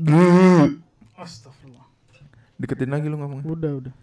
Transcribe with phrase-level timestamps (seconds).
[0.00, 1.84] Astagfirullah.
[2.56, 3.44] Deketin lagi lu ngomong.
[3.44, 3.94] Udah, udah.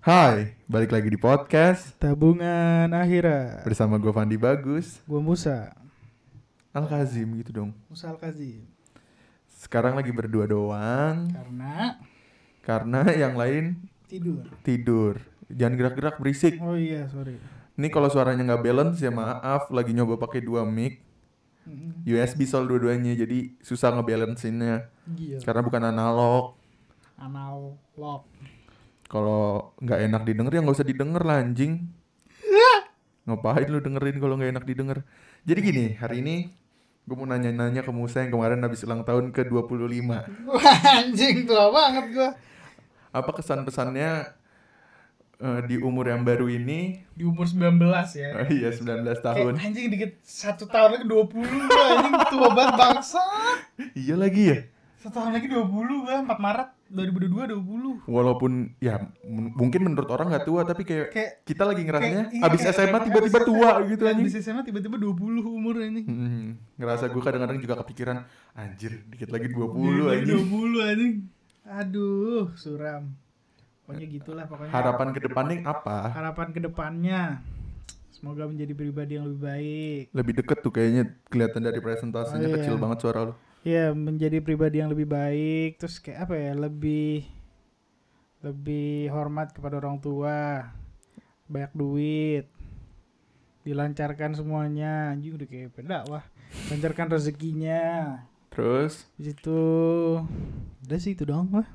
[0.00, 3.60] Hai, balik lagi di podcast Tabungan akhirat.
[3.60, 5.76] bersama gue Fandi Bagus, Gua Musa.
[6.72, 7.70] Al Kazim gitu dong.
[7.92, 8.64] Musa Al-Kazim.
[9.52, 12.00] Sekarang lagi berdua doang Karena
[12.64, 13.76] karena yang lain
[14.08, 14.48] tidur.
[14.64, 15.20] tidur.
[15.52, 16.56] Jangan gerak-gerak berisik.
[16.64, 17.36] Oh iya, sorry.
[17.76, 21.04] Ini kalau suaranya nggak balance ya maaf, lagi nyoba pakai dua mic.
[22.08, 25.42] USB soal dua-duanya jadi susah ngebalancinnya Gila.
[25.42, 26.44] karena bukan analog.
[27.18, 28.22] Analog.
[29.10, 31.90] Kalau nggak enak didengar ya nggak usah didengar lah anjing.
[33.22, 34.98] Ngapain lu dengerin kalau nggak enak didengar?
[35.46, 36.50] Jadi gini, hari ini
[37.02, 39.70] gue mau nanya-nanya ke Musa yang kemarin habis ulang tahun ke 25.
[40.50, 42.30] Wah, anjing tua banget gua.
[43.14, 44.10] Apa kesan-pesannya
[45.38, 47.02] eh, di umur yang baru ini?
[47.14, 47.78] Di umur 19
[48.18, 48.30] ya.
[48.38, 49.52] Oh iya, 19 tahun.
[49.54, 51.30] Kayak anjing dikit satu tahun lagi 20
[51.70, 53.22] gua anjing tua banget bangsa.
[53.94, 54.58] Iya lagi ya.
[55.02, 58.06] Satu tahun lagi 20 gua 4 Maret 2022 20.
[58.06, 62.42] Walaupun ya mungkin menurut orang nggak tua tapi kayak, Kayak kita lagi ngerasanya kayak- iya,
[62.46, 64.24] habis kayak- SMA tiba-tiba tua SMA, gitu anjing.
[64.24, 66.06] Habis SMA tiba-tiba 20 umur anjing.
[66.06, 68.16] Hmm, ngerasa gue kadang-kadang juga kepikiran
[68.54, 70.38] anjir dikit lagi 20 Gila, anjing.
[70.38, 71.14] 20 anjing.
[71.64, 73.02] Aduh, suram.
[73.82, 74.70] Pokoknya gitulah pokoknya.
[74.70, 75.98] Harapan ke depannya apa?
[76.14, 77.20] Harapan ke depannya
[78.12, 80.04] semoga menjadi pribadi yang lebih baik.
[80.14, 82.56] Lebih deket tuh kayaknya kelihatan dari presentasinya Oh, iya.
[82.56, 83.34] kecil banget suara lu.
[83.62, 86.52] Ya, menjadi pribadi yang lebih baik, terus kayak apa ya?
[86.52, 87.22] Lebih
[88.42, 90.66] lebih hormat kepada orang tua.
[91.46, 92.50] Banyak duit.
[93.62, 95.14] Dilancarkan semuanya.
[95.14, 96.26] Anjing udah kayak pendakwah.
[96.68, 97.82] Lancarkan rezekinya.
[98.50, 99.60] Terus Di situ
[100.82, 101.68] udah sih itu doang lah.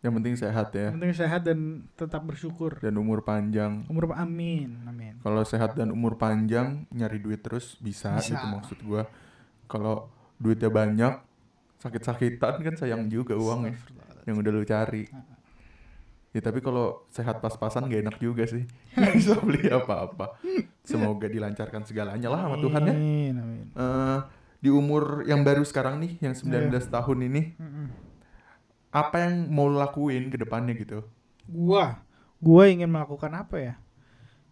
[0.00, 1.58] yang penting sehat ya Yang penting sehat dan
[1.96, 2.76] tetap bersyukur.
[2.78, 3.88] dan umur panjang.
[3.88, 5.16] Umur amin, amin.
[5.24, 8.36] Kalau sehat dan umur panjang nyari duit terus bisa, Bisa.
[8.36, 9.08] gitu maksud gua.
[9.64, 10.12] Kalau
[10.44, 11.14] duitnya banyak
[11.80, 13.72] sakit-sakitan kan sayang juga uangnya
[14.28, 15.08] yang udah lu cari.
[16.34, 18.66] Ya tapi kalau sehat pas-pasan gak enak juga sih.
[19.16, 20.36] Bisa beli apa-apa.
[20.84, 22.92] Semoga dilancarkan segalanya lah sama Tuhan ya.
[22.92, 23.66] Amin, amin.
[23.70, 24.18] Eh,
[24.58, 27.42] di umur yang baru sekarang nih, yang 19 tahun ini,
[28.90, 31.06] apa yang mau lakuin ke depannya gitu?
[31.46, 32.00] Gua,
[32.42, 33.74] gua ingin melakukan apa ya?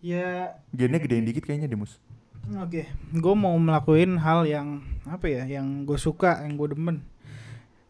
[0.03, 1.99] Ya, Gennya gedein dikit kayaknya deh, Mus.
[2.51, 2.83] Oke.
[3.15, 5.43] Gua mau melakuin hal yang apa ya?
[5.47, 6.97] Yang gue suka, yang gue demen.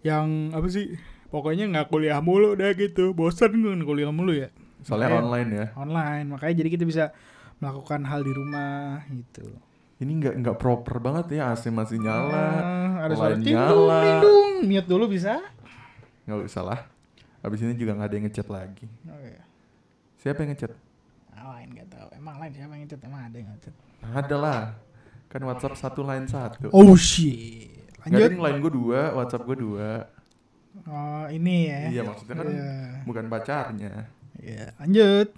[0.02, 0.86] Yang apa sih?
[1.32, 3.16] Pokoknya nggak kuliah mulu deh gitu.
[3.16, 4.52] Bosan gue kuliah mulu ya.
[4.82, 5.66] Soalnya Makanya- online ya.
[5.78, 7.04] Online, makanya jadi kita bisa
[7.62, 9.46] melakukan hal di rumah gitu.
[10.02, 12.34] Ini nggak nggak proper banget ya, AC masih nyala.
[12.34, 13.70] Ah, ada suara nyala.
[13.70, 14.52] dung, ting dung.
[14.66, 15.38] Mute dulu bisa?
[16.26, 16.80] Nggak usah lah.
[17.38, 18.86] Habis ini juga nggak ada yang ngechat lagi.
[19.06, 19.38] Oke.
[20.18, 20.74] Siapa yang ngechat?
[21.34, 22.08] Ah, lain gak tahu.
[22.14, 23.00] Emang lain siapa yang ngechat?
[23.02, 23.74] Emang ada yang ngechat?
[24.02, 24.62] Ada lah.
[25.30, 26.68] Kan WhatsApp satu line satu.
[26.74, 27.70] Oh shit.
[28.02, 28.34] Lanjut.
[28.34, 29.90] ada line gue dua, WhatsApp gue dua.
[30.88, 31.80] Oh, ini ya.
[31.88, 32.72] Iya maksudnya kan Iya.
[33.06, 33.94] bukan pacarnya.
[34.42, 35.28] Iya, lanjut.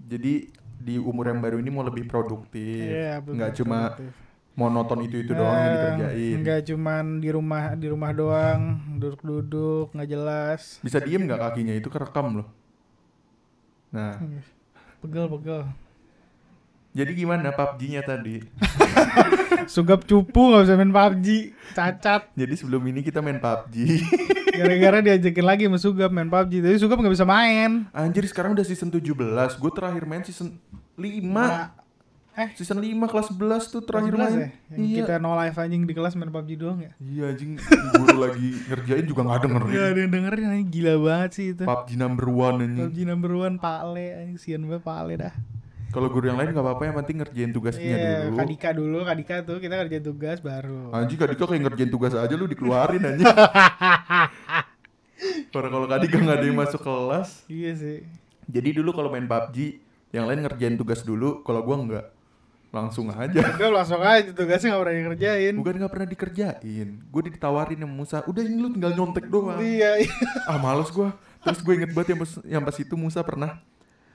[0.00, 0.32] Jadi
[0.80, 2.88] di umur yang baru ini mau lebih produktif.
[2.88, 3.78] Iya, nggak betul, cuma
[4.54, 6.36] monoton itu itu doang yang dikerjain.
[6.40, 8.60] Nggak cuman di rumah di rumah doang,
[8.96, 10.78] duduk-duduk nggak jelas.
[10.80, 12.48] Bisa diem nggak kakinya itu kerekam loh.
[13.92, 14.18] Nah,
[15.04, 15.68] Pegel-pegel.
[16.94, 18.38] Jadi gimana PUBG-nya tadi?
[19.66, 21.26] Sugap cupu nggak bisa main PUBG,
[21.72, 22.30] cacat.
[22.32, 23.74] Jadi sebelum ini kita main PUBG.
[24.54, 27.90] Gara-gara diajakin lagi sama Sugap main PUBG, tapi Sugap nggak bisa main.
[27.90, 29.10] Anjir sekarang udah season 17.
[29.56, 30.54] Gue terakhir main season
[30.94, 31.02] 5.
[31.24, 31.74] Nah,
[32.34, 33.38] eh Season 5 kelas 11
[33.68, 34.34] tuh terakhir 11 main.
[34.36, 34.48] ya?
[34.68, 34.96] Yang Iya.
[35.00, 36.92] kita no live anjing di kelas main PUBG doang ya?
[36.98, 37.50] Iya anjing
[37.94, 39.70] guru lagi ngerjain juga nggak dengerin.
[39.72, 41.62] Gak ada yang dengerin anjing gila banget sih itu.
[41.62, 42.82] PUBG number one anjing.
[42.84, 45.34] PUBG number one Pak Le anjing sian banget Pak Le dah.
[45.94, 48.36] Kalau guru yang lain nggak apa-apa yang penting ngerjain tugasnya Iya, dulu.
[48.42, 50.90] Kadika dulu, Kadika tuh kita kerja tugas baru.
[50.90, 53.30] Anjing Kadika kayak ngerjain tugas aja lu dikeluarin anjing.
[55.54, 57.46] Karena kalau Kadika nggak ada yang masuk kelas.
[57.46, 57.98] Iya sih.
[58.50, 59.78] Jadi dulu kalau main PUBG
[60.10, 62.06] yang lain ngerjain tugas dulu, kalau gua nggak
[62.74, 63.38] langsung aja.
[63.62, 65.54] Gue langsung aja tugasnya gak pernah dikerjain.
[65.54, 69.62] Bukan nggak pernah dikerjain, gue ditawarin sama Musa, udah ini lu tinggal nyontek doang.
[69.62, 70.10] Iya, iya.
[70.50, 71.14] ah males gua
[71.44, 73.60] terus gue inget banget yang pas, yang pas itu Musa pernah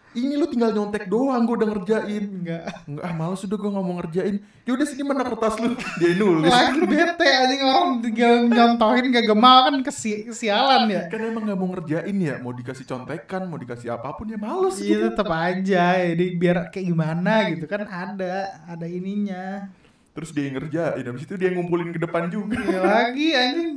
[0.09, 2.65] ini lu tinggal nyontek doang gue udah ngerjain Enggak.
[2.89, 5.69] enggak ah males udah gue nggak mau ngerjain ya udah sini mana kertas lu
[6.01, 11.01] dia nulis Lagi bete anjing orang tinggal nyontohin gak gemal kan kesi kesialan ya.
[11.07, 14.77] kan emang nggak mau ngerjain ya mau dikasih contekan mau dikasih apa pun ya males
[14.77, 18.33] gitu Iya tetap aja, jadi biar kayak gimana gitu kan ada,
[18.65, 19.69] ada ininya.
[20.09, 23.69] terus dia yang ngerjain habis itu dia yang ngumpulin ke depan juga Iya lagi anjing,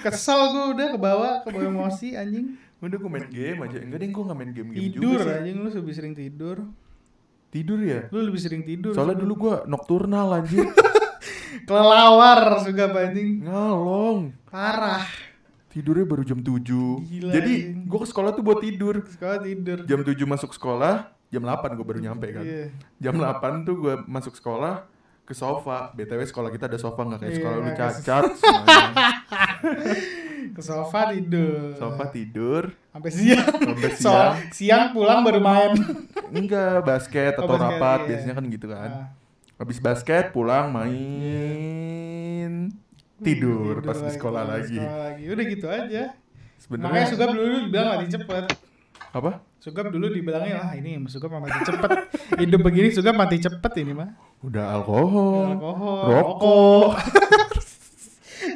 [0.00, 2.56] kesel gue udah ke bawah, ke bawah emosi anjing.
[2.80, 5.36] Udah gue main game aja enggak deh gue nggak main game game Tidur juga sih.
[5.38, 6.56] anjing lu lebih sering tidur.
[7.48, 8.92] tidur ya Lu lebih sering tidur.
[8.92, 10.66] soalnya dulu gue nocturnal anjir
[11.68, 13.40] kelelawar juga anjing.
[13.40, 15.06] ngalong Parah.
[15.68, 16.60] tidurnya baru jam 7
[17.00, 19.78] Gila, jadi gue ke sekolah tuh buat tidur Sekolah tidur.
[19.82, 22.70] jam 7 masuk sekolah jam 8 gue baru nyampe kan Iya.
[23.00, 23.26] jam 8
[23.62, 24.86] tuh gue masuk sekolah
[25.22, 28.24] ke sofa btw sekolah kita ada sofa nggak kayak Iya, sekolah lu cacat.
[30.50, 31.72] Ke sofa tidur.
[31.74, 33.48] sofa tidur Sampai siang.
[33.48, 35.72] sampai So, siang siang pulang baru main.
[36.28, 38.08] enggak basket Oh, atau basket, rapat iya.
[38.10, 39.06] biasanya kan gitu kan Ah.
[39.56, 42.52] habis basket pulang main
[43.16, 45.22] tidur pas di lagi, sekolah di lagi sekolah lagi.
[45.26, 46.02] Udah gitu aja.
[46.12, 48.44] Makanya sebenarnya Sugap dulu dibilang mati cepet.
[49.10, 50.98] apa Sugap dulu dibilangnya wah ini
[51.30, 51.90] mah mati cepet.
[52.36, 54.10] Hidup begini Sugap mati cepet ini mah.
[54.40, 56.88] udah alkohol Alkohol, rokok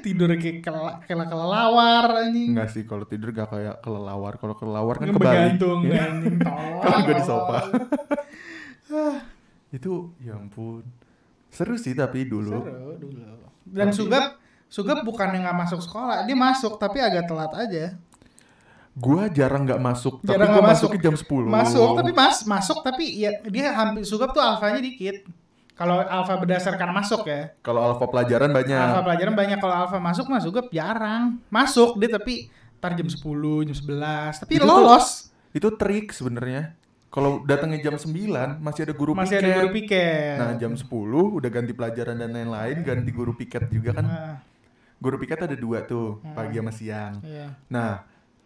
[0.01, 2.53] tidur kayak kela kela kelelawar anjing.
[2.53, 5.21] enggak sih kalau tidur gak kayak kelelawar kalau kelelawar kan kebalik
[5.59, 6.07] Bergantung Ya.
[6.07, 6.37] anjing.
[6.83, 7.59] Kalau gua di sofa.
[9.71, 10.81] itu ya ampun
[11.49, 13.21] seru sih tapi dulu Seru dulu.
[13.65, 17.97] Dan Sugap Sugap bukan yang nggak masuk sekolah, dia masuk tapi agak telat aja.
[18.95, 20.89] gua jarang nggak masuk tapi Jarang gua nggak masuk.
[20.91, 25.25] masuknya jam 10 Masuk tapi mas masuk tapi ya dia hampir Sugap tuh alfanya dikit.
[25.79, 27.55] Kalau alfa berdasarkan masuk ya.
[27.61, 31.39] kalau alfa pelajaran banyak Alfa pelajaran banyak kalau alfa masuk mah Sugap jarang.
[31.49, 33.15] Masuk dia tapi tar jam 10,
[33.65, 34.43] jam 11.
[34.43, 35.31] Tapi Itu tuh- lolos.
[35.49, 36.75] itu trik sebenarnya
[37.09, 40.37] kalau datangnya jam 9 masih ada guru Masih piket ada guru piket.
[40.37, 40.85] nah jam 10
[41.33, 44.35] udah ganti pelajaran dan lain-lain ganti guru piket juga kan Nah,
[44.99, 47.55] guru piket ada dua tuh pagi sama siang iya.
[47.67, 48.05] nah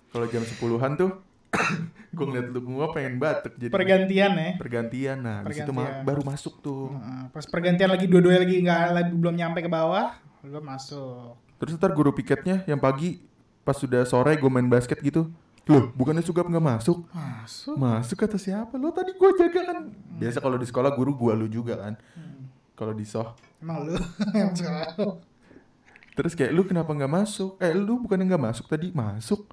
[0.09, 1.11] kalau jam 10-an tuh
[2.13, 4.51] gue ngeliat lu gua pengen batuk jadi Pergantian ya.
[4.57, 6.93] pergantian nah habis itu ma- baru masuk tuh.
[7.29, 11.37] Pas pergantian lagi dua-duanya lagi nggak lagi belum nyampe ke bawah, lu masuk.
[11.57, 13.23] terus ntar guru piketnya yang pagi
[13.63, 15.31] pas sudah sore gue main basket gitu.
[15.65, 17.07] Loh bukannya Sugap nggak masuk?
[17.09, 17.77] Masuk.
[17.77, 18.75] masuk kata siapa?
[18.75, 19.79] Lo tadi gue jaga kan?
[20.13, 21.95] Biasa kalau di sekolah guru gua lu juga kan?
[22.75, 23.31] Kalau di soh.
[23.57, 23.95] Emang lu
[24.35, 25.23] yang sekarang.
[26.13, 27.57] terus kayak lu kenapa nggak masuk?
[27.57, 28.91] Eh lu bukannya nggak masuk tadi?
[28.91, 29.47] Masuk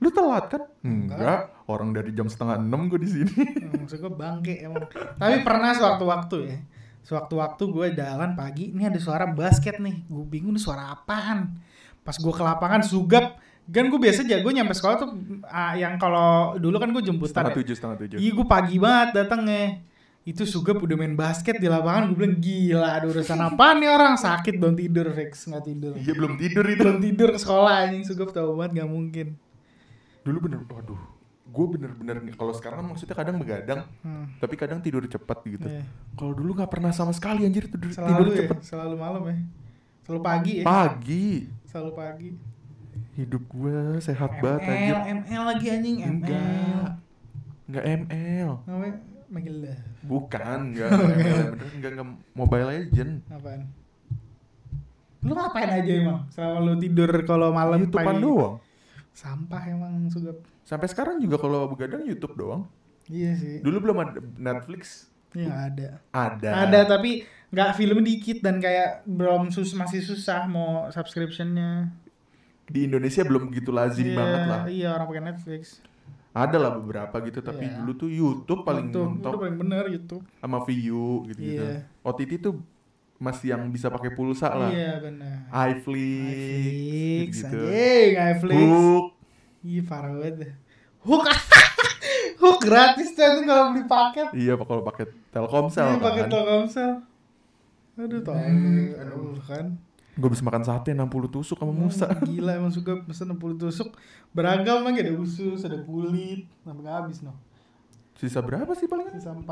[0.00, 4.10] lu telat kan enggak orang dari jam setengah enam gue di sini Hmm, Maksud gue
[4.10, 4.88] bangke emang.
[5.14, 6.58] Tapi pernah sewaktu-waktu ya.
[7.00, 10.04] Sewaktu-waktu gue jalan pagi, ini ada suara basket nih.
[10.04, 11.56] Gue bingung nih suara apaan.
[12.00, 13.36] Pas gue ke lapangan sugap,
[13.66, 15.10] kan gue biasa jago nyampe sekolah tuh
[15.44, 17.58] ah, yang kalau dulu kan gue jemputan setengah ya.
[17.60, 19.64] tujuh setengah tujuh Iya gue pagi banget datangnya.
[20.20, 24.14] Itu Sugap udah main basket di lapangan, gue bilang gila ada urusan apa nih orang
[24.16, 25.92] sakit belum tidur fix nggak tidur.
[25.96, 29.26] iya belum tidur itu Belum tidur ke sekolah anjing Sugap tau banget nggak mungkin.
[30.22, 31.00] Dulu bener waduh
[31.42, 34.30] gue bener-bener nih kalau sekarang maksudnya kadang begadang Hmm.
[34.38, 35.82] tapi kadang tidur cepat gitu Iya.
[36.14, 39.36] kalau dulu nggak pernah sama sekali anjir tidur tidur Selalu ya, cepet selalu malam ya.
[40.02, 40.64] Selalu pagi ya.
[40.64, 41.28] pagi
[41.64, 42.30] Selalu pagi.
[43.12, 46.10] hidup gue sehat banget anjir ML, ML lagi anjing, ML.
[46.12, 46.88] enggak
[47.66, 48.50] enggak ML
[49.28, 49.74] Megila.
[50.02, 53.62] bukan enggak ML bener enggak enggak Mobile Legend Apaan?
[55.20, 56.24] Lu ngapain aja emang?
[56.30, 58.54] Selama lu tidur kalau malam YouTubean doang
[59.12, 60.38] Sampah emang Sugap.
[60.62, 62.64] sampai sekarang juga kalau begadang YouTube doang
[63.04, 63.56] Iya sih.
[63.58, 65.88] dulu belum ada Netflix Iya ada.
[66.10, 71.90] ada Ada tapi nggak film dikit dan kayak belum sus masih susah mau subscriptionnya.
[72.64, 75.62] di Indonesia belum begitu lazim Iya, banget lah Iya orang pakai Netflix.
[76.30, 77.74] ada lah beberapa gitu tapi Iya.
[77.76, 80.22] dulu tuh YouTube paling itu mentok paling bener YouTube.
[80.36, 81.82] sama Viu gitu gitu Iya.
[82.00, 82.54] OTT tuh
[83.20, 85.44] masih yang bisa pakai pulsa lah Iya benar.
[85.70, 88.56] iFlix gitu anjing, Netflix.
[88.56, 89.06] Hook
[89.60, 90.56] Iya parah banget.
[91.00, 91.24] Hook,
[92.40, 94.26] hook gratis tuh anjing kalau beli paket.
[94.32, 96.90] iya pak kalau pakai Telkomsel Iya pakai kan Telkomsel.
[97.94, 98.36] Aduh tau.
[98.96, 99.66] Aduh kan.
[100.10, 103.88] gue bisa makan sate 60 tusuk sama Musa Hmm, Gila emang suka pesen 60 tusuk.
[104.30, 106.44] Beragam lagi ada usus, ada kulit.
[106.60, 107.36] Sampai habis noh.
[108.14, 109.44] sisa berapa sih paling Sisa 4.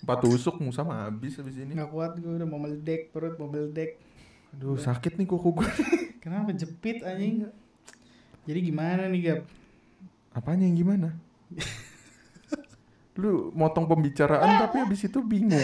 [0.00, 3.46] 4 tusuk Musa mah habis habis ini Nggak kuat gue udah mau meledek perut mau
[3.46, 3.98] meledek.
[4.50, 5.68] aduh sakit nih kuku gue
[6.22, 7.46] Kenapa jepit anjing?
[8.42, 9.40] Jadi gimana nih Gap?
[10.30, 11.08] apanya yang gimana
[13.18, 15.58] lu motong pembicaraan tapi habis itu bingung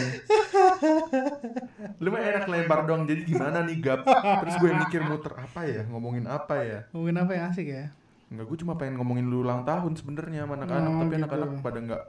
[1.97, 4.03] lu mah enak lebar doang jadi gimana nih gap
[4.43, 7.95] terus gue mikir muter apa ya ngomongin apa ya Ngomongin apa yang asik ya?
[8.27, 11.19] Enggak, gue cuma pengen ngomongin lu ulang tahun sebenarnya sama anak-anak, Oh, tapi gitu.
[11.23, 12.03] anak-anak pada nggak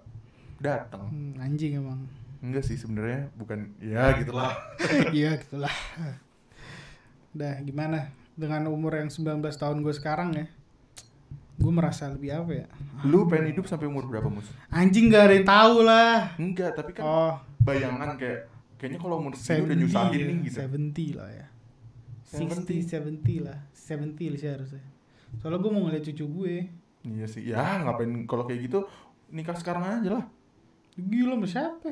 [0.59, 1.09] datang.
[1.11, 2.05] Hmm, anjing emang.
[2.43, 4.53] Enggak sih sebenarnya, bukan ya gitulah.
[5.17, 5.73] Iya gitulah.
[7.35, 10.45] Udah gimana dengan umur yang 19 tahun gue sekarang ya?
[11.55, 12.67] Gue merasa lebih apa ya?
[13.07, 14.51] Lu pengen hidup sampai umur berapa, Mus?
[14.67, 16.35] Anjing gak ada yang tahu lah.
[16.35, 17.33] Enggak, tapi kan Oh,
[17.63, 20.57] bayangan kayak kayaknya kalau umur segini udah 70 nyusahin ya, nih gitu.
[20.59, 21.47] 70 lah ya.
[22.35, 22.67] 70.
[22.67, 23.59] 60, 70 lah.
[23.71, 24.83] 70 sih harusnya.
[25.39, 26.55] Soalnya gue mau ngeliat cucu gue.
[27.07, 27.41] Iya sih.
[27.47, 28.83] Ya, ngapain kalau kayak gitu
[29.31, 30.25] nikah sekarang aja lah.
[30.95, 31.91] Gila sama siapa?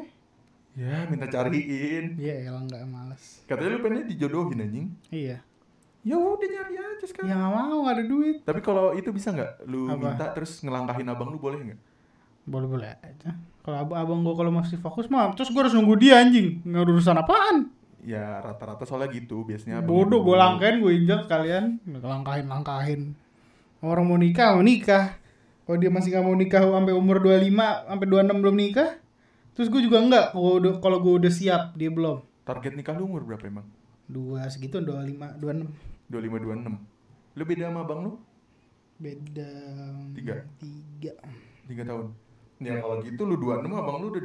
[0.74, 2.18] Ya, minta cariin.
[2.18, 3.44] Iya elang gak males.
[3.46, 4.88] Katanya lu pengennya dijodohin anjing.
[5.14, 5.38] Iya.
[6.04, 7.32] Ya udah nyari aja sekarang.
[7.32, 8.38] Ya nggak mau, nggak ada duit.
[8.44, 9.64] Tapi kalau itu bisa nggak?
[9.64, 9.96] Lu Apa?
[9.96, 11.80] minta terus ngelangkahin abang lu boleh nggak?
[12.44, 13.32] Boleh-boleh aja.
[13.64, 16.60] Kalau abang, abang gue kalau masih fokus mah, terus gue harus nunggu dia anjing.
[16.68, 17.58] Nggak ada urusan apaan?
[18.04, 19.80] Ya rata-rata soalnya gitu biasanya.
[19.80, 21.80] Bodoh, gue langkahin, gue injak kalian.
[21.88, 23.02] Langkahin, langkahin.
[23.80, 25.16] Orang mau nikah, mau nikah.
[25.64, 28.90] Kalau dia masih nggak mau nikah sampai umur 25, sampai 26 belum nikah.
[29.54, 32.20] Terus gue juga enggak, kalau udah kalau gue udah siap, dia belum.
[32.44, 33.64] Target nikah lu umur berapa emang?
[34.10, 35.72] Dua segitu, 25, 26.
[36.12, 37.40] 25 26.
[37.40, 38.12] Lu beda sama abang lu?
[39.00, 39.52] Beda
[40.14, 40.36] Tiga.
[40.60, 41.14] tiga.
[41.66, 42.06] 3 tahun.
[42.60, 44.24] Ya kalau gitu lu 26 abang lu udah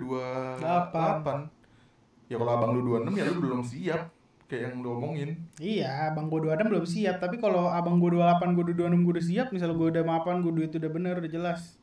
[0.58, 2.28] 28.
[2.28, 4.10] Ya kalau abang lu 26 ya lu belum siap
[4.48, 5.36] kayak yang lu omongin.
[5.60, 7.16] Iya, abang gue 26 belum siap.
[7.20, 9.46] Tapi kalau abang gue 28, gue 26, gue udah siap.
[9.52, 11.76] Misal gue udah mapan, gue duit udah bener, udah jelas.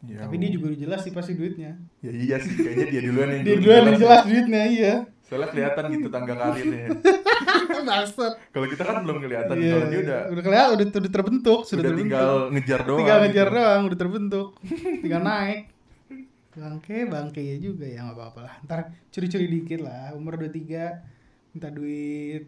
[0.00, 1.76] Ya, Tapi dia juga udah jelas sih pasti duitnya.
[2.00, 4.00] Ya iya sih kayaknya dia duluan yang Dia dulu duluan yang ya.
[4.00, 4.94] jelas duitnya, iya.
[5.28, 6.86] Soalnya kelihatan gitu tangga karirnya.
[8.54, 9.54] Kalau kita kan belum kelihatan.
[9.60, 9.72] Iya.
[9.76, 12.00] Kalau dia udah udah kelihatan udah, udah terbentuk, sudah udah terbentuk.
[12.08, 12.98] tinggal ngejar doang.
[13.02, 13.56] tinggal ngejar gitu.
[13.56, 14.48] doang, udah terbentuk.
[15.04, 15.60] tinggal naik.
[16.50, 18.54] Bangke, bangke ya juga ya nggak apa-apa lah.
[18.64, 18.78] Ntar
[19.12, 20.12] curi-curi dikit lah.
[20.16, 21.19] Umur 23
[21.54, 22.44] minta duit.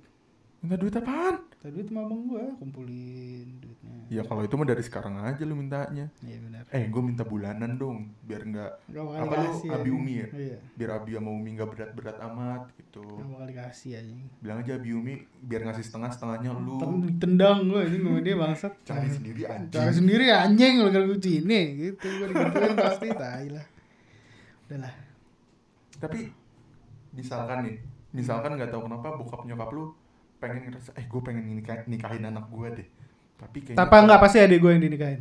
[0.62, 1.42] Minta duit apaan?
[1.42, 3.98] Minta duit sama abang gua, kumpulin duitnya.
[4.12, 6.06] Ya kalau itu mah dari sekarang aja lu mintanya.
[6.20, 6.62] Iya benar.
[6.68, 9.90] Eh gue minta bulanan dong biar nggak apa lu dikasih Abi.
[9.90, 10.28] Umi ya?
[10.30, 10.58] Iya.
[10.76, 13.02] biar Abi sama Umi nggak berat-berat amat gitu.
[13.02, 14.14] Gak bakal dikasih aja.
[14.38, 16.76] Bilang aja Abi Umi biar ngasih setengah-setengahnya lu
[17.18, 18.72] Tendang gue ini sama dia bangsat.
[18.84, 19.74] cari sendiri anjing.
[19.74, 22.06] Cari sendiri anjing lu kalau ini gitu.
[22.06, 23.66] Gue digituin pasti tai lah.
[24.68, 24.94] Udahlah.
[25.98, 26.20] Tapi
[27.16, 27.76] misalkan nih,
[28.12, 29.92] misalkan nggak tahu kenapa bokap nyokap lu
[30.36, 32.88] pengen ngerasa eh gue pengen nikah, nikahin anak gue deh.
[33.36, 35.20] Tapi kayaknya Tapi enggak pasti adik gue yang dinikahin.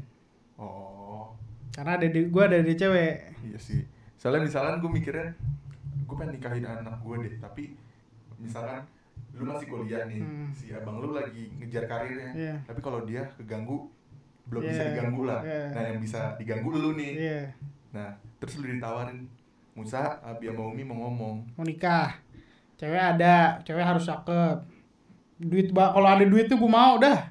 [0.55, 1.33] Oh,
[1.71, 3.13] Karena ada gue ada di cewek.
[3.41, 3.81] iya sih.
[4.15, 5.33] Soalnya misalkan gue mikirnya
[6.05, 7.63] gue pengen nikahin anak gue deh, tapi
[8.37, 8.85] misalkan
[9.31, 10.51] lu masih kuliah nih, Hmm.
[10.51, 12.29] si abang lu lagi ngejar karirnya.
[12.35, 12.55] Iya.
[12.67, 13.87] Tapi kalau dia keganggu
[14.45, 15.39] belum bisa Iya, diganggu lah.
[15.41, 15.63] iya.
[15.71, 17.11] Nah, yang bisa diganggu lu nih.
[17.15, 17.41] Iya.
[17.91, 19.25] Nah, terus lu ditawarin
[19.71, 21.47] Musa, Abi sama Umi mau ngomong.
[21.55, 22.19] Mau nikah.
[22.81, 24.57] Cewek ada, cewek harus cakep.
[25.37, 27.29] Duit ba kalau ada duit tuh gue mau dah.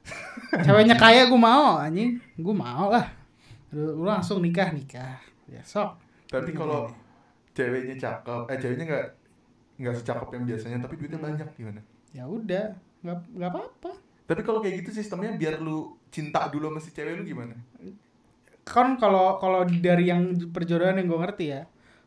[0.64, 2.16] Ceweknya kaya gue mau anjing.
[2.34, 3.04] Gue mau lah.
[3.76, 5.20] Lu, lu langsung nikah nikah.
[5.44, 6.00] Ya sok.
[6.26, 6.58] Tapi Iya.
[6.58, 6.80] kalau
[7.52, 9.06] ceweknya cakep, eh ceweknya nggak
[9.76, 11.26] nggak secakep yang biasanya, tapi duitnya Hmm.
[11.28, 11.80] banyak gimana?
[12.10, 12.72] Ya udah,
[13.04, 13.92] nggak nggak apa-apa.
[14.26, 17.52] Tapi kalau kayak gitu sistemnya biar lu cinta dulu sama si cewek lu gimana?
[18.66, 21.62] kan kalau kalau dari yang perjodohan yang gue ngerti ya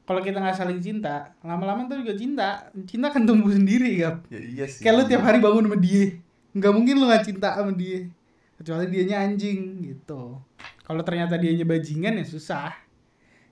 [0.09, 2.65] kalau kita nggak saling cinta lama-lama tuh juga cinta.
[2.89, 4.81] Cinta kan tumbuh sendiri kan Ya iya sih.
[4.81, 6.17] kayak lu tiap hari bangun sama dia.
[6.57, 8.09] Nggak mungkin lu nggak cinta sama dia.
[8.57, 10.41] Kecuali dianya anjing gitu.
[10.81, 12.73] Kalau ternyata dianya bajingan ya susah.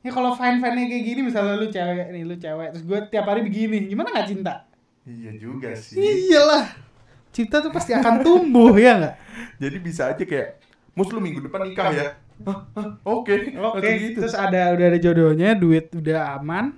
[0.01, 2.73] Ya kalau fine fine kayak gini misalnya lu cewek nih lu cewek.
[2.73, 4.65] Terus gue tiap hari begini gimana nggak cinta?
[5.05, 5.93] Iya juga sih.
[6.01, 6.73] iyalah.
[7.29, 9.15] Cinta tuh pasti akan tumbuh ya nggak?
[9.61, 10.57] Jadi bisa aja kayak,
[10.97, 12.17] mus lu minggu depan nikah ya?
[12.45, 14.19] Oke, oke Langsung gitu.
[14.21, 16.77] terus ada udah ada jodohnya duit udah aman.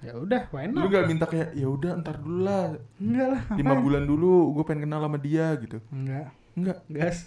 [0.00, 3.42] Ya udah why Lu not gak minta kayak, ya udah ntar dulu lah, enggak lah
[3.52, 5.76] lima bulan dulu, gue pengen kenal sama dia gitu.
[5.92, 6.32] enggak.
[6.56, 7.18] Enggak, gas.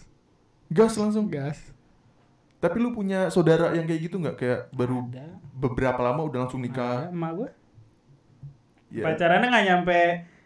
[0.74, 1.30] Gas langsung.
[1.30, 1.60] gas.
[2.58, 4.36] Tapi lu punya saudara yang kayak gitu nggak?
[4.40, 5.38] Kayak baru ada.
[5.54, 7.00] beberapa lama udah langsung ada nikah.
[7.14, 7.50] emak gue
[8.94, 10.02] Ya, pacarannya nggak nyampe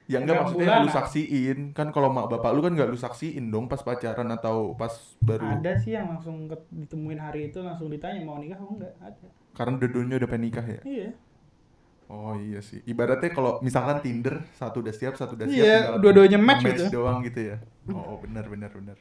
[0.07, 1.57] ya enggak maksudnya bulan, lu saksiin.
[1.75, 5.59] Kan kalau mak bapak lu kan nggak lu saksiin dong pas pacaran atau pas baru.
[5.59, 9.73] ada sih yang langsung ditemuin hari itu langsung ditanya mau nikah mau enggak ada Karena
[9.75, 10.81] dua-duanya udah pengen nikah ya.
[10.87, 11.09] iya
[12.07, 12.79] Oh iya sih.
[12.87, 15.59] Ibaratnya kalau misalkan Tinder satu udah siap, satu udah siap.
[15.67, 17.03] Iya, dua-duanya match gitu.
[17.03, 17.59] doang gitu ya.
[17.91, 18.95] Oh, oh, benar benar benar.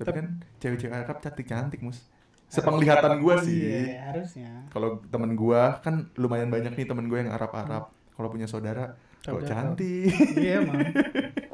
[0.00, 2.08] Tapi Tep- kan cewek-cewek Arab cantik-cantik, Mus.
[2.48, 3.64] Sepenglihatan gua sih.
[3.64, 7.92] iya harusnya Kalau temen gua kan lumayan banyak nih temen gue yang Arab-Arab.
[8.12, 9.46] Kalau punya saudara, kok Saudara.
[9.46, 10.10] cantik.
[10.36, 10.82] iya emang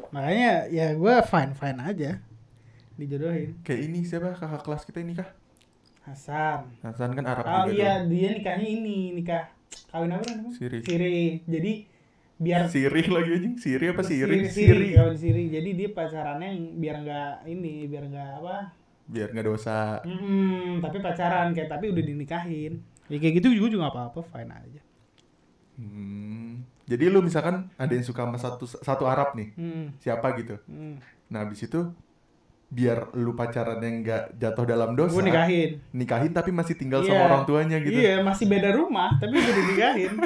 [0.09, 2.11] makanya ya gue fine fine aja
[2.95, 5.29] dijodohin Kayak ini siapa kakak kelas kita ini kah?
[6.01, 8.09] Hasan Hasan kan Arab oh juga iya tuh.
[8.09, 9.43] dia nikahnya ini nikah
[9.87, 10.79] kawin apa namanya Siri.
[10.81, 11.73] siri jadi
[12.39, 13.55] biar Siri lagi anjing.
[13.57, 14.37] Siri apa Siri?
[14.47, 14.87] siri, siri.
[14.95, 18.57] kawin siri jadi dia pacarannya yang biar nggak ini biar nggak apa
[19.05, 19.97] Biar nggak dosa.
[20.05, 22.77] Hmm, tapi pacaran kayak tapi udah dinikahin.
[23.09, 24.81] Ya kayak gitu juga juga apa-apa, fine aja.
[25.75, 26.48] Hmm.
[26.89, 29.93] Jadi lu misalkan ada yang suka sama satu satu Arab nih, Hmm.
[29.95, 30.57] siapa gitu.
[30.65, 30.97] hmm.
[31.29, 31.85] Nah, habis itu
[32.67, 35.09] biar lu pacaran yang nggak jatuh dalam dosa.
[35.11, 35.69] Gue nikahin.
[35.91, 37.09] nikahin tapi masih tinggal Iya.
[37.11, 37.93] sama orang tuanya gitu.
[37.95, 40.13] Iya, masih beda rumah, tapi udah dinikahin.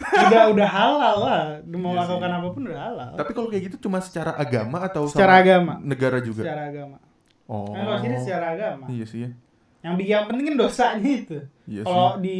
[0.00, 1.42] udah udah halal lah.
[1.62, 2.00] Mau Iya sih.
[2.00, 3.10] lakukan apa pun udah halal.
[3.14, 5.72] Tapi kalau kayak gitu cuma secara agama atau Secara sama agama.
[5.82, 6.42] negara juga?
[6.42, 6.96] Secara agama.
[7.46, 7.70] Oh.
[7.70, 8.84] Kan kalau sini secara agama.
[8.88, 9.30] Iya sih ya.
[9.80, 11.38] Yang bikin yang penting kan dosanya itu.
[11.64, 12.38] Iya kalau di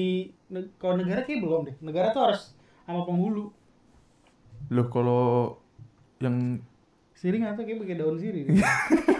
[0.76, 1.76] kalau negara kayak belum deh.
[1.80, 2.42] Negara tuh harus
[2.84, 3.48] sama penghulu.
[4.70, 5.56] Loh kalau
[6.20, 6.60] yang
[7.20, 8.48] Siri nggak tahu kayak pakai daun siri.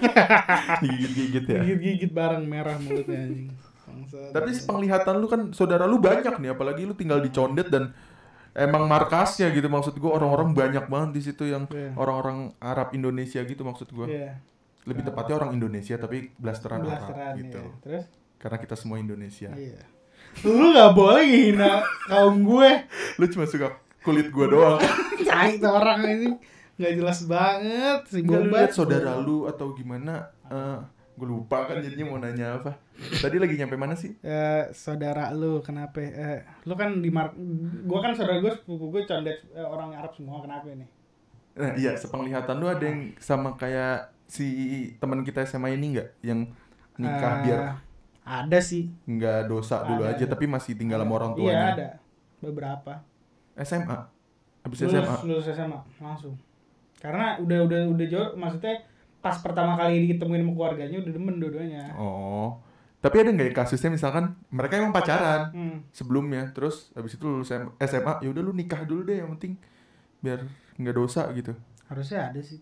[0.80, 1.60] Gigit-gigit ya.
[1.60, 3.52] Gigit-gigit bareng merah mulutnya anjing.
[3.84, 4.32] Bangsat.
[4.32, 7.92] Tapi penglihatan lu kan saudara lu banyak nih, apalagi lu tinggal di Condet dan
[8.56, 11.92] emang markasnya gitu maksud gua orang-orang banyak banget di situ yang Iya.
[12.00, 14.08] orang-orang Arab Indonesia gitu maksud gua.
[14.08, 14.40] Iya.
[14.88, 17.60] Lebih tepatnya orang Indonesia tapi blasteran Arab Blasteran gitu.
[17.60, 17.80] iya.
[17.84, 18.04] Terus?
[18.40, 19.50] Karena kita semua Indonesia.
[19.52, 19.80] Iya.
[20.46, 22.70] Lu gak boleh hina kaum gue.
[23.20, 24.80] Lu cuma suka kulit gua doang.
[25.28, 26.28] Cai orang ini
[26.80, 28.56] nggak jelas banget si Enggak lu Bobat.
[28.64, 30.32] lihat saudara lu atau gimana?
[30.48, 30.78] Eh,
[31.20, 32.80] gue lupa kan jadinya mau nanya apa.
[32.96, 34.16] Tadi lagi nyampe mana sih?
[34.24, 36.00] Eh, saudara lu kenapa?
[36.00, 37.36] Eh, lu kan di mar
[37.84, 40.88] gua kan saudara gue sepupu gue condet eh, orang Arab semua kenapa ini?
[41.60, 44.46] Nah, iya, sepenglihatan lu ada yang sama kayak si
[44.96, 46.46] teman kita SMA ini nggak yang
[46.94, 47.60] nikah Eh, biar
[48.22, 48.86] ada sih.
[49.02, 50.32] nggak dosa dulu ada, aja ada.
[50.32, 51.66] tapi masih tinggal sama orang Iya tuanya.
[51.68, 51.88] ada
[52.38, 52.92] beberapa.
[53.56, 53.98] SMA.
[54.60, 55.16] Habis Lulus, SMA.
[55.26, 56.34] lulus SMA langsung.
[56.96, 58.86] Karena udah udah udah jauh maksudnya
[59.18, 61.92] pas pertama kali diketemuin sama keluarganya udah demen dua-duanya.
[61.94, 62.60] Oh.
[63.00, 65.76] Tapi ada nggak ya kasusnya misalkan mereka emang pacaran Hmm.
[65.90, 67.48] sebelumnya, terus habis itu lulus
[67.80, 69.56] SMA, ya udah lu nikah dulu deh yang penting
[70.20, 70.44] biar
[70.76, 71.56] nggak dosa gitu.
[71.88, 72.60] Harusnya ada sih.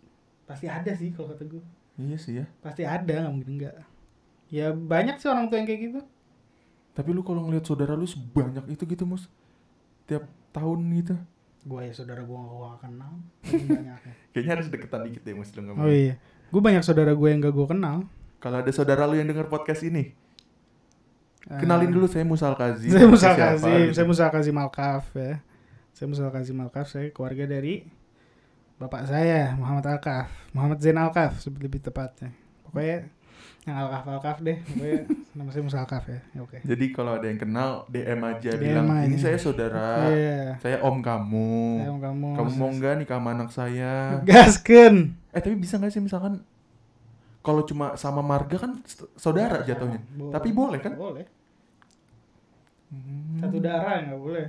[0.48, 1.62] Pasti ada sih kalau kata gue.
[2.00, 2.46] Iya sih ya.
[2.64, 3.74] Pasti ada nggak mungkin enggak.
[4.48, 6.00] Ya banyak sih orang tua yang kayak gitu.
[6.96, 9.28] Tapi lu kalau ngeliat saudara lu sebanyak itu gitu, Mus.
[10.08, 11.14] Tiap tahun gitu.
[11.68, 13.12] Gue ya saudara gue gak gue kenal.
[14.32, 15.52] Kayaknya harus deketan dikit deh, Mus.
[15.52, 15.84] Lu ngomong.
[15.84, 16.16] Oh iya.
[16.48, 18.08] Gue banyak saudara gue yang gak gue kenal.
[18.40, 20.16] Kalau ada saudara lu yang denger podcast ini,
[21.48, 22.92] Eh, kenalin dulu saya Musal Kazi.
[22.92, 23.92] Saya Musa Siapa, Kazim, gitu.
[23.96, 25.40] saya Musa Kazim Alkaf ya.
[25.96, 27.88] Saya Musa Kazim Alkaf, saya keluarga dari
[28.78, 32.30] bapak saya Muhammad Alkaf, Muhammad Zain Alkaf lebih, lebih tepatnya.
[32.62, 33.10] Pokoknya
[33.66, 35.00] yang Alkaf Alkaf deh, pokoknya
[35.36, 36.20] nama saya Musa Alkaf ya.
[36.30, 36.58] Ya, Oke.
[36.62, 39.04] Jadi kalau ada yang kenal DM aja DM bilang aja.
[39.04, 40.62] ini saya saudara, Iya.
[40.62, 41.50] saya om kamu.
[41.82, 42.28] Saya mau kamu.
[42.38, 43.94] Kamu mau nggak nikah sama anak saya?
[44.22, 44.94] Gasken.
[45.34, 46.40] Eh tapi bisa nggak sih misalkan
[47.42, 48.78] kalau cuma sama marga kan
[49.18, 49.98] saudara jatuhnya.
[50.14, 50.32] Boleh.
[50.32, 50.92] Tapi boleh kan?
[50.94, 51.24] Boleh.
[52.88, 53.42] Hmm.
[53.42, 54.46] Satu darah nggak boleh.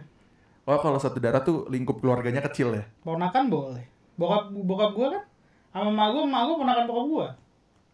[0.70, 2.86] Oh kalau satu darah tuh lingkup keluarganya kecil ya.
[3.02, 3.86] Ponakan boleh.
[4.20, 5.24] Bokap bokap gue kan
[5.72, 7.28] sama emak gue, emak gue ponakan bokap gue.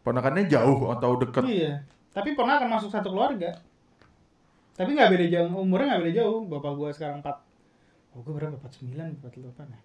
[0.01, 1.43] Ponakannya jauh atau deket.
[1.45, 1.73] Iya.
[2.09, 3.53] Tapi ponakan masuk satu keluarga.
[4.75, 6.39] Tapi nggak beda jauh, umurnya nggak beda jauh.
[6.49, 7.45] Bapak gue sekarang 4
[8.15, 8.55] Oh, gue berapa?
[8.55, 9.79] 49, 48 ya?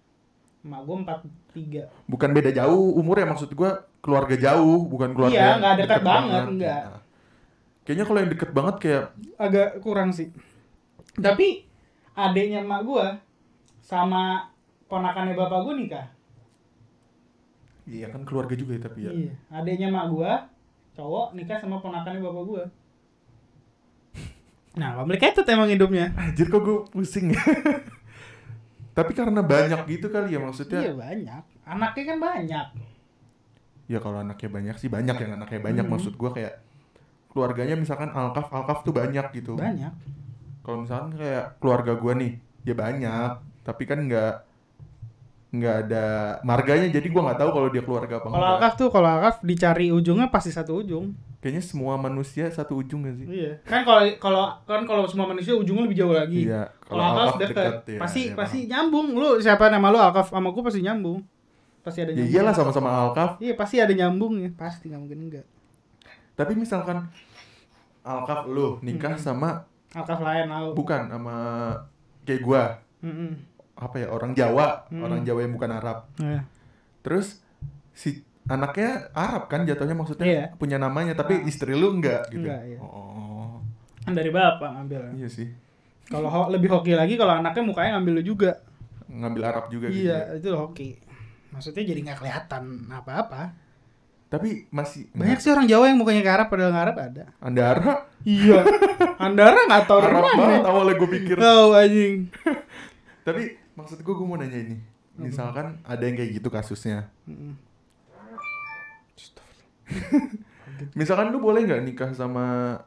[0.63, 2.07] Emak gue 43.
[2.07, 6.81] Bukan beda jauh umurnya maksud gua keluarga jauh, bukan keluarga Iya, nggak dekat banget, enggak.
[6.87, 7.01] Nah.
[7.83, 9.03] Kayaknya kalau yang deket banget kayak
[9.35, 10.31] Agak kurang sih.
[11.19, 11.67] Tapi
[12.15, 13.05] adiknya emak gue
[13.83, 14.47] sama
[14.87, 16.07] ponakannya bapak gue nikah.
[17.85, 19.11] Iya kan keluarga juga ya tapi ya.
[19.11, 19.33] Iya.
[19.49, 20.31] Adiknya emak gue
[20.91, 22.63] cowok nikah sama ponakannya bapak gue.
[24.71, 26.15] Nah, complicated emang hidupnya.
[26.15, 27.43] Anjir kok gue pusing ya.
[28.97, 30.79] Tapi karena banyak gitu kali ya maksudnya.
[30.83, 31.43] Iya banyak.
[31.63, 32.65] Anaknya kan banyak.
[33.87, 35.91] Ya kalau anaknya banyak sih banyak yang anaknya banyak Mhm.
[35.91, 36.63] maksud gua kayak
[37.27, 39.55] keluarganya misalkan alkaf alkaf tuh banyak gitu.
[39.55, 39.91] Banyak.
[40.63, 43.31] Kalau misalkan kayak keluarga gua nih ya banyak
[43.63, 44.33] tapi kan nggak
[45.51, 46.05] nggak ada
[46.41, 49.91] marganya jadi gua nggak tahu kalau dia keluarga apa Kalau akaf tuh kalau akaf dicari
[49.91, 51.11] ujungnya pasti satu ujung.
[51.41, 53.25] Kayaknya semua manusia satu ujung gak sih?
[53.25, 53.51] Iya.
[53.65, 56.45] Kan kalau kalau kan kalau semua manusia ujungnya lebih jauh lagi.
[56.45, 56.69] Iya.
[56.79, 58.69] Kalau akaf dekat, ya, pasti ya pasti paham.
[58.69, 59.07] nyambung.
[59.13, 61.19] Lu siapa nama lu akaf sama gua pasti nyambung.
[61.81, 62.31] Pasti ada Ya nyambung.
[62.31, 63.31] iyalah sama-sama alkaf.
[63.37, 64.53] Iya pasti ada nyambungnya.
[64.53, 65.45] Pasti nggak mungkin enggak.
[66.31, 67.09] Tapi misalkan
[68.01, 69.19] alkaf lu nikah Mhm.
[69.19, 70.71] sama Akaf lain lalu.
[70.71, 71.35] bukan sama
[72.23, 72.63] kayak gua
[73.01, 73.50] Mm-mm.
[73.81, 75.01] Apa ya orang Jawa, Hmm.
[75.01, 75.97] orang Jawa yang bukan Arab.
[76.15, 76.45] Iya.
[77.01, 77.41] Terus
[77.91, 80.45] si anaknya Arab kan jatuhnya maksudnya Iya.
[80.55, 81.49] punya namanya tapi Ah.
[81.49, 82.45] istri lu enggak gitu.
[82.45, 82.77] Enggak, iya.
[82.77, 83.57] Oh.
[84.01, 85.17] Kan dari bapak ngambil.
[85.17, 85.49] Iya sih.
[86.05, 88.51] Kalau ho- lebih hoki lagi kalau anaknya mukanya ngambil lu juga.
[89.07, 90.05] Ngambil Arab juga gitu.
[90.05, 90.29] ya.
[90.29, 90.89] Iya, itu hoki.
[91.49, 93.51] Maksudnya jadi nggak kelihatan apa-apa.
[94.27, 97.23] Tapi masih Banyak sih orang Jawa yang mukanya ke Arab padahal nggak Arab ada.
[97.37, 98.63] Andara Iya.
[99.27, 101.35] Andara nggak tahu Arab banget awalnya gue pikir.
[101.35, 102.15] Tahu anjing.
[103.27, 103.43] Tapi
[103.81, 104.77] maksud gue gue mau nanya ini.
[105.17, 107.11] Misalkan ada yang kayak gitu kasusnya.
[110.97, 112.77] Misalkan lu boleh nggak nikah sama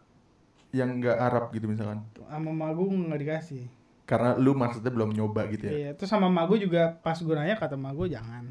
[0.75, 2.03] yang nggak Arab gitu misalkan?
[2.27, 3.65] Sama magu nggak dikasih.
[4.05, 5.73] Karena lu maksudnya belum nyoba gitu ya.
[5.73, 8.51] Iya, terus sama magu juga pas gue nanya kata magu jangan.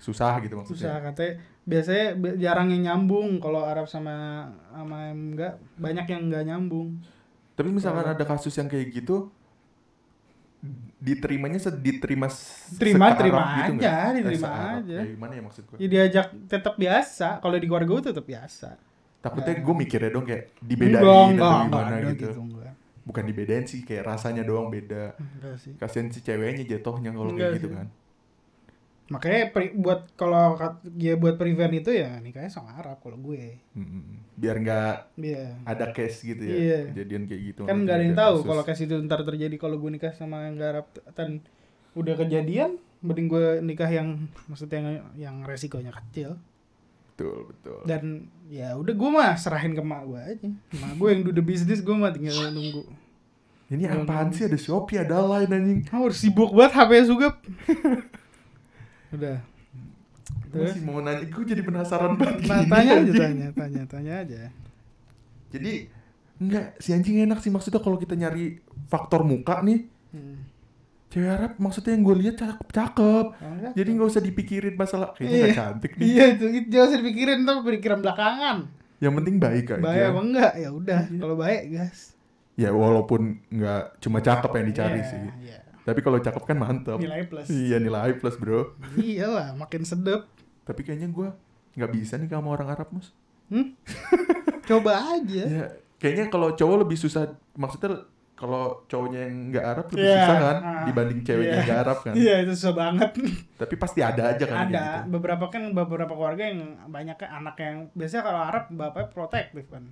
[0.00, 0.80] Susah gitu maksudnya.
[0.80, 1.32] Susah katanya
[1.68, 6.88] biasanya bi- jarang yang nyambung kalau Arab sama sama yang enggak banyak yang enggak nyambung.
[7.54, 9.28] Tapi misalkan ada kasus yang kayak gitu
[11.00, 12.28] diterimanya diterima
[12.76, 14.08] Terima- terima gitu aja, nggak?
[14.14, 14.78] diterima se-Arab.
[14.78, 14.92] aja.
[14.94, 15.76] Ya, gimana ya maksud gue?
[15.76, 17.28] Ya diajak tetap biasa.
[17.40, 18.68] Kalau di keluarga gue tetap biasa.
[19.20, 19.60] Takutnya Ya.
[19.60, 22.28] gue mikirnya dong kayak dibedain atau enggak, gimana enggak gitu.
[22.38, 22.72] enggak.
[23.00, 25.16] Bukan dibedain sih kayak rasanya doang beda.
[25.76, 27.76] Kasian si ceweknya jatuhnya kalau kayak gitu sih.
[27.76, 27.86] kan.
[29.10, 30.54] Makanya pre- buat kalau
[30.94, 33.58] ya buat prevent itu ya nikahnya sama Arab kalau gue.
[34.34, 35.66] Biar nggak Iya.
[35.66, 36.78] ada case gitu ya Iya.
[36.94, 39.90] kejadian kayak gitu Kan nggak ada yang tahu kalau kayak itu ntar terjadi kalau gue
[39.90, 40.86] nikah sama yang gak Arab.
[41.12, 41.42] Dan
[41.92, 42.70] udah kejadian
[43.00, 44.08] mending gue nikah yang
[44.46, 46.38] maksudnya yang, yang resikonya kecil.
[47.10, 47.78] Betul betul.
[47.84, 48.02] Dan
[48.46, 50.48] ya udah gue mah serahin ke mak gue aja.
[50.78, 52.86] Mak gue yang do the business gue mah tinggal nunggu.
[53.68, 54.46] Ini apaan sih?
[54.46, 55.80] Ada Shopee ada lain anjing.
[55.90, 57.28] Oh udah sibuk banget HP juga
[59.12, 59.38] udah.
[60.50, 64.40] Gue masih mau nanya gue jadi penasaran banget Nah, tanya aja tanya tanya tanya aja.
[65.50, 65.72] Jadi
[66.36, 67.50] enggak si anjing enak sih.
[67.50, 70.42] Maksudnya kalau kita nyari faktor muka nih Hmm.
[71.06, 73.26] cewek Arab maksudnya yang gue lihat cakep cakep.
[73.36, 73.72] Enggak.
[73.74, 75.08] jadi nggak usah dipikirin masalah.
[75.14, 75.42] Kayaknya Iya.
[75.44, 76.02] nggak cantik nih.
[76.04, 78.56] Iya itu itu jangan usah dipikirin tuh pikiran belakangan.
[78.98, 79.80] Yang penting baik aja.
[79.80, 80.52] Baik apa enggak?
[80.56, 81.98] Ya udah kalau baik gas.
[82.54, 85.20] Ya walaupun nggak cuma cakep yang dicari Iya, sih.
[85.46, 85.58] iya.
[85.90, 90.30] Tapi kalau cakep kan mantep nilai plus iya nilai plus bro iyalah makin sedep
[90.62, 91.28] tapi kayaknya gue
[91.72, 93.10] nggak bisa nih sama orang Arab mus
[93.50, 93.74] Hmm?
[94.70, 95.42] Coba aja.
[95.42, 95.64] ya
[95.98, 100.56] kayaknya kalau cowok lebih susah maksudnya kalau cowoknya yang nggak Arab lebih Iya, susah kan
[100.56, 101.52] ah, dibanding ceweknya iya.
[101.52, 103.10] yang nggak Arab kan Iya itu susah banget.
[103.58, 104.98] tapi pasti ada aja kan Ada gitu.
[105.12, 109.82] beberapa kan beberapa keluarga yang banyak anak yang biasanya kalau Arab bapaknya protektif kan.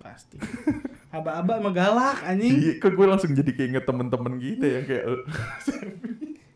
[0.00, 0.40] Pasti.
[1.14, 2.54] Aba-aba sama galak anjing.
[2.56, 5.04] Iya, kok gue langsung jadi keinget temen-temen kita yang kayak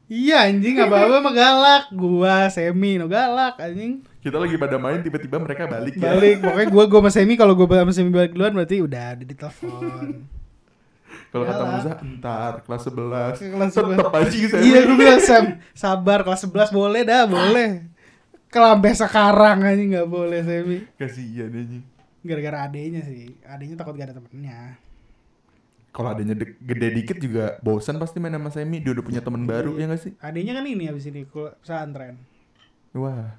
[0.04, 1.84] Iya anjing aba-aba sama galak.
[1.96, 4.04] Gua semi no galak anjing.
[4.24, 6.16] kita lagi pada main tiba-tiba mereka balik ya.
[6.16, 9.24] Balik pokoknya gua gua sama semi kalau gua sama semi balik duluan berarti udah ada
[9.24, 10.08] di telepon.
[11.34, 11.66] Kalau kata.
[11.66, 13.42] Musa, entar kelas 11.
[13.42, 14.62] Kelas Tetep aja saya.
[14.62, 17.90] Iya gue bilang Sam sabar kelas 11 boleh dah boleh.
[18.54, 20.78] Sampai sekarang aja nggak boleh semi.
[20.94, 21.93] Kasihan aja.
[22.24, 23.36] Gara-gara adenya sih.
[23.44, 24.80] Adenya takut gak ada temennya.
[25.94, 28.82] Kalau adanya de- gede dikit juga bosan pasti main sama Semi.
[28.82, 30.12] Dia udah punya teman baru ya gak sih?
[30.18, 32.18] Adenya kan ini abis ini kul- pesantren.
[32.90, 33.36] Wah.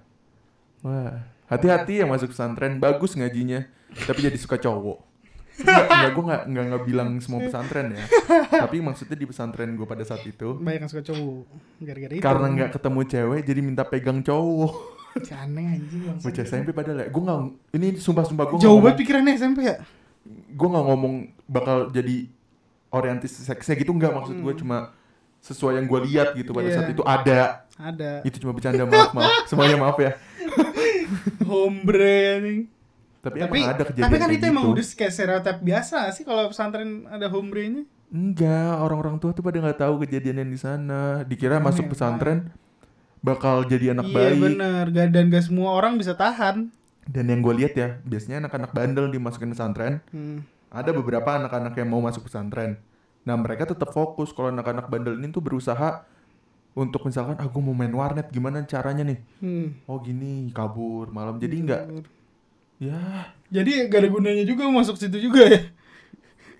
[0.79, 1.25] Wah.
[1.51, 2.79] Hati-hati ya masuk pesantren.
[2.79, 3.65] Bagus ngajinya.
[4.05, 5.01] Tapi jadi suka cowok.
[5.55, 8.03] Enggak, enggak gue enggak, enggak, enggak bilang semua pesantren ya.
[8.51, 10.59] Tapi maksudnya di pesantren gue pada saat itu.
[10.59, 11.43] Banyak yang suka cowok.
[11.79, 12.23] Gara-gara itu.
[12.23, 14.94] Karena enggak ketemu cewek jadi minta pegang cowok.
[15.15, 16.01] Aneh anjing.
[16.17, 17.07] Bocah SMP padahal ya.
[17.07, 17.39] Gue enggak,
[17.71, 19.79] ini sumpah-sumpah gue Jauh banget pikirannya SMP ya.
[20.25, 21.13] gue nggak ngomong
[21.45, 22.25] bakal jadi
[22.89, 24.89] orientis seksnya gitu nggak maksud gue cuma
[25.37, 26.71] sesuai yang gue lihat gitu pada Hmm.
[26.71, 26.75] Iya.
[26.75, 27.39] saat itu ada
[27.75, 28.11] Ada.
[28.23, 30.17] itu cuma bercanda maaf maaf semuanya maaf ya
[31.43, 32.65] Hombre
[33.21, 34.73] tapi, Tapi, emang ada kejadian tapi kan itu emang gitu.
[34.73, 37.85] udah kayak stereotip biasa sih kalau pesantren ada hombre-nya.
[38.07, 42.49] enggak orang-orang tua tuh pada nggak tahu kejadian yang di sana dikira Aneh, masuk pesantren
[43.25, 44.83] bakal jadi anak iya baik bener.
[44.87, 46.69] Gak, dan gak semua orang bisa tahan.
[47.05, 50.41] dan yang gue lihat ya biasanya anak-anak bandel dimasukin pesantren Hmm.
[50.69, 52.77] ada beberapa anak-anak yang mau masuk pesantren
[53.21, 56.01] nah mereka tetap fokus kalau anak-anak bandel ini tuh berusaha
[56.73, 59.77] untuk misalkan aku mau main warnet gimana caranya nih Hmm.
[59.85, 61.81] oh gini kabur malam jadi nggak
[62.79, 62.99] ya
[63.47, 65.61] Jadi gak ada gunanya juga masuk situ juga ya.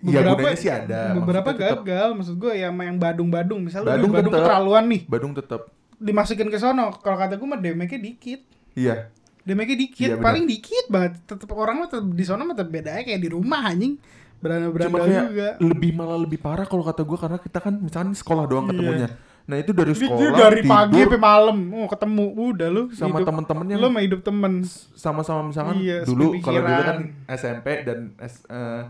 [0.05, 4.13] ya gunanya sih ada Beberapa Maksudnya gagal, maksud gue ya yang Badung-Badung, misalnya Badung Badung,
[4.13, 4.41] Badung tetep.
[4.45, 5.61] keterlaluan nih, Badung tetap
[5.97, 6.91] dimasukin ke sono.
[6.95, 8.39] Kalau kata gue mah damage-nya dikit.
[8.73, 9.09] iya
[9.41, 11.21] Damage-nya dikit, Iya, paling dikit banget.
[11.23, 13.95] Tetep orang mah di sono mah tetep bedanya kayak di rumah anjing.
[14.35, 15.49] Beranda-beranda kayak juga.
[15.59, 18.71] lebih malah lebih parah kalau kata gue karena kita kan misalnya sekolah doang Iya.
[18.71, 19.09] ketemunya
[19.45, 23.07] nah itu dari sekolah dia dari pagi tidur sampai malam, oh ketemu, udah lu sama
[23.15, 24.53] hidup- temen-temen yang lu mah hidup temen.
[24.91, 26.97] sama-sama misalkan Iya, dulu kalau dulu kan
[27.29, 28.81] SMP dan S- eh,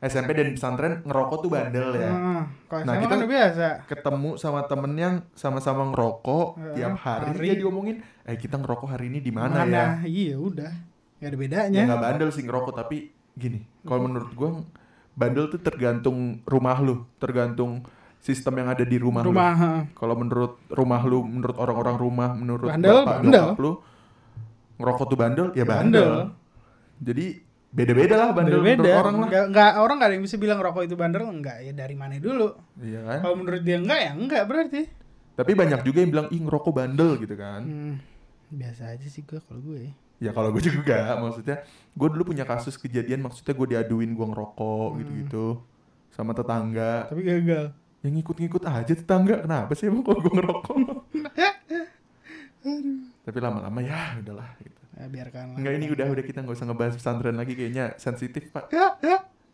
[0.00, 3.66] SMP dan pesantren ngerokok tuh bandel ya Nah, kalau Nah, kita- kan biasa.
[3.84, 7.44] ketemu sama temen yang sama-sama ngerokok Eh, tiap hari, hari.
[7.46, 10.72] dia diomongin eh kita ngerokok hari ini di mana ya Iya udah,
[11.16, 11.80] gak ada ya bedanya.
[11.84, 12.96] nggak bandel sih ngerokok tapi
[13.32, 14.64] gini kalau menurut gua
[15.12, 17.84] bandel tuh tergantung rumah lu tergantung
[18.18, 19.72] sistem yang ada di rumah, lu Rumah, ha.
[19.90, 23.46] kalau menurut rumah lu menurut orang-orang rumah menurut Bandel, bapak bandel.
[23.56, 23.72] lu
[24.76, 26.12] ngerokok tuh bandel ya bandel, Bandel.
[27.00, 27.26] jadi
[27.70, 30.82] beda-beda lah bandel menurut orang lah Nggak, nggak- orang nggak ada yang bisa bilang rokok
[30.82, 32.58] itu bandel enggak ya dari mana dulu.
[32.78, 34.82] iya kan Kalau menurut dia enggak ya enggak berarti.
[35.32, 37.94] tapi banyak juga yang bilang ih ngerokok bandel gitu kan Hmm,
[38.50, 39.86] biasa aja sih gue kalau gue.
[40.18, 44.88] Ya kalau gue juga maksudnya gue dulu punya kasus kejadian maksudnya gue diaduin gue ngerokok
[44.90, 44.98] Hmm.
[44.98, 45.46] gitu-gitu
[46.10, 47.70] sama tetangga Tapi gagal.
[48.00, 50.76] yang ngikut-ngikut aja tetangga kenapa sih emang kalau gue ngerokok
[53.22, 54.79] tapi lama-lama ya udahlah gitu.
[55.00, 55.56] Ya, biarkan.
[55.56, 58.68] Enggak ini udah udah kita nggak usah ngebahas pesantren lagi kayaknya sensitif pak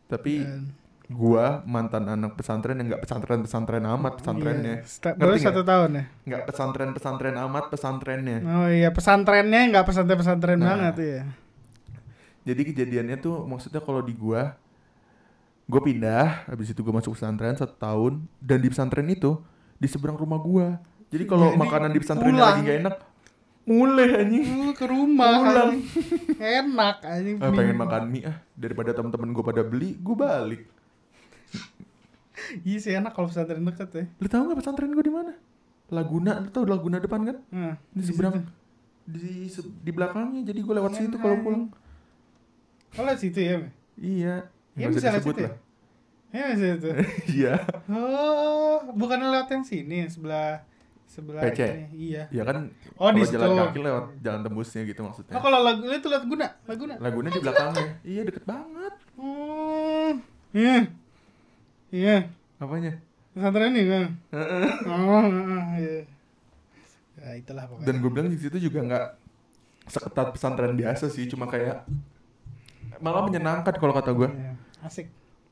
[0.06, 0.70] tapi Dan-
[1.08, 5.14] gua mantan anak pesantren yang nggak pesantren pesantren amat pesantrennya Iya.
[5.14, 6.04] Baru satu tahun ya.
[6.24, 10.66] nggak pesantren pesantren amat pesantrennya Oh iya pesantrennya nggak pesantren pesantren Nah.
[10.68, 11.22] banget ya.
[12.44, 14.58] Jadi kejadiannya tuh maksudnya kalau di gua
[15.64, 19.38] gua pindah habis itu gua masuk pesantren satu tahun dan di pesantren itu
[19.76, 22.94] di seberang rumah gua Jadi kalau makanan di pesantren lagi nggak enak,
[23.66, 24.46] mulai anjing.
[24.72, 25.72] Ke rumah Pulang.
[26.36, 30.62] enak anjing Ah, pengen makan mie ah daripada temen-temen gue pada beli, gue balik.
[32.62, 35.32] iya sih enak kalau pesantren deket ya Lu tahu nggak pesantren gue di mana?
[35.88, 37.36] Laguna, lu tahu Laguna depan kan?
[37.48, 38.42] nah, Di seberang,
[39.04, 40.42] di se- di belakangnya.
[40.44, 41.64] Jadi gue lewat situ Enak, kalau pulang.
[42.88, 43.68] kalau situ ya Me?
[43.96, 44.34] Iya.
[44.72, 45.48] Ya, Nggak bisa usah lewat disebut situ ya?
[45.48, 45.56] lah.
[46.28, 46.88] ya masih itu
[47.38, 47.54] Iya.
[47.88, 50.60] oh bukan lewat yang sini sebelah
[51.06, 51.60] sebelah PC?
[51.94, 52.68] iya Ya kan.
[52.94, 55.34] Oh, di jalan kaki lewat jalan tembusnya gitu maksudnya.
[55.34, 57.88] oh kalau lagu itu Laguna Laguna Laguna di belakangnya.
[58.02, 58.94] iya deket banget.
[59.16, 60.10] oh
[60.52, 60.76] iya
[61.88, 62.16] iya
[62.56, 62.98] Apanya?
[63.32, 64.68] pesantren ini kan Heeh.
[64.86, 65.24] oh
[65.76, 65.96] iya
[67.16, 69.06] ya itulah pokoknya Dan gue bilang di situ juga nggak
[69.86, 71.86] seketat pesantren biasa sih, cuma kayak
[72.98, 74.26] malah menyenangkan kalau kata gue.
[74.26, 75.06] Iya, asik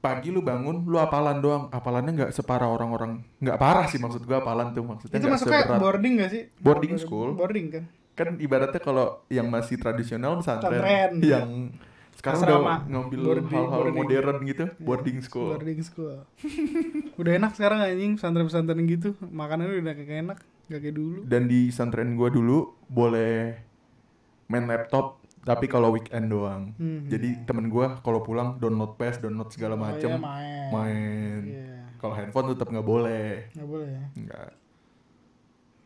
[0.05, 1.65] Pagi lu bangun, lu apalan doang.
[1.71, 5.81] Apalannya nggak separah orang-orang, nggak parah sih maksud gue apalan tuh maksudnya itu masuknya seberat.
[5.81, 7.29] boarding gak sih Boarding school.
[7.33, 11.13] boarding kan Kan ibaratnya kalau yang masih tradisional pesantren, Pesantren.
[11.19, 11.49] yang
[12.15, 12.55] sekarang Asrama.
[12.55, 15.51] udah ngambil hal-hal modern gitu, boarding school.
[15.51, 16.15] boarding school
[17.21, 21.69] udah enak sekarang anjing pesantren-pesantren gitu makanannya udah kayak enak gak kayak dulu Dan di
[21.69, 23.57] pesantren gue dulu boleh
[24.47, 26.73] main laptop, tapi kalau weekend doang.
[26.75, 27.05] Hmm.
[27.07, 31.41] Jadi temen gue kalau pulang download PS, download segala Oh, macem, iya, main main.
[31.45, 33.49] Iya, Kalau handphone tetap nggak boleh.
[33.53, 34.51] nggak boleh ya Nggak.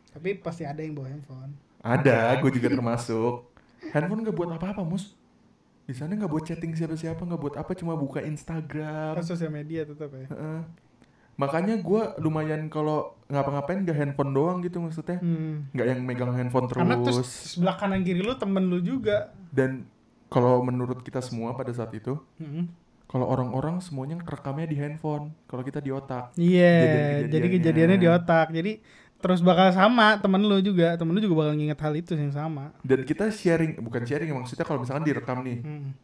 [0.08, 3.34] tapi pasti ada yang bawa handphone Ada, gue juga termasuk.
[3.90, 5.14] Handphone nggak buat apa-apa, mus.
[5.84, 9.14] Di sana nggak buat chatting siapa-siapa, nggak buat apa, cuma buka Instagram.
[9.14, 10.60] kan sosial media tetap ya Heeh.
[11.38, 15.16] Makanya gue lumayan kalau ngapa-ngapain nggak handphone doang gitu maksudnya.
[15.16, 15.70] hmm.
[15.70, 17.30] Nggak yang megang handphone karena terus terus.
[17.54, 19.86] sebelah kanan kiri lu temen lu juga Dan
[20.26, 22.66] kalau menurut kita semua pada saat itu, Hmm.
[23.06, 26.34] kalau orang-orang semuanya rekamnya di handphone, kalau kita di otak.
[26.34, 27.30] Iya, Kejadian-kejadiannya.
[27.30, 28.46] jadi kejadiannya di otak.
[28.50, 28.72] Jadi
[29.16, 30.94] terus bakal sama temen lu juga.
[30.94, 32.74] Temen lu juga bakal nginget hal itu yang sama.
[32.82, 35.94] Dan kita sharing, bukan sharing maksudnya kalau misalkan direkam nih, Hmm.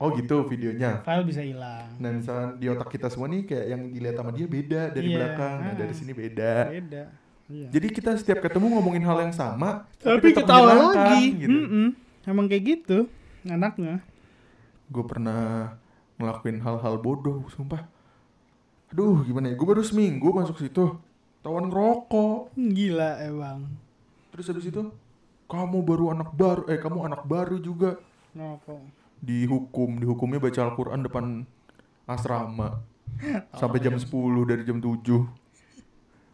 [0.00, 1.04] Oh gitu videonya.
[1.04, 1.86] File bisa hilang.
[1.96, 5.16] Nah misalnya di otak kita semua nih kayak yang dilihat sama dia beda dari Iya.
[5.20, 5.76] belakang, nah Ah.
[5.76, 6.52] dari sini beda.
[6.66, 7.02] Beda.
[7.46, 7.66] Iya.
[7.68, 11.34] Jadi kita setiap ketemu ngomongin hal yang sama, Tapi tetap ketawa lagi.
[11.36, 11.50] Gitu.
[11.52, 11.86] Mm-mm.
[12.22, 12.98] Emang kayak gitu.
[13.42, 14.00] Anaknya.
[14.86, 15.74] Gue pernah
[16.16, 17.84] ngelakuin hal-hal bodoh, sumpah.
[18.90, 20.98] Aduh gimana ya, gue baru seminggu masuk situ,
[21.40, 22.54] tawan ngerokok.
[22.54, 23.66] Gila emang.
[24.30, 24.82] Terus habis itu,
[25.46, 27.98] kamu baru anak baru, eh kamu anak baru juga.
[28.30, 28.99] Ngerokok.
[29.20, 31.24] Dihukum, dihukumnya baca Al-Quran depan
[32.04, 32.80] asrama.
[33.60, 34.08] Sampai jam 10
[34.44, 34.96] dari jam 7.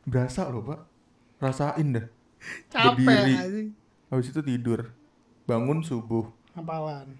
[0.04, 0.80] Berasa loh pak,
[1.36, 2.06] rasain dah.
[2.70, 3.34] Capek Berdiri.
[4.06, 4.94] Habis itu tidur,
[5.44, 6.30] bangun subuh.
[6.54, 7.10] Hafalan.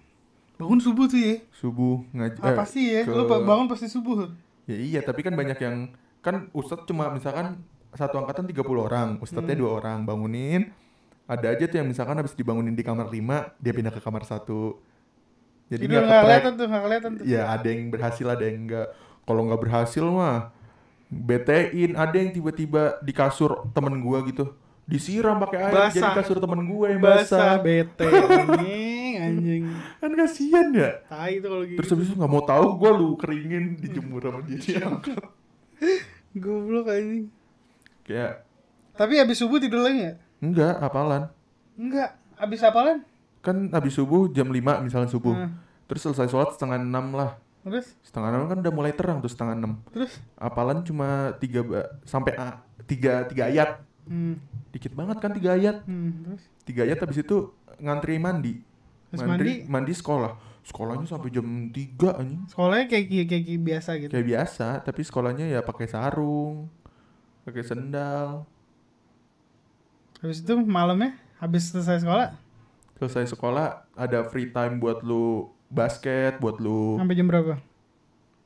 [0.55, 1.35] Bangun subuh tuh ya.
[1.51, 2.39] Subuh ngaji.
[2.39, 3.01] Apa sih ya?
[3.03, 4.31] ke- Lu bangun pasti subuh.
[4.63, 7.59] Ya iya, tapi kan banyak yang kan ustadz cuma misalkan
[7.91, 9.61] satu angkatan 30 orang, ustadznya Hmm.
[9.61, 10.71] dua orang bangunin.
[11.25, 14.79] Ada aja tuh yang misalkan habis dibangunin di kamar 5, dia pindah ke kamar satu.
[15.67, 17.23] Jadi nggak nggak kelihatan tuh, nggak kelihatan tuh.
[17.27, 18.87] Ya ada yang berhasil, ada yang enggak.
[19.23, 20.55] Kalau nggak berhasil mah
[21.07, 21.91] betein.
[21.93, 24.55] Ada yang tiba-tiba di kasur temen gua gitu
[24.87, 25.91] disiram pakai air Basah.
[25.99, 27.59] jadi kasur temen gua yang Basah basah.
[27.59, 28.07] bete
[28.39, 29.63] anjing, anjing.
[29.99, 31.03] Kan kasihan ya.
[31.03, 31.77] Tai itu kalau gitu.
[31.77, 35.19] Terus habis itu nggak mau tahu gua lu keringin dijemur sama dia diangkat.
[36.41, 37.27] Goblok anjing.
[38.07, 38.47] Kayak
[38.95, 40.17] Tapi habis subuh tidur lagi nggak?
[40.39, 41.23] enggak apalan.
[41.75, 42.15] Enggak.
[42.37, 43.03] Habis apalan?
[43.41, 45.33] Kan habis subuh jam 5 misalnya subuh.
[45.33, 45.51] Nah,
[45.87, 47.39] Terus selesai sholat setengah enam lah.
[47.63, 47.95] terus?
[48.03, 49.79] Setengah enam kan udah mulai terang tuh setengah enam.
[49.91, 50.19] Terus?
[50.35, 53.83] Apalan cuma tiga ba- sampai a, tiga tiga ayat.
[54.07, 54.39] Hmm.
[54.71, 55.83] Dikit banget kan tiga ayat.
[55.83, 56.23] Hmm.
[56.23, 56.43] Terus?
[56.63, 58.59] Tiga ayat habis itu ngantri mandi.
[59.11, 60.35] Terus mandi, mandi sekolah.
[60.67, 62.43] Sekolahnya sampai jam 3 anjing.
[62.51, 64.11] Sekolahnya kayak kayak, kayak, kayak biasa gitu.
[64.11, 66.67] Kayak biasa, tapi sekolahnya ya pakai sarung,
[67.47, 68.43] pakai sendal.
[70.19, 72.35] Habis itu malamnya habis selesai sekolah
[72.97, 77.55] Selesai sekolah ada free time buat lu basket, buat lu sampai jam berapa?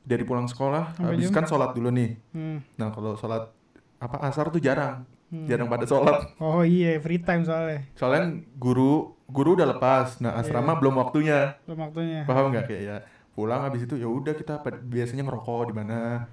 [0.02, 0.92] dari pulang sekolah.
[0.92, 2.18] Sampai Habis kan sholat dulu nih.
[2.34, 2.58] Hmm.
[2.74, 3.48] Nah kalau sholat
[3.96, 5.46] apa asar tuh jarang, Hmm.
[5.46, 6.28] jarang pada sholat.
[6.36, 7.86] Oh iya, free time soalnya.
[7.94, 10.80] Soalnya guru guru udah lepas, nah asrama Iya.
[10.82, 11.40] belum waktunya.
[11.64, 12.20] Belum waktunya.
[12.26, 12.96] Paham nggak kayak ya
[13.32, 16.28] pulang habis itu ya udah kita biasanya ngerokok di mana.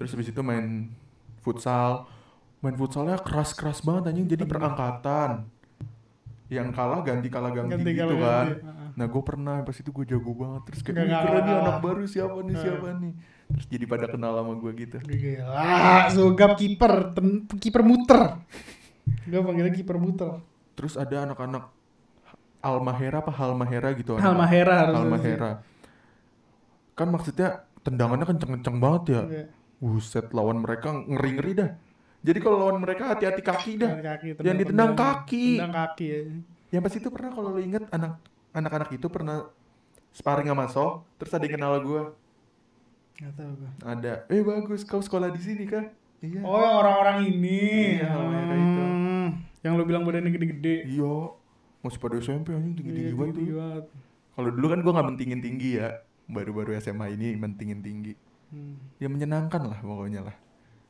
[0.00, 0.88] Terus habis itu main
[1.44, 2.08] futsal.
[2.58, 5.44] Main futsalnya keras-keras banget anjing jadi perangkatan.
[6.48, 8.46] Yang kalah ganti kalah ganti, Ganti gitu kalau kan.
[8.48, 8.96] ganti.
[8.96, 10.62] Nah gue pernah pas itu gue jago banget.
[10.66, 13.12] Terus kayak "Wih, keren nih anak baru siapa nih siapa nih?
[13.48, 14.96] Terus jadi pada kenal sama gue gitu.
[14.98, 15.68] Gila,
[16.10, 16.92] sugap kiper,
[17.54, 18.20] kiper muter.
[19.24, 20.40] Gue panggilnya kiper muter.
[20.72, 21.74] terus ada anak-anak
[22.58, 25.50] Almahera apa Halmahera gitu anak- Halmahera harus Halmahera.
[26.94, 27.48] Kan maksudnya
[27.80, 29.22] tendangannya kenceng-kenceng banget ya.
[29.24, 29.44] Iya.
[29.78, 31.70] Buset lawan mereka ngeri-ngeri dah
[32.18, 33.94] Jadi kalau lawan mereka hati-hati kaki dah.
[33.94, 35.46] Kaki, Yang ditendang tendang- kaki.
[35.56, 36.20] Tendang kaki ya.
[36.68, 38.18] Yang pas itu pernah kalau lo inget anak
[38.50, 39.46] anak-anak itu pernah
[40.10, 42.02] sparring sama So, terus ada yang kenal gue.
[43.18, 43.70] Gak tahu gua.
[43.82, 45.86] Ada, eh bagus kau sekolah di sini kah?
[46.18, 46.42] Iya.
[46.42, 47.98] Oh yang orang-orang ini.
[47.98, 48.82] Iya, mereka itu.
[48.82, 49.28] Hmm.
[49.62, 50.76] Yang lo bilang badannya gede-gede.
[50.86, 51.16] Iya.
[51.78, 53.46] Masih pada SMP anjing tinggi-tinggi Iya, banget tuh.
[54.34, 55.88] Kalau dulu kan gue nggak mentingin tinggi ya.
[56.26, 58.12] Baru-baru SMA ini mentingin tinggi.
[58.50, 58.74] Hmm.
[58.98, 60.36] Ya menyenangkan lah pokoknya lah.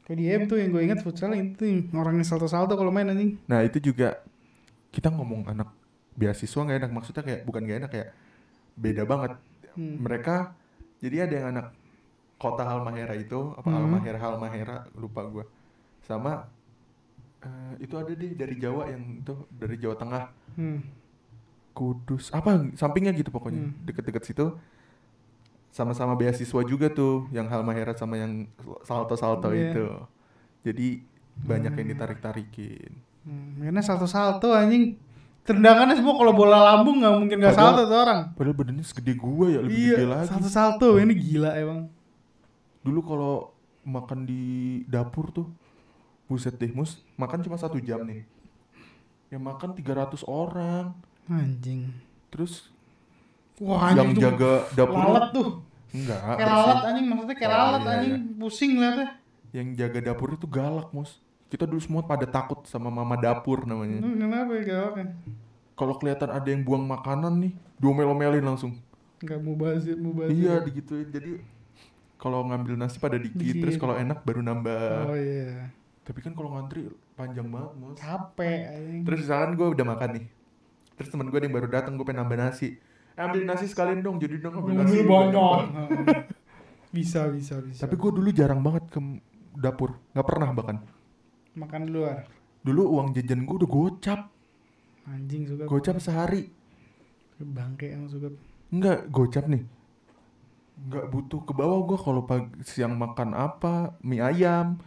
[0.08, 3.12] Kayak di M tuh yang gue ingat futsal itu yang orang yang salto-salto kalau main
[3.12, 3.36] anjing.
[3.44, 4.24] Nah itu juga
[4.88, 5.68] kita ngomong anak
[6.16, 8.08] beasiswa nggak enak maksudnya kayak bukan nggak enak kayak
[8.74, 9.36] beda banget.
[9.76, 10.00] Hmm.
[10.00, 10.56] Mereka
[10.98, 11.66] jadi ada yang anak
[12.40, 13.76] kota Halmahera itu apa Hmm.
[13.76, 15.44] Halmahera Halmahera lupa gua
[16.00, 16.48] sama
[17.38, 20.24] eh, itu ada deh dari Jawa yang itu dari Jawa Tengah
[20.56, 20.80] Hmm.
[21.70, 23.76] Kudus apa sampingnya gitu pokoknya Hmm.
[23.86, 24.56] deket-deket situ
[25.68, 28.48] sama-sama beasiswa juga tuh yang Halmahera sama yang
[28.82, 29.70] salto-salto Iya.
[29.70, 29.86] itu
[30.62, 30.88] jadi
[31.38, 31.94] banyak yang Hmm.
[31.94, 33.60] ditarik-tarikin Hmm.
[33.60, 34.96] Karena salto-salto anjing.
[35.44, 38.32] Tendangannya semua kalau bola lambung nggak mungkin nggak salto tuh orang.
[38.32, 41.88] padahal badannya segede gua ya lebih Iya, gede lagi salto-salto ini gila emang.
[42.78, 43.34] dulu kalau
[43.82, 44.42] makan di
[44.84, 45.48] dapur tuh
[46.24, 48.24] buset deh mus makan cuma satu jam nih
[49.28, 50.92] yang makan 300 orang
[51.26, 51.92] Anjing.
[52.28, 52.72] terus
[53.60, 55.48] Wah yang jaga dapur lalat tuh.
[55.88, 59.06] enggak Kayak lalat anjing maksudnya kayak Oh, lalat iya, anjing pusing liatnya.
[59.48, 61.10] yang jaga dapur itu galak mus
[61.46, 65.06] kita dulu semua pada takut sama mama dapur namanya Hmm, kenapa ya galaknya?
[65.72, 68.76] kalau kelihatan ada yang buang makanan nih diomel-omelin langsung
[69.18, 70.36] Enggak mau bazir, mau bazir.
[70.36, 71.40] iya digituin jadi
[72.16, 73.58] kalau ngambil nasi pada dikit Dikit.
[73.58, 75.72] terus kalau enak baru nambah Oh iya.
[76.02, 79.02] tapi kan kalau ngantri panjang banget mus Capek anjing.
[79.02, 80.26] Terus misalkan gue udah makan nih
[80.94, 82.76] Terus temen gue yang baru datang gue pengen nambah nasi
[83.18, 85.02] Ambil nasi sekalian dong jadi dong ambil nasi.
[85.02, 85.60] Ambil banyak.
[86.96, 87.82] bisa, bisa, bisa.
[87.82, 89.00] Tapi gue dulu jarang banget ke
[89.58, 89.98] dapur.
[90.14, 90.78] Gak pernah bahkan.
[91.58, 92.30] Makan di luar.
[92.62, 94.20] Dulu uang jajan gue udah gocap.
[95.10, 96.46] Anjing suka Gocap sehari.
[97.42, 98.30] Bangke yang suka.
[98.70, 99.66] Enggak gocap nih.
[100.78, 101.40] Enggak butuh.
[101.42, 103.98] Ke bawah gue kalau pagi siang makan apa?
[104.06, 104.78] Mie ayam.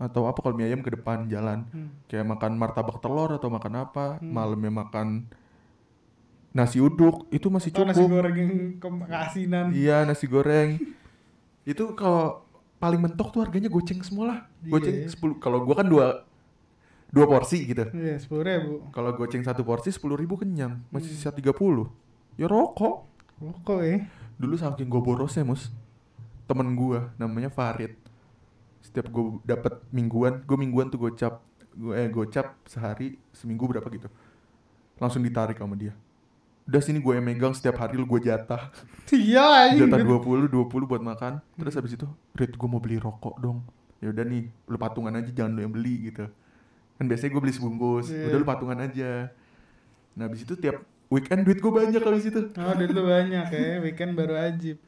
[0.00, 1.68] Atau apa kalau mie ayam ke depan jalan.
[1.68, 1.92] Hmm.
[2.08, 4.06] Kayak makan martabak telur atau makan apa.
[4.24, 4.32] Hmm.
[4.32, 5.08] Malamnya makan
[6.54, 9.64] nasi uduk Itu masih Atau cukup nasi goreng yang ke- keasinan.
[9.70, 10.78] Iya nasi goreng.
[11.64, 12.44] itu kalau
[12.76, 14.38] paling mentok tuh harganya goceng semua lah.
[14.62, 15.08] Goceng Iya.
[15.08, 16.06] 10 kalau gua kan dua
[17.08, 17.88] dua porsi gitu.
[17.90, 18.72] Iya, sepuluh ribu.
[18.90, 21.16] Kalau goceng satu porsi 10.000 ribu kenyang, masih Hmm.
[21.16, 21.86] sisa 30.
[22.34, 23.06] Ya rokok.
[23.38, 24.04] Rokok ya.
[24.34, 25.70] Dulu saking gue borosnya mus,
[26.44, 27.94] temen gua namanya Farid.
[28.80, 31.38] Setiap gue dapet mingguan, gue mingguan tuh gocap,
[31.72, 34.10] gue eh gocap sehari seminggu berapa gitu.
[34.98, 35.94] Langsung ditarik sama dia.
[36.64, 38.72] Udah sini gue yang megang setiap hari lu gue jatah.
[39.12, 43.60] Iya jatah 20 20 buat makan terus habis itu Rit gue mau beli rokok dong
[44.00, 46.24] ya udah nih lu patungan aja jangan lu yang beli gitu
[46.94, 48.26] kan biasanya gue beli sebungkus Iya.
[48.26, 49.28] udah lu patungan aja
[50.12, 53.64] nah habis itu tiap weekend duit gue banyak habis itu Oh, duit lu banyak ya.
[53.78, 54.80] Weekend baru ajib.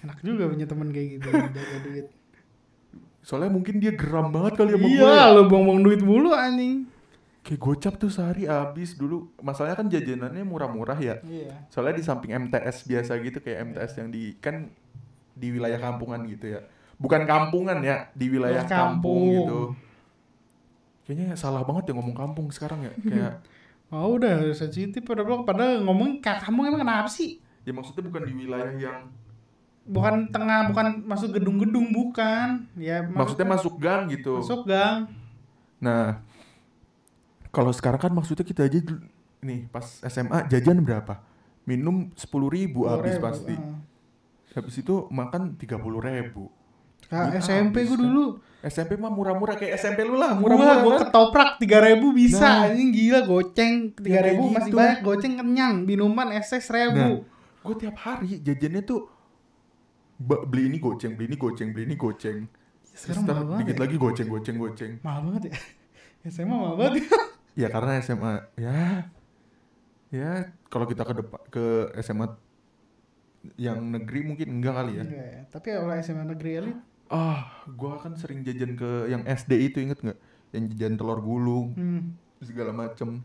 [0.00, 2.06] Enak juga punya temen kayak gitu jaga duit.
[3.20, 5.34] soalnya mungkin dia geram banget kali Iya, ya.
[5.34, 6.86] lu buang-buang duit mulu anjing.
[7.46, 11.70] Kayak gocap tuh sehari habis dulu masalahnya kan jajanannya murah-murah ya Iya.
[11.70, 14.66] soalnya di samping MTS biasa gitu kayak MTS yang di kan
[15.32, 16.60] di wilayah kampungan gitu ya
[16.96, 18.74] bukan kampungan ya di wilayah Kampung.
[18.98, 19.60] kampung gitu
[21.06, 23.34] kayaknya salah banget ya ngomong kampung sekarang ya kayak
[23.86, 27.38] Oh udah sensitif pada blok padahal ngomong kamu emang kenapa sih?
[27.62, 29.06] ya maksudnya bukan di wilayah yang
[29.86, 32.66] Bukan tengah, bukan masuk gedung-gedung, bukan.
[32.74, 35.06] Ya maksudnya masuk gang gitu masuk gang.
[35.78, 36.18] nah
[37.56, 38.84] kalau sekarang kan maksudnya kita aja
[39.40, 41.24] nih pas SMA jajan berapa
[41.64, 43.80] minum sepuluh ribu habis 10.000, pasti ah.
[44.52, 46.52] habis itu makan tiga puluh ribu
[47.06, 48.24] Kak, Duit SMP gue dulu
[48.60, 51.00] SMP mah murah-murah kayak SMP lu lah Murah, murah-murah gue kan?
[51.06, 52.66] ketoprak 3000 bisa Nah.
[52.66, 54.76] anjing gila goceng 3000 Ya, kayak masih gitu.
[54.76, 57.22] banyak goceng kenyang minuman es 1000 Nah,
[57.62, 59.06] gue tiap hari jajannya tuh
[60.18, 62.38] beli ini goceng, beli ini goceng, beli ini goceng.
[62.88, 63.82] sekarang mahal ntar banget dikit ya.
[63.84, 64.92] lagi goceng, goceng, goceng.
[65.04, 65.52] mahal banget ya
[66.34, 67.06] SMA mahal banget ya
[67.56, 69.08] Ya karena SMA ya
[70.12, 71.64] ya kalau kita ke depan ke
[72.04, 72.36] SMA
[73.56, 75.04] yang negeri mungkin enggak kali ya.
[75.08, 75.42] Enggak ya.
[75.50, 80.02] tapi kalau SMA negeri elit Ah, gua kan sering jajan ke yang SD itu inget
[80.02, 80.18] nggak?
[80.50, 82.02] Yang jajan telur gulung hmm,
[82.42, 83.22] segala macem.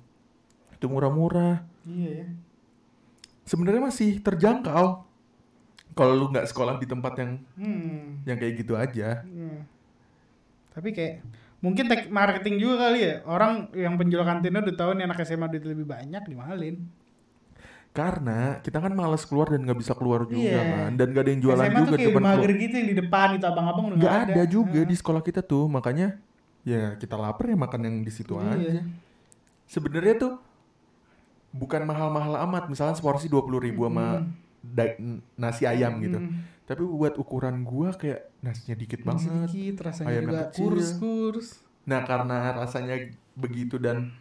[0.77, 1.65] Itu murah-murah.
[1.89, 2.27] iya ya
[3.41, 5.01] Sebenarnya masih terjangkau.
[5.97, 8.23] Kalau lu nggak sekolah di tempat yang hmm.
[8.29, 9.25] yang kayak gitu aja.
[9.25, 9.65] hmm.
[10.71, 11.19] tapi kayak
[11.61, 15.47] mungkin tek marketing juga kali ya orang yang penjual kantinnya udah tahu nih anak SMA
[15.47, 16.77] duit lebih banyak dimahalin
[17.91, 20.63] Karena kita kan malas keluar dan nggak bisa keluar juga Iya.
[20.63, 22.97] kan, dan gak ada yang jualan SMA juga tuh di kayak mager gitu yang di
[22.97, 24.87] depan itu abang-abang udah Nggak ada juga Heeh.
[24.87, 26.07] di sekolah kita tuh, makanya
[26.63, 28.47] ya kita lapar ya makan yang di situ Iya.
[28.47, 28.81] aja
[29.67, 30.33] sebenarnya tuh
[31.51, 35.19] bukan mahal-mahal amat misalnya seporsi dua puluh ribu sama Hmm.
[35.35, 36.47] nasi ayam gitu Hmm.
[36.71, 40.63] Tapi buat ukuran gua kayak nasinya dikit banget Sedikit rasanya Ayamnya juga kecil.
[40.63, 41.47] kurs-kurs.
[41.83, 42.95] nah karena rasanya
[43.33, 44.15] begitu dan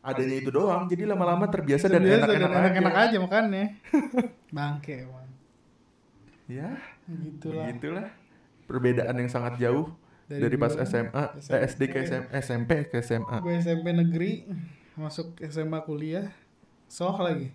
[0.00, 3.02] adanya itu doang jadi lama-lama terbiasa, dan Terbiasa dan enak-enak aja.
[3.06, 3.64] aja makannya.
[4.56, 5.28] Bangke emang.
[6.46, 7.66] ya Gitulah.
[7.66, 8.08] begitulah
[8.66, 9.90] perbedaan yang sangat jauh
[10.26, 14.32] dari, pas dulu, SMA, eh, SD ke SM, SMP ke SMA Gue SMP negeri,
[14.94, 16.34] masuk SMA kuliah,
[16.86, 17.54] soh lagi.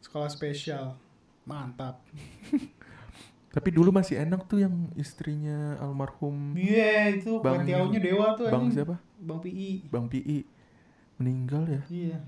[0.00, 0.96] Sekolah spesial.
[1.42, 2.04] Mantap.
[3.52, 8.66] tapi dulu masih enak tuh yang istrinya almarhum Iya, itu Bang- Bang, dewa tuh Bang
[8.66, 8.74] anjing.
[8.74, 9.70] siapa Bang PI.
[9.86, 10.38] Bang PI
[11.14, 12.18] meninggal ya Iya.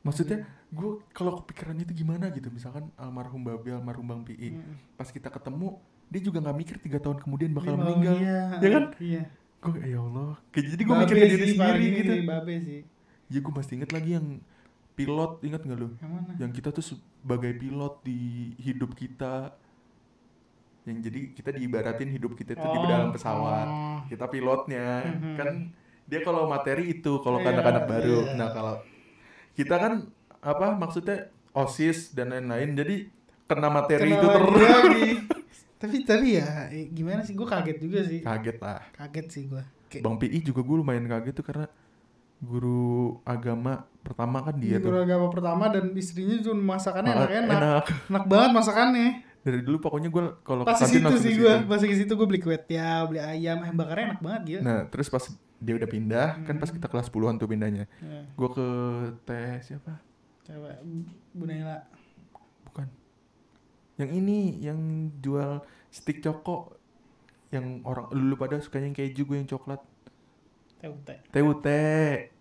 [0.00, 4.74] maksudnya gue kalau kepikiran itu gimana gitu misalkan almarhum Babe almarhum Bang PI Mm.
[4.94, 8.40] pas kita ketemu dia juga nggak mikir tiga tahun kemudian bakal meninggal Iya.
[8.58, 8.84] Ya kan?
[8.98, 9.22] Iya.
[9.58, 12.80] gue ya Allah kayak jadi gue Babe mikir diri sih, sendiri gitu ini, Babe sih.
[13.28, 14.26] ya gue masih inget lagi yang
[14.94, 16.30] pilot ingat nggak lu Yang mana?
[16.36, 18.18] yang kita tuh sebagai pilot di
[18.56, 19.54] hidup kita
[20.88, 23.98] yang jadi kita diibaratin hidup kita itu di Oh, dalam pesawat oh.
[24.06, 25.34] kita pilotnya Mhm.
[25.34, 25.48] kan
[26.02, 28.34] dia kalau materi itu kalau Iya, anak-anak baru iya.
[28.34, 28.74] nah kalau
[29.52, 29.92] kita kan
[30.40, 32.96] apa maksudnya osis dan lain-lain jadi
[33.44, 34.60] kena materi Kenal itu terus
[35.80, 38.20] tapi tapi ya eh, gimana sih gue kaget juga sih.
[38.20, 39.62] kaget lah Kaget sih gue.
[39.88, 41.66] Kayak bang PI juga gue lumayan kaget tuh karena
[42.38, 42.88] guru
[43.22, 47.58] agama pertama kan dia guru tuh agama pertama dan istrinya tuh masakannya Ah, enak-enak.
[47.58, 49.08] enak Enak banget masakannya.
[49.50, 52.12] Dari dulu pokoknya gue kalau ke Pas kantin situ sih ke gue, pas di situ
[52.12, 54.60] gue beli kue tiaw, beli ayam, ayam bakarnya enak banget gitu.
[54.62, 55.24] nah terus pas
[55.58, 56.60] dia udah pindah kan Hmm.
[56.60, 58.66] pas kita kelas 10-an tuh pindahnya Ya, gue ke
[59.24, 59.98] teh siapa
[60.42, 60.78] coba
[61.30, 61.82] Bu Naila.
[62.64, 62.86] bukan
[63.96, 64.78] yang ini yang
[65.16, 66.76] jual stick coko
[67.48, 69.80] yang orang dulu pada sukanya yang keju gue yang coklat
[70.78, 71.08] TUT.
[71.28, 71.66] TUT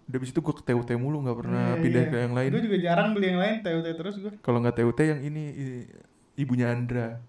[0.05, 2.09] udah abis itu gue ke TUT mulu nggak pernah Iya, pindah iya.
[2.09, 4.33] ke yang lain Gue juga jarang beli yang lain TUT terus gue.
[4.39, 5.87] kalau nggak TUT yang ini i-
[6.37, 7.19] ibunya Andra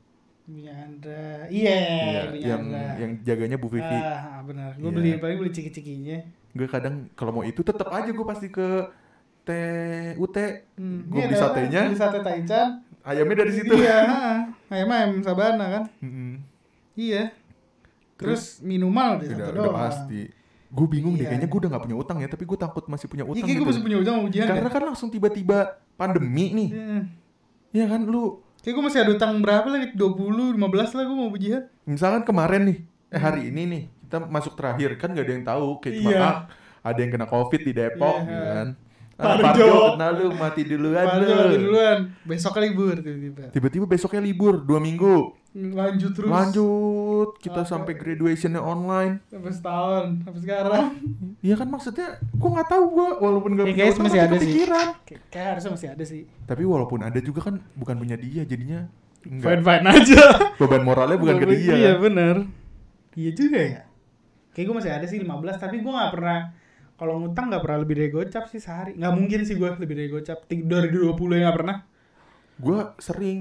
[0.44, 1.44] Ibunya Andra.
[1.46, 2.92] Iya, Iya, ibunya yang Andra.
[2.96, 4.72] yang jaganya Bu Vivi Ah, benar.
[4.74, 4.96] Gue Iya.
[4.96, 6.18] beli paling beli ciki-cikinya.
[6.50, 8.88] gue kadang kalau mau itu tetap aja gue pasti ke
[9.44, 10.36] TUT
[10.74, 11.04] Hmm.
[11.06, 11.80] Gua iya, beli ada- satenya.
[11.84, 12.68] Beli sate Taichan.
[13.02, 14.32] ayamnya dari situ Iya, ha.
[14.68, 15.84] ayam ayam sabana kan.
[15.98, 16.32] Mm-mm.
[16.94, 17.32] Iya.
[18.14, 19.76] Terus, minuman di udah, satu udah doang.
[19.78, 20.20] pasti
[20.68, 21.30] gue bingung deh Iya.
[21.30, 23.52] kayaknya gue udah gak punya utang ya tapi gue takut masih punya Iya, utang gue
[23.54, 24.44] gitu masih punya utang ujian.
[24.44, 25.59] karena kan langsung tiba-tiba
[25.94, 26.98] pandemi nih Iya.
[27.70, 29.86] ya kan lu Kayak gue masih ada utang berapa lagi?
[29.92, 30.59] 20, 15
[30.92, 31.62] lah gue mau ujian.
[31.84, 32.78] misalkan kemarin nih
[33.09, 36.20] eh hari ini nih kita masuk terakhir kan gak ada yang tahu kayak cuma Iya.
[36.22, 36.36] ah,
[36.82, 38.26] ada yang kena covid di Depok Iya.
[38.26, 38.68] gitu kan
[39.16, 39.24] Parjo.
[39.24, 41.98] ah, Parjo kena lu mati duluan lu lagi duluan.
[42.22, 43.42] Besok libur tiba-tiba.
[43.50, 46.28] tiba-tiba besoknya libur dua minggu Lanjut terus.
[46.28, 50.84] lanjut kita Sampai- sampai graduationnya online Sampai setahun, sampai sekarang.
[51.38, 54.44] Iya kan maksudnya gue nggak tahu gue walaupun gak Ya, punya guys, masih ada sih.
[54.44, 54.86] kepikiran.
[55.03, 56.22] Kayak, kayak harusnya masih ada sih.
[56.44, 58.86] tapi walaupun ada juga kan bukan punya dia jadinya
[59.18, 60.22] Fine enggak fine aja.
[60.57, 62.03] beban moralnya bukan ke dia Iya kan?
[62.03, 62.36] benar.
[63.12, 63.80] Iya juga ya.
[64.51, 66.38] Kayak gue masih ada sih 15 tapi gue nggak pernah
[66.94, 68.94] kalau ngutang nggak pernah lebih dari gocap sih sehari.
[68.94, 70.44] Nggak mungkin sih gue lebih dari gocap.
[70.46, 71.76] Dari 20 ya nggak pernah.
[72.55, 73.38] gue sering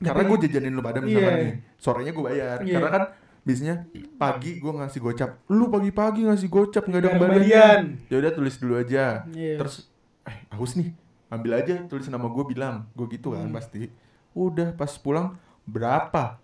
[0.00, 1.42] karena gue jajanin lu pada misalkan Iya.
[1.42, 2.56] nih sorenya gue bayar.
[2.60, 2.74] Iya.
[2.74, 3.02] karena kan
[3.40, 3.74] biasanya
[4.14, 7.80] pagi gue ngasih gocap lu pagi-pagi ngasih gocap nggak ada kembalian.
[8.04, 9.24] ya udah tulis dulu aja.
[9.28, 9.56] Iya.
[9.56, 9.88] terus
[10.22, 10.92] eh haus nih
[11.28, 11.82] ambil aja.
[11.84, 13.52] Tulis nama gue bilang gue gitu kan Hmm.
[13.52, 13.88] pasti.
[14.32, 15.34] Udah pas pulang
[15.64, 16.38] berapa?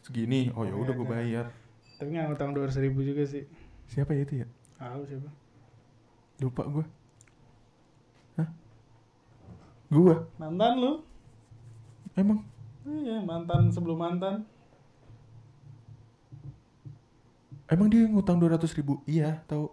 [0.00, 0.48] Segini.
[0.52, 1.46] Oh ya udah gue Iya, bayar.
[1.96, 3.44] Tapi nggak ngutang 200 ribu juga sih.
[3.84, 4.46] siapa ya itu ya?
[4.76, 5.30] Tahu siapa?
[6.38, 6.84] lupa gue
[8.36, 8.48] hah?
[9.88, 10.92] Gue Mantan lu?
[12.14, 12.42] emang
[12.88, 14.48] Iya mantan sebelum mantan.
[17.68, 19.68] emang dia ngutang dua ratus ribu iya tahu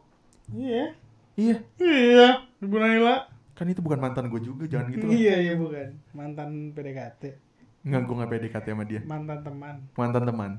[0.51, 0.91] Iya.
[1.33, 2.27] iya Iya.
[2.59, 3.31] Ibu Naila.
[3.51, 5.95] kan itu bukan mantan gue juga jangan gitu lah Iya iya bukan.
[6.11, 7.23] Mantan PDKT.
[7.81, 9.75] nggak gue nggak PDKT sama dia Mantan teman.
[9.93, 10.51] mantan teman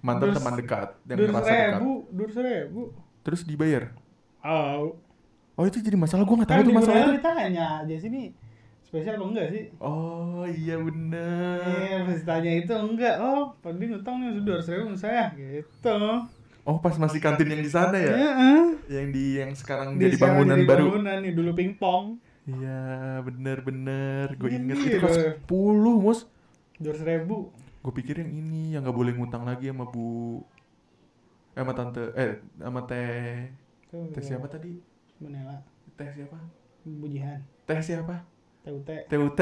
[0.00, 2.82] mantan Terus- teman dekat yang Dua ngerasa dekat ribu, dua ribu.
[3.22, 3.82] terus dibayar
[4.40, 4.96] Oh,
[5.54, 7.46] oh itu jadi masalah gue nggak tahu kan di masalah Naila itu ditanya
[7.78, 8.22] aja sini
[8.90, 9.64] spesial apa enggak sih?
[9.78, 13.14] oh iya bener Iya, pas ditanya itu enggak.
[13.18, 15.98] Oh, Pandi ngutang nih sudah harus ribu saya gitu.
[16.60, 18.62] oh pas masih kantin yang di sana ya Heeh.
[18.90, 22.04] yang di yang sekarang dia di sekarang bangunan jadi baru Bangunan nih dulu pingpong.
[22.44, 22.82] iya
[23.20, 25.32] bener bener gue Iya, inget iya, itu kelas iya.
[25.40, 26.18] 10 mus
[26.76, 27.36] Dua ribu.
[27.80, 30.42] gue pikir yang ini yang nggak boleh ngutang lagi sama bu
[31.50, 33.48] eh, sama tante eh sama teh
[33.88, 34.76] teh siapa tadi
[35.16, 35.62] Menela.
[35.94, 36.36] teh siapa
[36.82, 37.40] Bujihan.
[37.64, 38.20] teh siapa
[38.70, 38.88] TUT.
[39.10, 39.40] TUT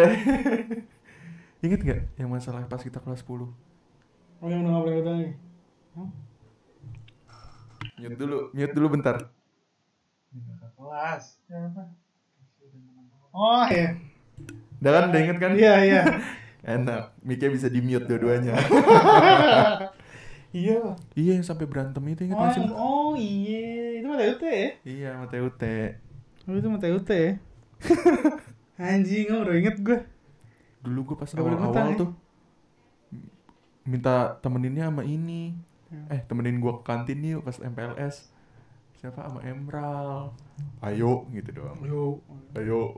[1.64, 3.44] Ingat gak yang masalah pas kita kelas 10
[4.38, 5.32] Oh yang udah gak boleh nih.
[5.92, 6.08] Hah?
[7.98, 9.16] Mute dulu, mute dulu bentar
[10.78, 11.42] kelas.
[11.44, 11.82] Siapa?
[13.34, 13.98] Oh iya.
[14.78, 15.52] Udah kan, udah inget kan?
[15.58, 16.02] Iya iya.
[16.78, 18.54] Enak, mic-nya bisa di mute dua-duanya.
[20.54, 20.94] iya.
[21.18, 24.68] Iya, yang sampai berantem itu inget Oh, yang- oh iya, itu mah TUT ya?
[24.86, 25.62] Iya, sama TUT.
[26.46, 27.32] Oh itu mah TUT ya?
[28.78, 29.98] Anjing, oh, udah inget gue.
[30.86, 31.98] Dulu gue pas Gak awal-awal ya?
[31.98, 32.10] tuh
[33.88, 35.56] minta temeninnya sama ini.
[35.88, 36.20] Ya.
[36.20, 38.28] Eh, temenin gua ke kantin yuk pas MPLS.
[39.00, 40.36] Siapa sama Emerald.
[40.84, 41.80] Ayo gitu doang.
[41.80, 42.20] Yo.
[42.52, 42.92] Ayo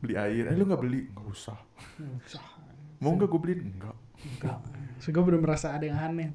[0.00, 0.48] beli air.
[0.48, 1.12] Eh lu nggak beli?
[1.12, 1.58] Nggak usah.
[2.24, 2.44] Sah.
[3.04, 3.60] Mau nggak gue beliin?
[3.76, 3.96] Enggak.
[4.24, 4.58] Enggak.
[5.02, 6.32] So, gue belum merasa ada yang aneh.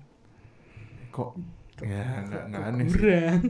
[1.09, 1.33] Kok?
[1.81, 2.99] Ya nggak aneh sih.
[3.01, 3.41] Kurang.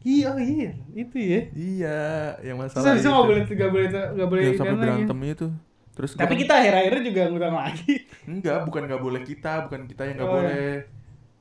[0.00, 1.40] Iya, oh iya, itu ya.
[1.50, 1.98] Iya,
[2.40, 3.08] yang Terus masalah itu.
[3.08, 5.48] nggak boleh nggak boleh nggak boleh ikan sampai berantem itu.
[5.92, 7.94] Terus Tapi kan- kita akhir-akhirnya juga ngutang lagi.
[8.24, 10.40] enggak, bukan nggak boleh kita, bukan kita yang nggak Oh, iya.
[10.40, 10.70] boleh.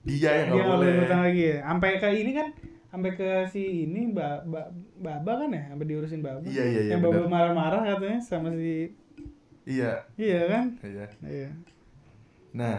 [0.03, 0.93] Dia yang Dia nggak boleh.
[0.97, 1.57] ngutang lagi ya.
[1.63, 2.47] Sampai ke ini kan,
[2.87, 4.61] sampai ke si ini ba, ba,
[4.97, 6.41] baba kan ya, sampai diurusin baba.
[6.41, 8.89] Iya, iya, iya, Yang baba marah-marah katanya sama si
[9.63, 10.65] Iya, iya kan?
[10.81, 11.05] iya.
[11.21, 11.49] Iya.
[12.53, 12.77] Nah,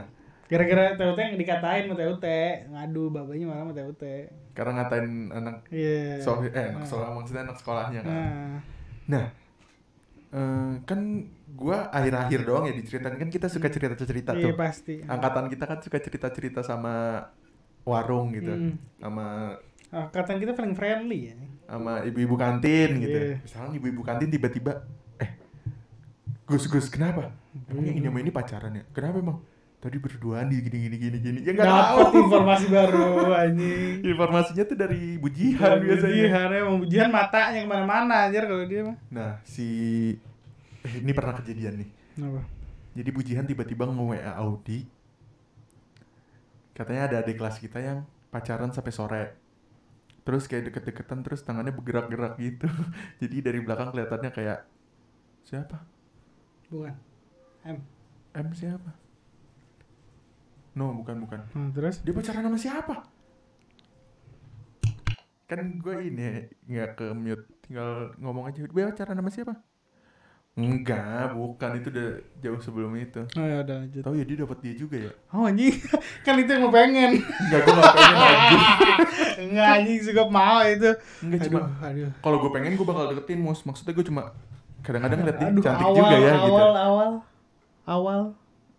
[0.49, 2.25] Gara-gara TUT yang dikatain sama TUT,
[2.67, 4.03] ngadu babanya malah sama TUT.
[4.59, 6.19] Karena ngatain anak Iya.
[6.19, 6.85] so eh anak Nah.
[6.85, 8.11] sekolah maksudnya anak sekolahnya kan.
[8.11, 8.59] Nah,
[9.09, 9.25] Nah,
[10.31, 11.01] eh, kan
[11.51, 14.53] gua akhir-akhir doang ya diceritain kan kita suka cerita-cerita iya tuh.
[14.55, 15.01] pasti.
[15.01, 17.23] Angkatan kita kan suka cerita-cerita sama
[17.83, 18.75] warung gitu, Mm.
[18.99, 19.57] sama
[19.89, 21.37] Angkatan kita paling friendly ya.
[21.65, 23.17] sama ibu-ibu kantin gitu.
[23.17, 23.37] Iya.
[23.41, 24.85] Misalnya ibu-ibu kantin tiba-tiba,
[25.17, 25.31] eh,
[26.45, 27.33] Gus Gus kenapa?
[27.65, 28.85] Emangnya ini sama ini pacaran ya?
[28.91, 29.39] Kenapa emang?
[29.79, 31.39] Tadi berduaan di gini gini gini gini.
[31.47, 32.19] Ya nggak Dapat tahu.
[32.27, 34.03] informasi baru anjing.
[34.03, 36.11] Informasinya tuh dari bujihan biasanya.
[36.19, 38.97] Bujihan emang bujihan matanya ke mana-mana anjir kalau dia mah.
[39.07, 39.67] Nah, si
[40.83, 41.91] eh, ini pernah kejadian nih.
[42.19, 42.43] Kenapa?
[42.99, 44.83] Jadi bujihan tiba-tiba nge-WA Audi.
[46.75, 48.03] Katanya ada adik kelas kita yang
[48.35, 49.25] pacaran sampai sore.
[50.27, 52.67] Terus kayak deket-deketan terus tangannya bergerak-gerak gitu.
[53.23, 54.67] Jadi dari belakang kelihatannya kayak
[55.47, 55.87] siapa?
[56.67, 56.99] Bukan.
[57.63, 57.79] M.
[58.35, 58.91] M siapa?
[60.79, 61.41] No, bukan bukan.
[61.51, 61.99] Hmm, terus?
[62.07, 62.95] Dia pacaran sama siapa?
[65.51, 68.63] Kan gue ini nggak ke mute, tinggal ngomong aja.
[68.63, 69.55] Dia pacaran sama siapa?
[70.59, 72.11] Enggak, bukan itu udah
[72.43, 73.23] jauh sebelum itu.
[73.39, 74.03] Oh ya udah lanjut.
[74.03, 75.13] Tahu ya dia dapat dia juga ya?
[75.35, 75.75] Oh anjing.
[76.27, 77.23] kan itu yang mau pengen.
[77.23, 78.63] Enggak, gue gak pengen anjing.
[79.47, 80.91] Enggak anjing suka mau itu.
[81.27, 81.61] Enggak cuma
[82.23, 83.63] kalau gue pengen gue bakal deketin mus.
[83.67, 84.35] Maksudnya gue cuma
[84.83, 86.63] kadang-kadang ngeliat dia cantik awal, juga ya awal, gitu.
[86.63, 87.11] Awal,
[87.87, 88.23] awal,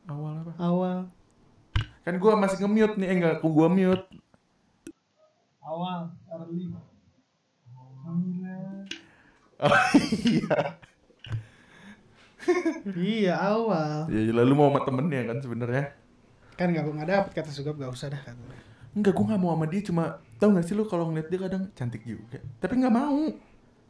[0.10, 0.52] Awal apa?
[0.58, 0.98] awal,
[2.06, 4.06] Kan gue masih nge-mute nih, eh enggak, gue mute.
[5.70, 6.74] awal, early.
[9.60, 9.70] Oh
[10.26, 10.58] iya.
[12.96, 14.08] iya awal.
[14.08, 15.84] Ya lalu mau sama temennya kan sebenarnya.
[16.56, 18.42] Kan nggak nggak dapet kata sugap nggak usah dah kata.
[18.90, 20.04] Enggak, gue gak mau sama dia cuma
[20.42, 22.42] tau gak sih lu kalau ngeliat dia kadang cantik juga.
[22.58, 23.30] Tapi nggak mau.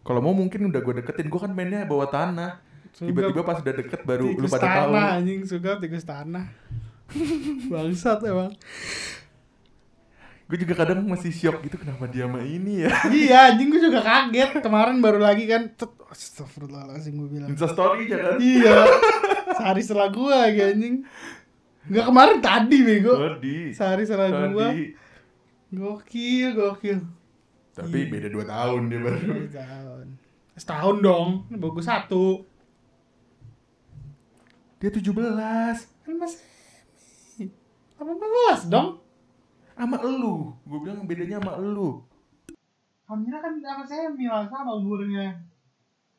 [0.04, 2.60] Kalau mau mungkin udah gue deketin, gue kan mainnya bawa tanah.
[2.92, 4.92] Tiba-tiba pas udah deket baru lu pada tahu.
[4.92, 6.52] tanah anjing suka tikus tanah.
[7.72, 8.54] Bangsat emang.
[10.50, 12.90] Gue juga kadang masih shock gitu kenapa dia sama ini ya.
[13.14, 15.70] iya anjing gue juga kaget kemarin baru lagi kan.
[16.10, 17.50] Astagfirullahaladzim gue bilang.
[17.54, 18.38] Insta story aja kan.
[18.42, 18.78] iya.
[19.54, 20.96] Sehari setelah gue lagi anjing.
[21.86, 23.14] Enggak kemarin tadi bego.
[23.14, 23.58] Tadi.
[23.78, 24.30] Sehari setelah.
[24.30, 24.98] Tadi.
[25.70, 26.98] Gokil, gokil.
[27.78, 28.10] Tapi Iya.
[28.10, 29.20] beda 2 tahun dia baru.
[29.46, 30.06] Setahun.
[30.58, 31.30] Setahun dong.
[31.54, 32.42] Bagus satu.
[34.82, 35.14] Dia 17.
[36.10, 36.42] Kan masih
[38.00, 39.04] 18 dong.
[39.76, 40.56] Sama elu.
[40.64, 42.04] Gue bilang bedanya sama elu.
[43.04, 45.44] Kamera kan sama saya bilang sama umurnya.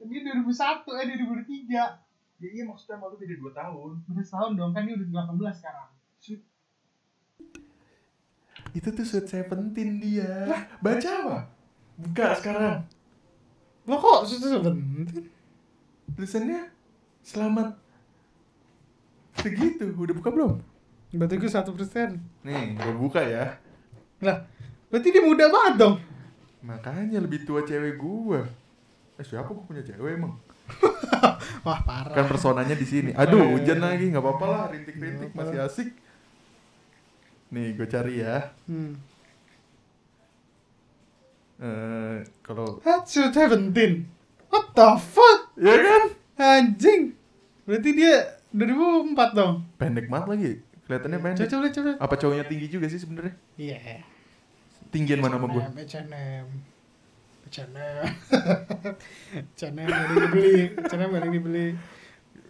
[0.01, 2.41] Dia 2001, eh 2003.
[2.41, 3.91] Ya iya maksudnya sama lu beda 2 tahun.
[4.09, 5.89] Udah setahun dong, kan dia udah 18 sekarang.
[8.71, 10.47] Itu tuh Sweet Seventeen dia.
[10.81, 11.39] Baca apa?
[12.01, 12.87] Buka sekarang.
[13.85, 14.75] Lo kok sudah sebentar?
[16.17, 16.71] Tulisannya
[17.21, 17.77] selamat
[19.43, 19.91] segitu.
[19.93, 20.53] Udah buka belum?
[21.11, 22.23] Berarti gue satu persen.
[22.47, 23.59] Nih, gue buka ya.
[24.21, 24.45] Lah,
[24.93, 25.97] berarti dia muda banget dong.
[26.61, 28.45] Makanya lebih tua cewek gua.
[29.17, 30.37] Eh siapa gua punya cewek emang?
[31.67, 32.13] Wah parah.
[32.13, 33.11] Kan personanya di sini.
[33.17, 35.89] Aduh, hujan lagi, nggak apa-apa lah, rintik-rintik masih asik.
[37.51, 38.55] Nih, gue cari ya.
[38.71, 38.95] Hmm.
[41.61, 44.07] Eh, kalau Hatsu Seventeen.
[44.49, 45.51] What the fuck?
[45.59, 46.03] ya kan?
[46.41, 47.13] Anjing.
[47.67, 49.67] Berarti dia 2004 dong.
[49.77, 50.53] Pendek banget lagi.
[50.91, 51.47] Kelihatannya pendek.
[51.47, 51.91] Coba coba coba.
[52.01, 53.35] Apa cowoknya tinggi juga sih sebenarnya?
[53.55, 54.03] Iya.
[54.91, 55.63] Tinggian mana sama gua?
[55.71, 56.47] H&M.
[57.47, 58.05] H&M.
[59.55, 60.59] H&M gak yang dibeli.
[60.77, 61.67] H&M gak yang dibeli.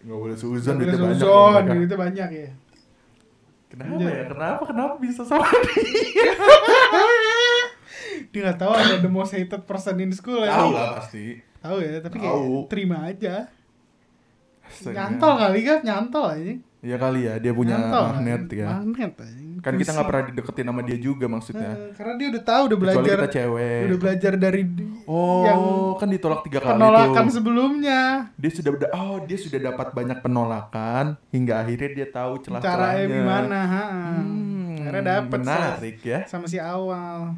[0.01, 1.21] Nggak boleh Boleh duitnya banyak.
[1.21, 2.49] suzon, duitnya banyak ya.
[3.69, 4.09] Kenapa Iya.
[4.09, 4.23] ya?
[4.27, 4.63] Kenapa?
[4.65, 6.33] Kenapa bisa sama dia?
[8.31, 11.39] dia nggak tahu ada the most hated person in school ya Tahu lah pasti.
[11.59, 12.35] tahu ya tapi kayak
[12.67, 13.47] terima aja
[14.63, 14.95] Astaga.
[14.95, 18.57] nyantol kali kan nyantol aja Iya kali ya, dia punya magnet kan?
[18.57, 18.67] ya.
[18.75, 19.13] magnet.
[19.61, 21.71] Kan kita nggak pernah dideketin sama dia juga maksudnya.
[21.71, 23.81] Eh, karena dia udah tahu udah Kecuali belajar kita cewek.
[23.85, 24.61] udah belajar dari
[25.03, 25.61] Oh, yang
[25.95, 27.33] kan ditolak tiga kali penolakan tuh.
[27.33, 28.01] sebelumnya
[28.33, 33.05] Dia sudah da- oh dia sudah dapat banyak penolakan hingga akhirnya dia tahu celah caranya
[33.05, 36.19] gimana ha Hmm, akhirnya dapet menarik ya.
[36.25, 37.37] sama si awal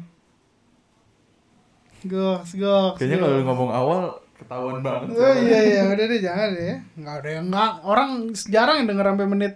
[2.02, 4.02] goks goks Kayaknya kalau ngomong awal
[4.44, 5.08] ketahuan banget.
[5.12, 6.76] Oh iya iya udah deh jangan deh ya.
[6.94, 8.10] Enggak ada yang enggak orang
[8.46, 9.52] jarang yang denger sampai menit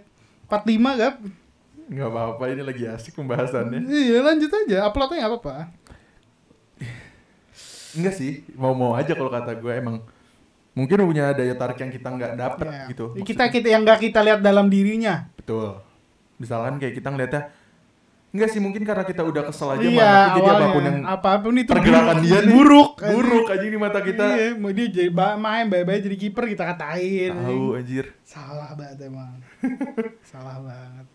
[0.49, 1.15] 45 gap.
[1.89, 3.79] Nggak apa-apa ini lagi asik pembahasannya.
[3.85, 5.55] Iya lanjut aja uploadnya nggak apa-apa.
[7.89, 9.97] Enggak sih, mau-mau aja kalau kata gue emang
[10.77, 12.85] mungkin punya daya tarik yang kita nggak dapet Ya.
[12.93, 13.05] gitu.
[13.25, 15.25] Kita kita yang nggak kita lihat dalam dirinya.
[15.33, 15.81] Betul.
[16.37, 17.49] Misalkan kayak kita ngeliatnya
[18.29, 20.99] Enggak sih mungkin karena kita udah kesel aja iya sama aku, jadi apa pun yang
[21.01, 24.25] apa pun itu pergerakan buruk, dia nih buruk buruk aja di mata kita.
[24.37, 27.31] Iya, mau dia jadi main baik-baik jadi kiper kita katain.
[27.33, 28.05] Tahu anjir.
[28.21, 29.33] Salah banget emang.
[30.31, 31.05] Salah banget.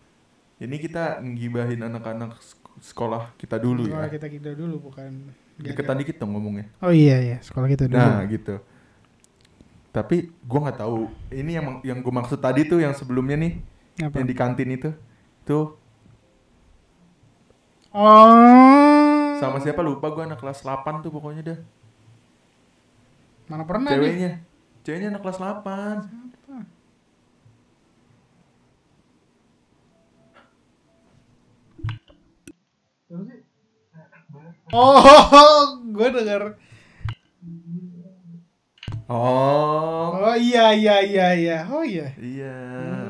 [0.59, 4.13] Ini kita ngibahin anak-anak sek- sekolah kita dulu Sekolah ya.
[4.19, 6.67] kita kita dulu bukan Deketan dikit dong ngomongnya.
[6.83, 7.95] Oh iya iya, sekolah kita dulu.
[7.95, 8.59] Nah, gitu.
[9.95, 11.07] Tapi gua nggak tahu.
[11.31, 13.63] Ini yang yang gue maksud tadi tuh yang sebelumnya nih,
[14.03, 14.19] Apa?
[14.19, 14.91] yang di kantin itu.
[15.47, 15.79] Tuh
[17.95, 19.39] Oh.
[19.39, 21.59] sama siapa lupa gua anak kelas 8 tuh pokoknya dah.
[23.47, 23.95] Mana pernah nih?
[23.95, 24.31] Ceweknya.
[24.83, 26.35] Ceweknya anak kelas 8.
[34.75, 34.99] Oh,
[35.95, 36.59] gue denger.
[39.07, 40.19] Oh.
[40.25, 41.57] Oh iya iya iya iya.
[41.71, 42.11] Oh iya.
[42.19, 42.55] Iya.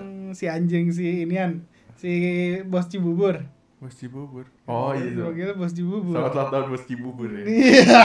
[0.03, 1.65] Hmm, si anjing si inian,
[1.97, 2.11] si
[2.67, 3.54] bos Cibubur.
[3.85, 4.45] Bos Cibubur.
[4.65, 5.13] Oh iya.
[5.13, 6.17] Dipanggilnya bos Cibubur.
[6.17, 7.43] Selamat ulang tahun Bos Cibubur ya.
[7.45, 8.01] Iya.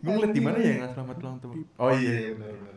[0.00, 1.56] Gue ngeliat di mana ya yang selamat ulang tahun.
[1.76, 2.12] Oh iya.
[2.16, 2.76] iya, benar, benar.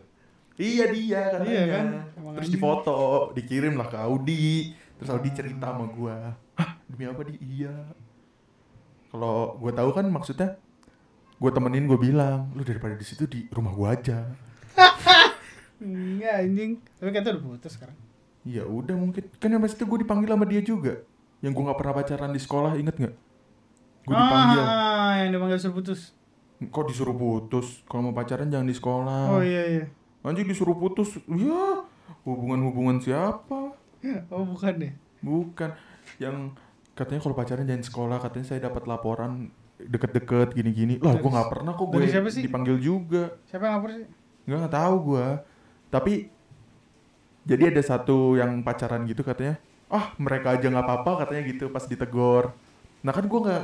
[0.59, 1.47] Iya dia katanya.
[1.47, 1.85] Iya kan?
[2.19, 2.99] Emang Terus difoto,
[3.31, 4.75] dikirim lah ke Audi.
[4.99, 6.35] Terus Audi cerita sama gua.
[6.59, 7.39] Hah, demi apa di?
[7.39, 7.95] Iya.
[9.07, 10.59] Kalau gua tahu kan maksudnya
[11.39, 14.35] gua temenin gua bilang, lu daripada di situ di rumah gua aja.
[15.79, 16.83] Enggak anjing.
[16.99, 17.95] Tapi kata udah putus sekarang.
[18.49, 19.29] Ya udah mungkin.
[19.37, 21.05] Kan yang itu gua dipanggil sama dia juga.
[21.45, 23.15] Yang gua nggak pernah pacaran di sekolah, inget nggak?
[24.09, 24.63] Gua dipanggil.
[24.65, 26.01] Ah, yang dipanggil suruh putus.
[26.59, 27.85] Kok disuruh putus?
[27.85, 29.37] Kalau mau pacaran jangan di sekolah.
[29.37, 29.85] Oh iya iya.
[30.25, 31.15] Anjing disuruh putus.
[31.29, 31.87] Ya,
[32.25, 33.77] hubungan-hubungan siapa?
[34.31, 34.93] Oh bukan deh.
[35.19, 35.75] Bukan.
[36.23, 36.55] Yang
[36.95, 40.95] katanya kalau pacaran jangan sekolah, katanya saya dapat laporan deket-deket gini-gini.
[41.03, 42.07] Lah, gua nggak pernah kok gue
[42.47, 43.35] dipanggil juga.
[43.47, 44.07] Siapa yang lapor sih?
[44.47, 45.27] Nggak nggak tahu gua.
[45.91, 46.31] Tapi
[47.47, 49.59] jadi ada satu yang pacaran gitu katanya.
[49.89, 52.53] Ah, mereka aja nggak apa-apa katanya gitu pas ditegor.
[53.01, 53.63] Nah kan gua nggak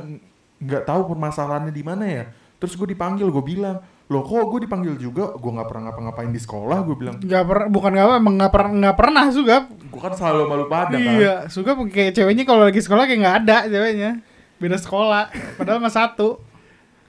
[0.56, 2.24] nggak tahu permasalahannya di mana ya.
[2.56, 5.36] Terus gue dipanggil, gue bilang, loh kok gue dipanggil juga?
[5.36, 7.20] Gue nggak pernah ngapa-ngapain di sekolah, gue bilang.
[7.20, 9.56] Enggak pernah bukan enggak apa enggak pernah enggak pernah juga.
[9.68, 11.04] Gue kan selalu malu pada kan.
[11.20, 14.10] Iya, suka kayak ceweknya kalau lagi sekolah kayak nggak ada ceweknya.
[14.56, 15.28] Beda sekolah,
[15.60, 16.40] padahal mah satu.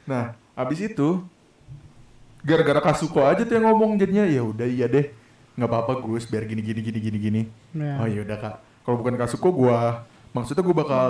[0.03, 1.24] Nah, abis itu
[2.43, 5.07] gara-gara Kasuko aja tuh yang ngomong jadinya ya udah iya deh.
[5.58, 7.41] Nggak apa-apa Gus, biar gini gini gini gini gini.
[7.74, 7.99] Nah.
[7.99, 8.55] Oh ya udah Kak.
[8.86, 11.08] Kalau bukan Kasuko gua maksudnya gua bakal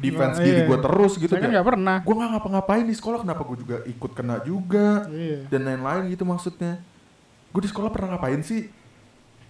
[0.00, 0.66] defense Nah, diri iya.
[0.66, 1.96] gua terus gitu Saya kan nggak pernah.
[2.02, 5.46] Gua nggak ngapa-ngapain di sekolah, kenapa gua juga ikut kena juga Iya.
[5.46, 6.80] dan lain-lain gitu maksudnya.
[7.52, 8.72] Gua di sekolah pernah ngapain sih?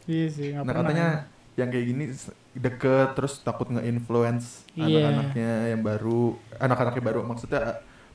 [0.04, 0.82] Iya sih, nggak Nah pernah.
[0.82, 1.08] katanya
[1.54, 2.04] yang kayak gini
[2.52, 5.06] deket terus takut nge-influence Iya.
[5.06, 6.22] anak-anaknya yang baru,
[6.58, 7.62] anak-anaknya baru maksudnya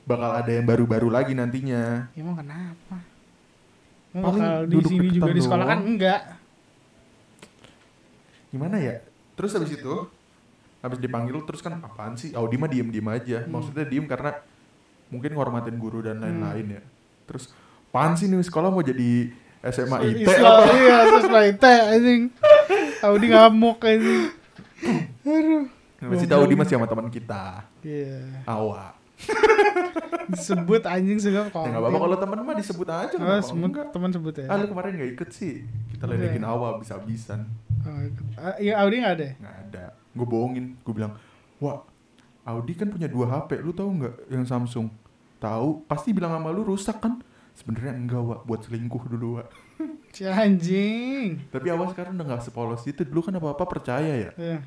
[0.03, 2.11] bakal ada yang baru-baru lagi nantinya.
[2.13, 2.99] Emang kenapa?
[4.23, 6.21] Bakal di duduk sini juga di sekolah kan enggak.
[8.49, 9.03] Gimana ya?
[9.37, 9.93] Terus habis itu
[10.81, 12.33] habis dipanggil terus kan apaan sih?
[12.33, 13.37] Audi mah diem-diem aja.
[13.45, 13.53] Hmm.
[13.53, 14.33] Maksudnya diem karena
[15.13, 16.81] mungkin ngormatin guru dan lain-lain ya.
[17.29, 17.53] Terus
[17.93, 19.31] apaan sih nih sekolah mau jadi
[19.67, 20.71] SMA IT Islam, apa?
[20.79, 22.21] iya, siswa IT anjing.
[23.05, 24.23] Audi ngamuk anjing.
[25.25, 25.65] Aduh.
[25.97, 27.65] Masih tahu dia masih sama teman kita.
[27.81, 28.45] Iya.
[28.45, 28.96] Awa.
[30.33, 33.15] Disebut anjing segala Ya nggak apa-apa kalau teman mah disebut aja.
[33.15, 33.89] Oh, enggak?
[33.95, 34.45] teman sebut ya.
[34.51, 35.63] Ah lu kemarin nggak ikut sih?
[35.95, 37.47] Kita ledekin Awa bisa-bisan.
[37.87, 37.97] Oh,
[38.37, 39.25] ah, iya Audi nggak ada.
[39.25, 39.33] ya?
[39.39, 39.85] Nggak ada.
[40.13, 40.75] Gue bohongin.
[40.83, 41.15] Gue bilang,
[41.63, 41.81] wah
[42.43, 43.63] Audi kan punya dua HP.
[43.63, 44.91] Lu tahu nggak yang Samsung?
[45.39, 45.87] Tahu.
[45.87, 47.23] Pasti bilang sama lu rusak kan?
[47.57, 48.39] Sebenarnya enggak, Wak.
[48.45, 49.49] Buat selingkuh dulu, Wak.
[50.17, 51.45] Si anjing.
[51.53, 53.05] Tapi Awa sekarang udah nggak sepolos itu.
[53.05, 54.31] Dulu kan apa-apa percaya ya.
[54.33, 54.57] Iya.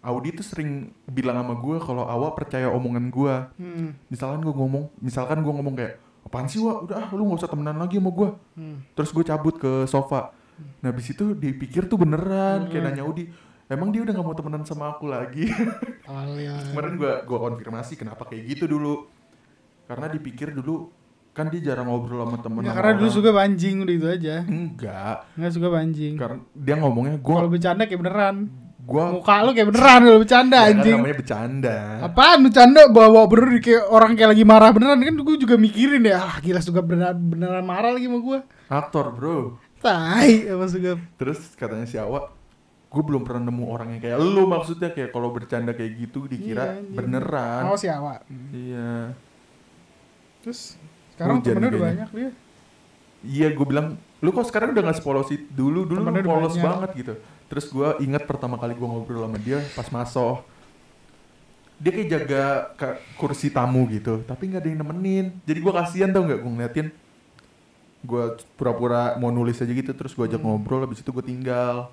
[0.00, 0.70] Audi tuh sering
[1.04, 3.34] bilang sama gue kalau Awa percaya omongan gue.
[3.56, 3.90] Hmm.
[4.06, 6.76] Misalkan gue ngomong, misalkan gue ngomong kayak, apaan sih, Wak?
[6.84, 8.28] Udah, ah, lu nggak usah temenan lagi sama gue.
[8.54, 8.76] Hmm.
[8.92, 10.30] Terus gue cabut ke sofa.
[10.80, 12.66] Nah, habis itu dipikir tuh beneran.
[12.66, 12.88] Kayak Hmm.
[12.88, 13.28] nanya Audi,
[13.66, 15.44] emang dia udah gak mau temenan sama aku lagi?
[16.06, 19.10] Kemarin gua gua konfirmasi kenapa kayak gitu dulu
[19.84, 20.90] karena dipikir dulu
[21.30, 23.16] kan dia jarang ngobrol sama temen Ya, sama karena dulu orang.
[23.18, 24.34] suka banjing udah itu aja.
[24.42, 26.14] enggak Nggak suka banjing.
[26.16, 28.36] karena dia ngomongnya Kalau gua bercanda kayak beneran.
[28.86, 30.96] Gua Muka lu kayak beneran kalau bercanda ya kan anjing.
[30.96, 35.56] namanya bercanda Apaan bercanda bawa bener kayak orang kayak lagi marah beneran kan gue juga
[35.56, 36.22] mikirin ya.
[36.24, 38.38] Ah, gila suka beneran beneran marah lagi sama gue.
[38.68, 40.94] aktor bro Tai apa suka.
[41.16, 42.30] terus katanya si Awa
[42.86, 46.62] gue belum pernah nemu orang yang kayak lu maksudnya kayak kalau bercanda kayak gitu dikira
[46.64, 46.94] Iya, anjing.
[46.96, 48.22] beneran Oh si Awa.
[48.48, 49.12] iya
[50.40, 50.78] Terus
[51.10, 52.30] sekarang Hujan temennya udah banyak dia.
[53.22, 56.54] iya gue bilang lu kok sekarang udah gak sepolos itu dulu dulu lu Temennya polos
[56.54, 56.64] banyak.
[56.64, 57.14] banget gitu
[57.46, 60.42] terus gue ingat pertama kali gue ngobrol sama dia pas masuk
[61.76, 66.08] dia kayak jaga ke- kursi tamu gitu tapi nggak ada yang nemenin jadi gue kasihan
[66.08, 66.88] tau nggak gue ngeliatin
[68.00, 68.24] gue
[68.54, 70.56] pura-pura mau nulis aja gitu terus gue ajak Hmm.
[70.56, 71.90] ngobrol habis itu gue tinggal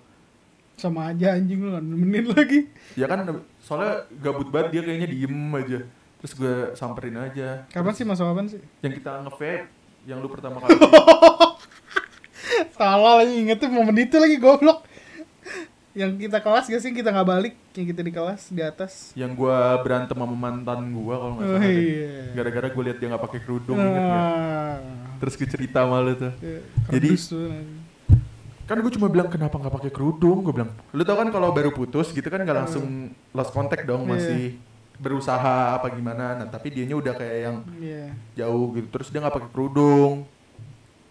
[0.74, 2.66] Sama aja anjing lu nemenin lagi.
[2.98, 3.22] ya kan
[3.60, 5.80] soalnya gabut banget dia kayaknya diem aja
[6.18, 8.62] terus gue samperin aja Kapan sih masuk kapan sih?
[8.82, 9.70] yang kita nge
[10.04, 10.74] yang lu pertama kali
[12.74, 14.84] Salah lagi inget tuh momen itu lagi goblok.
[15.94, 19.14] Yang kita kelas gak sih kita nggak balik yang kita di kelas di atas.
[19.14, 22.14] yang gue berantem sama mantan gue kalau nggak Oh salah iya.
[22.34, 24.02] gara-gara gue liat dia nggak pakai kerudung inget?
[24.04, 24.78] Nah,
[25.18, 27.70] terus gue cerita sama lu tuh iya, Jadi- tuh, anjing.
[28.64, 31.70] kan gue cuma bilang kenapa nggak pakai kerudung gue bilang lu tau kan kalau baru
[31.70, 32.86] putus gitu kan nggak langsung
[33.30, 34.10] lost contact dong Iya.
[34.10, 34.44] masih
[34.96, 38.06] berusaha apa gimana nah tapi dianya udah kayak yang Iya.
[38.36, 40.26] jauh gitu terus dia nggak pakai kerudung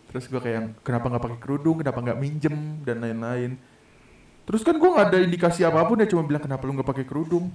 [0.07, 3.51] terus gue kayak yang, kenapa nggak pakai kerudung kenapa nggak minjem dan lain-lain
[4.53, 7.05] terus kan gue nggak ada indikasi apa pun ya cuma bilang kenapa lu nggak pakai
[7.05, 7.49] kerudung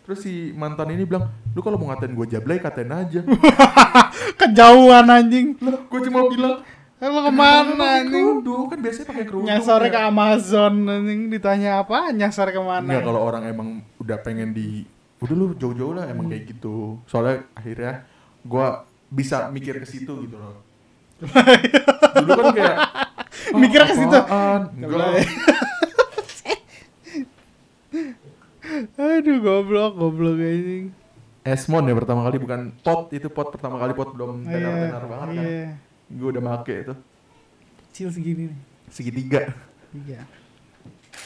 [0.00, 3.26] terus si mantan ini bilang lu kalau mau ngatain gue jablay katain aja
[4.38, 5.58] Kejauhan anjing.
[5.58, 6.62] gue cuma bilang
[6.96, 8.24] Eh, lu "Kenapa lu ke mana anjing?
[8.24, 11.98] kerudung kan biasanya pakai kerudung Nyasarnya ke ya." Amazon anjing ditanya apa?
[12.08, 12.86] Nyasar ke mana?
[12.86, 13.68] Enggak kalau orang emang
[13.98, 14.86] udah pengen di
[15.18, 16.96] udah lu jauh-jauh lah emang kayak gitu.
[17.04, 18.06] Soalnya akhirnya
[18.40, 20.62] gua bisa mikir ke situ gitu loh.
[22.16, 23.08] Dulu kan kayak "Ah,
[23.52, 24.62] Mikir ke situ?" apaan?
[24.72, 25.26] Enggak.
[28.96, 30.90] Aduh goblok, goblok anjing.
[31.42, 35.36] Esmon ya pertama kali bukan pot itu pot pertama kali pot belum tenar-tenar banget kan.
[35.40, 35.66] Iya.
[36.08, 36.94] Gue udah make itu
[37.86, 38.58] Kecil segini nih.
[38.88, 39.42] segitiga
[39.92, 40.22] Iya.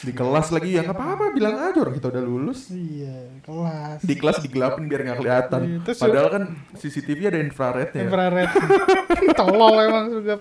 [0.01, 3.99] di kelas lagi ya nggak apa-apa bilang aja orang kita udah lulus Iya, kelas.
[4.01, 8.05] di kelas digelapin biar nggak kelihatan Iya, padahal kan CCTV ada infrarednya ya.
[8.05, 8.49] infrared.
[9.37, 10.33] Tolol emang juga.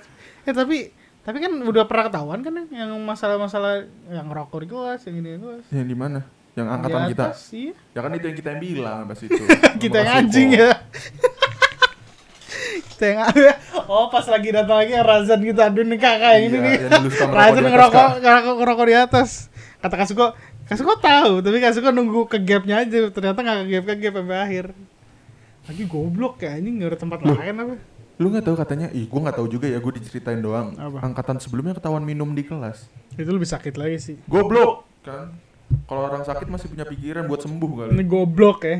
[0.42, 0.88] Eh tapi
[1.20, 5.38] tapi kan udah pernah ketahuan kan yang masalah-masalah yang rokok di kelas, yang ini di
[5.38, 5.64] kelas.
[5.68, 6.20] yang di mana
[6.54, 7.72] yang angkatan Di kita Iya.
[7.94, 9.42] Ya kan itu yang kita yang bilang pas itu.
[9.82, 10.70] kita yang anjing ya.
[12.90, 13.18] kita yang
[13.86, 16.76] Oh, pas lagi datang lagi Razan kita aduh nih kakak yang ini Iya, nih.
[16.86, 19.30] yang suka ngerokok Razan ngerokok, ngerokok, ngerokok di atas.
[19.80, 20.26] Kata Kasuko,
[20.68, 23.08] Kasuko tahu, tapi Kasuko nunggu ke gapnya aja.
[23.08, 24.64] Ternyata nggak ke gap ke gap sampai akhir.
[25.66, 27.74] Lagi goblok ya, anjing nggak ada tempat lain apa?
[28.20, 30.76] Lu nggak tahu katanya, ih gua nggak tahu juga ya, gua diceritain doang.
[30.76, 31.00] Apa?
[31.00, 32.92] Angkatan sebelumnya ketahuan minum di kelas.
[33.16, 34.16] Itu lebih sakit lagi sih.
[34.28, 35.32] Goblok kan.
[35.86, 38.04] Kalau orang sakit masih punya pikiran buat sembuh Ini kali.
[38.06, 38.78] goblok ya.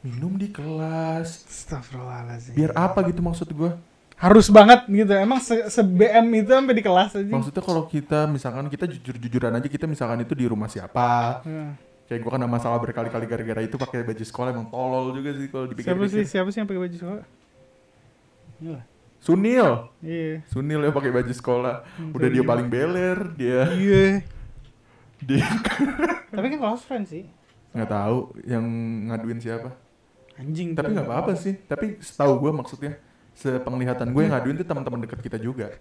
[0.00, 1.44] Minum di kelas.
[1.44, 2.54] Astagfirullahaladzim.
[2.54, 3.76] Biar apa gitu maksud gua?
[4.18, 5.12] Harus banget gitu.
[5.14, 7.30] Emang se, BM itu sampai di kelas aja.
[7.30, 11.42] Maksudnya kalau kita misalkan kita jujur-jujuran aja kita misalkan itu di rumah siapa.
[11.44, 11.74] Nah,
[12.08, 15.44] Kayak gua kan ada masalah berkali-kali gara-gara itu pakai baju sekolah emang tolol juga sih
[15.52, 16.24] kalau siapa sih?
[16.24, 17.24] Siapa sih yang pakai baju sekolah?
[18.64, 18.78] Iya.
[19.20, 19.68] Sunil.
[20.00, 20.40] Iya.
[20.48, 21.74] Sunil ya pakai baju sekolah.
[22.16, 24.24] Udah dia paling beler, dia Iya.
[25.20, 25.46] Dia
[26.28, 27.24] Tapi kan close friend sih.
[27.68, 28.64] nggak tahu yang
[29.06, 29.70] ngaduin siapa.
[30.38, 30.72] Anjing.
[30.72, 31.58] Tapi nggak apa-apa sih.
[31.58, 32.92] Tapi setahu gue maksudnya
[33.32, 35.74] sepenglihatan gue yang ngaduin itu teman-teman dekat kita juga.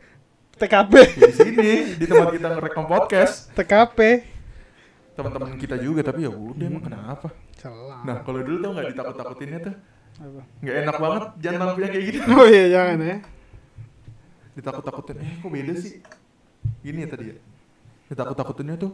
[0.57, 0.93] TKP.
[0.93, 3.99] Ya, di sini di tempat kita ngerekam podcast TKP.
[5.13, 7.33] teman-teman kita juga tapi ya udah emang kenapa?
[7.57, 8.05] Celah.
[8.05, 9.75] Nah kalau dulu tau nggak ditakut-takutinnya tuh
[10.17, 10.41] Apa?
[10.61, 12.19] nggak enak banget jangan lampunya kayak gitu.
[12.33, 13.17] Oh iya jangan ya.
[14.53, 15.93] Ditakut-takutin eh kok beda sih?
[16.81, 17.35] Gini ya tadi ya.
[18.09, 18.91] Ditakut-takutinnya tuh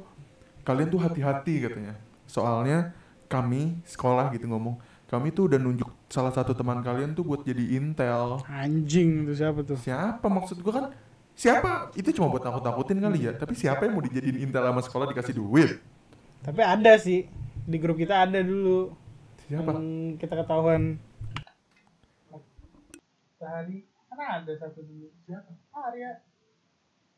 [0.64, 1.96] kalian tuh hati-hati katanya.
[2.28, 2.96] Soalnya
[3.28, 4.78] kami sekolah gitu ngomong
[5.14, 8.42] kami tuh udah nunjuk salah satu teman kalian tuh buat jadi intel.
[8.50, 9.78] Anjing itu siapa tuh?
[9.78, 10.86] Siapa maksud gua kan?
[11.38, 11.94] Siapa?
[11.94, 13.38] Itu cuma buat takut-takutin kali ya.
[13.38, 15.78] Tapi siapa yang mau dijadiin intel sama sekolah dikasih duit?
[16.42, 17.30] Tapi ada sih.
[17.70, 18.90] Di grup kita ada dulu.
[19.46, 19.70] Siapa?
[19.78, 20.98] Yang kita ketahuan.
[23.38, 23.78] Tadi
[24.10, 25.14] kan ada satu dulu.
[25.30, 25.52] Siapa?
[25.78, 26.26] Arya.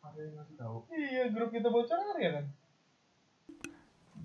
[0.04, 0.78] Arya ngasih tahu.
[0.92, 2.46] Iya, grup kita bocor Arya kan.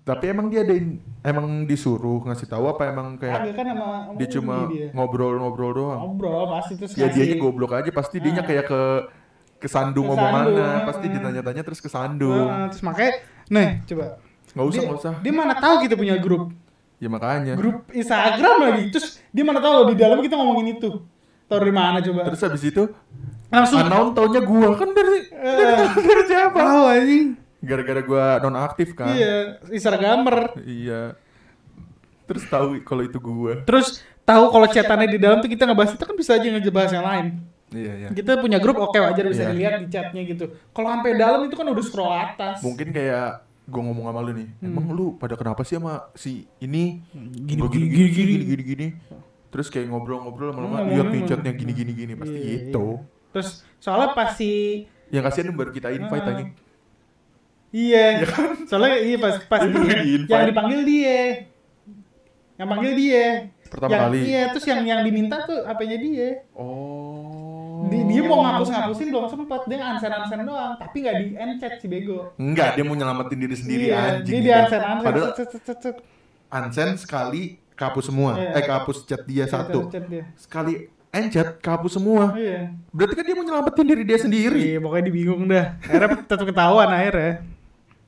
[0.01, 0.75] Tapi emang dia ada
[1.23, 4.89] emang disuruh ngasih tahu apa emang kayak kan sama sama dia cuma dia.
[4.91, 5.99] ngobrol-ngobrol doang.
[6.01, 8.49] ngobrol pasti terus Ya dianya goblok aja pasti dianya Ah.
[8.49, 8.81] kayak ke
[9.59, 10.85] kesandung Kesandung, omongannya, ah.
[10.85, 12.49] pasti ditanya-tanya terus kesandung.
[12.49, 13.13] Nah, terus makanya
[13.47, 14.05] nih coba
[14.51, 15.13] Nggak usah, dia, nggak usah.
[15.21, 16.51] dia mana tahu kita punya grup
[16.97, 17.57] Ya makanya.
[17.57, 18.83] Grup Instagram lagi.
[18.91, 21.01] Terus dia mana tahu di dalam kita ngomongin itu.
[21.47, 22.29] Tahu dari mana coba?
[22.29, 22.83] Terus habis itu
[23.49, 25.87] langsung unknown taunya gua kan dari Eh.
[25.97, 26.57] dari siapa?
[26.57, 27.40] tahu anjing.
[27.61, 29.13] Gara-gara gua non aktif kan.
[29.13, 30.57] Iya, Instagramer.
[30.61, 31.15] Iya.
[32.25, 33.61] Terus tahu kalau itu gua.
[33.63, 37.05] Terus tahu kalau chatannya di dalam tuh kita ngebahas itu kan bisa aja ngebahas yang
[37.05, 37.27] lain.
[37.71, 38.09] Iya, iya.
[38.11, 39.51] Kita punya grup oke wajar bisa Iya.
[39.53, 40.45] dilihat di chatnya gitu.
[40.71, 42.63] Kalau sampai dalam itu kan udah scroll atas.
[42.63, 44.49] Mungkin kayak gua ngomong sama lu nih.
[44.59, 47.03] Emang lu pada kenapa sih sama si ini?
[47.13, 48.45] Gini, gini, gini gini, gini gini.
[48.47, 48.89] gini gini.
[49.51, 51.29] Terus kayak ngobrol-ngobrol lama-lama Ngomong, lihat nih ngomong.
[51.29, 52.87] chatnya gini gini gini pasti Iya, gitu.
[53.31, 53.49] Terus
[53.79, 54.51] soalnya pasti
[55.11, 56.31] Yang kasihan baru kita invite Ah.
[56.31, 56.51] anjing.
[57.75, 58.27] Iya.
[58.69, 60.31] Soalnya iya pas pas Itu dia, di-invite.
[60.31, 61.19] yang dipanggil dia.
[62.61, 63.25] Yang panggil dia.
[63.71, 64.19] Pertama yang, kali.
[64.27, 66.43] Iya, terus yang yang diminta tuh apanya dia.
[66.53, 67.87] Oh.
[67.89, 72.35] Di- dia mau ngapus-ngapusin belum sempat, dia ansen-ansen doang, tapi nggak di encet si bego.
[72.37, 74.27] Enggak, dia mau nyelamatin diri sendiri iya, anjing.
[74.27, 74.45] dia gitu.
[74.45, 75.07] di ansen-ansen.
[75.07, 75.97] Padahal cet, cet, cet, cet.
[76.51, 78.37] Ansen sekali kapus semua.
[78.37, 78.59] Iya.
[78.59, 79.89] Eh kapus chat dia satu.
[79.89, 80.25] Cet, cet dia.
[80.37, 80.73] Sekali
[81.09, 82.35] encet kapus semua.
[82.37, 82.75] Iya.
[82.93, 84.63] Berarti kan dia mau nyelamatin diri dia sendiri.
[84.77, 85.67] Iya, pokoknya dibingung dah.
[85.81, 87.33] Akhirnya tetap ketahuan akhirnya.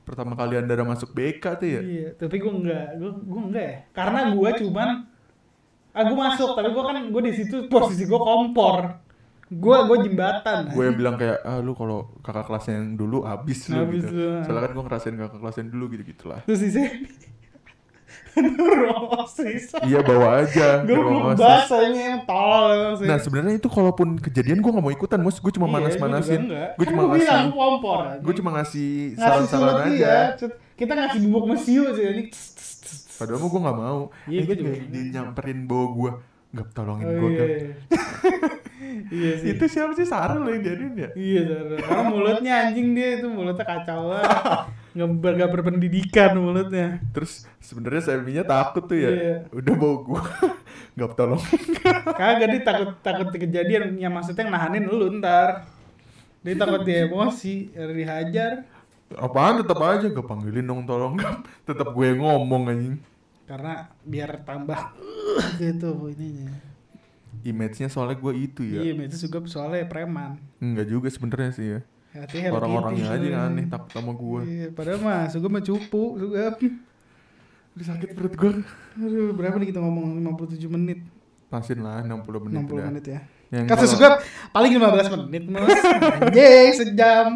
[0.03, 1.81] Pertama kali Anda masuk BK tuh ya.
[1.81, 3.77] Iya, tapi gue enggak, gue gue enggak ya.
[3.95, 4.89] Karena gue cuman
[5.93, 8.99] ah gue masuk, tapi gue kan gue di situ posisi gue kompor.
[9.53, 10.73] Gue gue jembatan.
[10.73, 14.15] Gue yang bilang kayak ah lu kalau kakak kelasnya yang dulu abis lu Abis gitu.
[14.17, 14.41] lu.
[14.43, 16.39] Soalnya kan gue ngerasain kakak kelasnya yang dulu gitu gitulah.
[16.43, 17.23] Terus si Zeni Rosis.
[19.83, 20.67] Iya bawa aja.
[20.87, 23.05] Gue belum bahasanya yang tolol sih.
[23.05, 26.41] Nah sebenarnya itu kalaupun kejadian gue nggak mau ikutan, mus gue cuma Iya, manas-manasin.
[26.49, 28.01] Gue Kan cuma ngasih, kompor.
[28.19, 30.13] gue cuma ngasih saran-saran aja.
[30.35, 32.23] Cet, Kita ngasih bubuk mesiu sih ini.
[33.13, 33.99] Padahal gue gak mau.
[34.25, 34.71] Iya, gua juga.
[34.89, 36.11] dia nyamperin bawa gue.
[36.53, 37.39] Gak tolongin Oh, gue iya.
[37.39, 37.49] kan.
[39.17, 39.47] iya sih.
[39.53, 41.09] Itu siapa sih Sarah lo yang jadiin ya?
[41.13, 41.75] Iya, Zara.
[41.81, 44.21] Karena mulutnya anjing dia itu mulutnya kacau lah.
[44.93, 47.01] Nggak, nggak berpendidikan mulutnya.
[47.17, 49.09] Terus sebenarnya Seminya takut tuh ya.
[49.09, 49.35] Iya.
[49.49, 50.21] Udah bawa gue.
[51.01, 51.41] Gak tolong.
[52.13, 55.65] Kagak dia takut takut kejadian yang maksudnya nahanin lu ntar.
[56.45, 58.69] Dia takut dia emosi, dihajar.
[59.17, 61.17] Apaan tetap aja gak panggilin dong tolong.
[61.69, 63.01] tetap gue ngomong anjing.
[63.49, 64.93] Karena biar tambah
[65.61, 66.53] gitu ininya.
[67.41, 68.85] Image-nya soalnya gue itu ya.
[68.85, 70.37] Iya, itu juga soalnya preman.
[70.61, 71.79] Enggak juga sebenarnya sih ya.
[72.13, 74.41] Hati Hello Orang-orangnya aja yang aneh takut sama gue.
[74.45, 76.03] Iya, padahal mah suga mah cupu.
[76.21, 76.53] Udah
[77.81, 78.51] sakit perut gue.
[79.01, 81.01] Aduh, berapa nih kita ngomong 57 menit?
[81.49, 82.85] Pasin lah 60 menit 60 udah.
[82.87, 83.19] menit ya.
[83.49, 84.07] Yang Kata kalau- suga
[84.49, 85.69] paling 15 menit, Mas.
[86.21, 87.27] Anjing, sejam.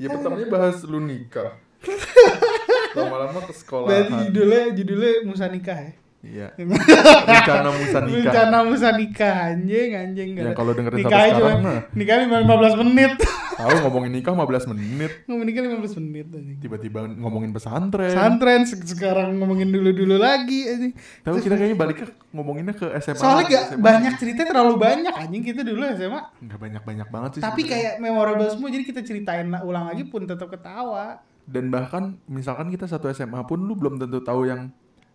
[0.00, 1.52] Ya pertamanya bahas lu nikah.
[2.96, 3.88] Lama-lama ke sekolah.
[3.88, 5.92] Berarti judulnya judulnya Musa nikah ya.
[6.22, 6.54] Iya.
[7.26, 8.14] Rencana Musa nikah.
[8.22, 11.80] Rencana Musa nikah anjing anjing Yang kalau dengerin sampai nikah sekarang cuma mah.
[11.92, 13.12] nikah cuma 15 menit.
[13.52, 15.12] Tahu ngomongin nikah 15 menit.
[15.26, 16.56] Ngomong nikah 15 menit anjing.
[16.58, 18.14] Tiba-tiba ngomongin pesantren.
[18.14, 20.92] Santren se- sekarang ngomongin dulu-dulu lagi anjing.
[21.20, 23.18] Tahu kita kayaknya balik ke ngomonginnya ke SMA.
[23.18, 23.82] Soalnya gak SMA.
[23.82, 26.20] banyak cerita terlalu banyak anjing kita dulu SMA.
[26.38, 27.42] Nggak banyak-banyak banget sih.
[27.42, 27.82] Tapi sebenarnya.
[27.82, 31.18] kayak memorable semua jadi kita ceritain ulang lagi pun tetap ketawa.
[31.42, 34.70] dan bahkan misalkan kita satu SMA pun lu belum tentu tahu yang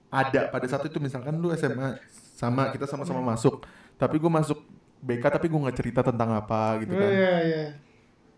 [0.10, 2.00] ada pada saat itu misalkan lu SMA
[2.34, 4.60] sama kita sama-sama masuk tapi gue masuk
[5.00, 7.64] BK tapi gue nggak cerita tentang apa gitu Oh, kan iya iya.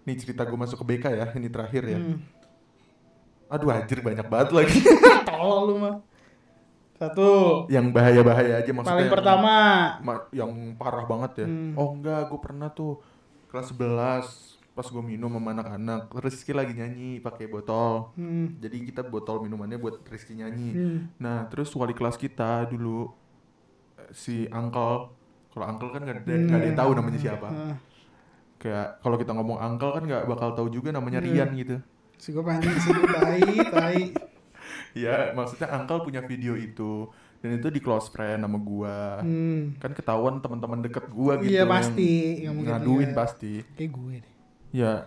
[0.02, 2.18] nih cerita gue masuk ke BK ya ini terakhir ya Hmm.
[3.48, 4.78] aduh anjir banyak banget lagi
[5.30, 5.96] Tolol lu mah.
[6.96, 7.64] Satu.
[7.68, 9.54] yang bahaya-bahaya aja maksudnya Paling yang- pertama.
[10.00, 11.72] ma- yang parah banget ya Hmm.
[11.74, 13.00] oh enggak gue pernah tuh
[13.48, 14.49] kelas 11
[14.80, 18.56] pas gue minum sama anak-anak Rizky lagi nyanyi pakai botol Hmm.
[18.58, 20.98] jadi kita botol minumannya buat Rizky nyanyi Hmm.
[21.20, 23.12] Nah, terus wali kelas kita dulu
[24.10, 25.12] si Uncle,
[25.50, 26.48] kalau Uncle kan nggak ada, Hmm.
[26.48, 27.48] nggak ada yang tahu namanya siapa.
[27.48, 27.76] Ah.
[28.56, 31.28] Kayak kalau kita ngomong Uncle kan nggak bakal tahu juga namanya Hmm.
[31.28, 31.76] Rian gitu.
[32.16, 34.02] Si gue panik sih tai tai.
[34.92, 37.08] Ya, maksudnya Uncle punya video itu
[37.40, 39.22] dan itu di close friend sama gua.
[39.22, 39.78] Hmm.
[39.78, 41.52] Kan ketahuan teman-teman deket gua gitu.
[41.52, 42.12] Iya yang pasti.
[42.42, 43.18] Nggak mungkin Ngaduin enggak.
[43.18, 43.54] pasti.
[43.78, 44.34] Kayak gue deh.
[44.70, 45.06] Ya,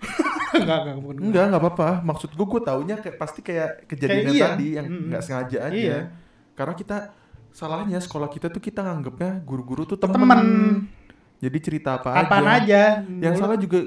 [0.54, 1.24] enggak enggak bukan gue.
[1.28, 1.88] enggak nggak apa-apa.
[2.02, 4.46] Maksud gua gua taunya kayak pasti kayak kejadian Kayak iya.
[4.48, 5.74] tadi yang nggak sengaja aja.
[5.74, 5.98] Iya.
[6.54, 6.96] Karena kita
[7.50, 10.16] salahnya sekolah kita tuh kita nganggapnya guru-guru tuh temen.
[10.16, 10.40] Temen.
[11.38, 12.58] Jadi cerita apa Apaan aja.
[12.58, 12.82] aja.
[13.04, 13.78] Yang Mulut- salah juga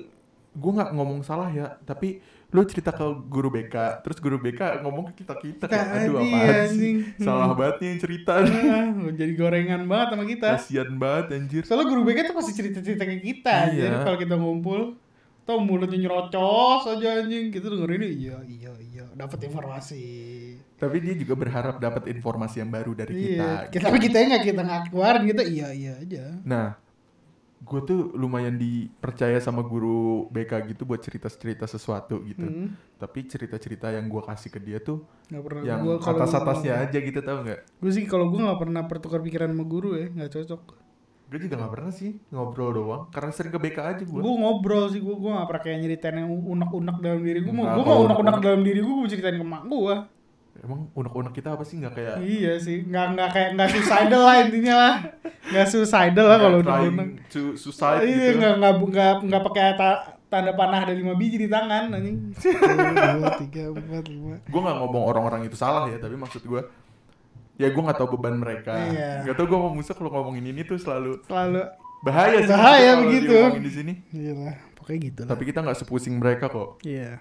[0.54, 5.12] gue nggak ngomong salah ya, tapi lu cerita ke guru BK, terus guru BK ngomong
[5.12, 6.94] ke kita kita kayak aduh apaan sih?
[7.20, 8.40] Salah banget nih cerita.
[8.40, 10.50] Ah, lu jadi gorengan banget sama kita.
[10.56, 11.62] Kasian banget anjir.
[11.62, 13.84] Soalnya guru BK tuh pasti cerita-cerita kayak kita Iya.
[13.84, 14.80] Jadi kalau kita ngumpul
[15.48, 20.04] Tau mulutnya nyerocos aja anjing Kita dengerin iya iya iya dapat informasi
[20.76, 23.32] Tapi dia juga berharap dapat informasi yang baru dari kita.
[23.34, 26.76] Iya kita, Tapi kita nggak kita nggak keluarin kita iya iya aja Nah,
[27.58, 32.44] gue tuh lumayan dipercaya sama guru BK gitu buat cerita-cerita sesuatu gitu.
[32.44, 35.62] Hmm, Tapi cerita-cerita yang gue kasih ke dia tuh nggak pernah.
[35.64, 37.60] yang Gua kalau- atas-atasnya aja gitu tau nggak?
[37.82, 40.62] Gue sih kalau gue nggak pernah pertukar pikiran sama guru ya, nggak cocok.
[41.28, 44.20] Gue juga nggak pernah sih ngobrol doang, karena sering ke BK aja gue.
[44.20, 47.52] Gue ngobrol sih, gue gue nggak pernah kayak nyeritain yang unek-unek dalam diri gue.
[47.52, 49.96] Gue mau unek-unek dalam diri gue, gue ceritain ke mak gue.
[50.58, 54.36] Emang unek-unek kita apa sih nggak kayak Iya sih, nggak nggak kayak nggak suicidal lah
[54.42, 54.94] intinya lah,
[55.46, 57.10] nggak suicidal lah kalau trying unek-unek.
[57.28, 58.40] to suicide Iya gitu.
[58.40, 62.34] nggak nggak nggak nggak pakai ta- tanda panah ada lima biji di tangan anjing.
[62.34, 64.36] Satu, dua, tiga, empat, lima.
[64.44, 66.62] Gue nggak ngomong orang-orang itu salah ya, tapi maksud gue
[67.58, 68.74] ya gue nggak tahu beban mereka.
[68.88, 69.26] Iya.
[69.26, 71.62] Nggak tahu gue mau Musa kalau ngomongin ini tuh selalu Selalu
[72.00, 72.50] bahaya sih.
[72.50, 73.34] Bahaya begitu.
[73.34, 73.94] diomongin di sini.
[74.12, 75.30] iya lah, pokoknya gitu lah.
[75.34, 76.78] Tapi kita nggak sepusing mereka kok.
[76.82, 77.18] Iya.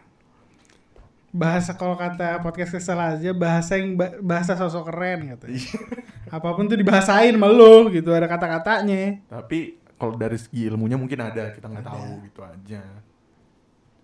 [1.33, 5.57] Bahasa kalau kata podcast kesel aja bahasa yang ba- bahasa sosok keren katanya.
[5.57, 5.79] Iya.
[6.37, 9.21] Apa pun tuh dibahasain sama lu gitu ada kata-katanya.
[9.29, 12.83] Tapi kalau dari segi ilmunya mungkin ada, kita nggak tahu gitu aja.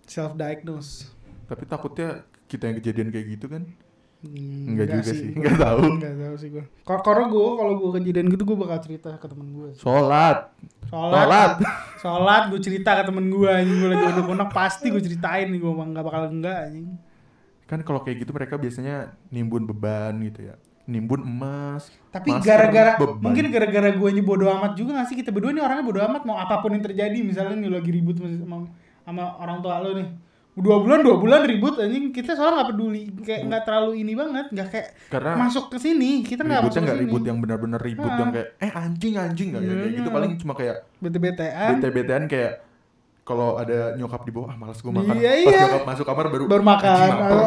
[0.05, 1.09] Self diagnose.
[1.45, 3.63] Tapi takutnya kita yang kejadian kayak gitu kan?
[4.23, 5.81] Hmm, Enggak juga sih, gua- nggak tahu.
[5.99, 6.63] Enggak tahu sih gua.
[6.81, 9.67] Kalau gua kalau gua kejadian gitu gua bakal cerita ke temen gua.
[9.69, 9.83] sih.
[9.83, 10.37] Sholat,
[10.87, 11.51] Sholat, sholat.
[11.97, 15.71] sholat gue cerita ke temen gue anjing gue lagi unek-unek pasti gue ceritain nih gue
[15.71, 16.85] nggak bakal enggak anjing
[17.63, 18.95] Kan kalau kayak gitu mereka biasanya
[19.27, 20.55] nimbun beban gitu ya.
[20.83, 21.87] Nimbun emas.
[22.11, 25.99] tapi gara-gara mungkin gara-gara gue bodo amat juga gak sih kita berdua nih orangnya bodo
[26.03, 28.67] amat mau apa pun yang terjadi misalnya nih lagi ribut sama,
[29.01, 30.07] sama orang tua lo nih
[30.53, 32.09] dua bulan dua bulan ribut anjing.
[32.09, 36.21] Kita soalnya nggak peduli kayak nggak terlalu ini banget nggak kayak Karena masuk ke sini
[36.21, 39.83] kita nggak ributnya nggak ribut yang benar-benar ribut yang kayak eh anjing anjing nggak kayak
[39.83, 39.95] Iya.
[39.97, 41.67] gitu paling cuma kayak bete-betean.
[41.73, 42.51] bete-betean kayak
[43.23, 45.13] kalau ada nyokap di bawah ah malas gue makan.
[45.15, 45.59] Iya, pas iya.
[45.65, 46.97] nyokap masuk kamar baru baru makan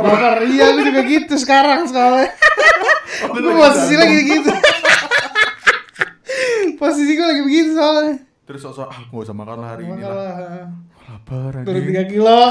[0.01, 2.29] lapar iya gue juga gitu sekarang soalnya.
[3.17, 4.03] Oh, gue posisi berantem.
[4.03, 4.51] lagi gitu.
[6.77, 8.21] Posisi gue lagi begitu soalnya.
[8.45, 10.69] Terus sosok ah gue usah makan lah hari ini Makan lah.
[11.07, 12.39] Lapar turun 3 kilo.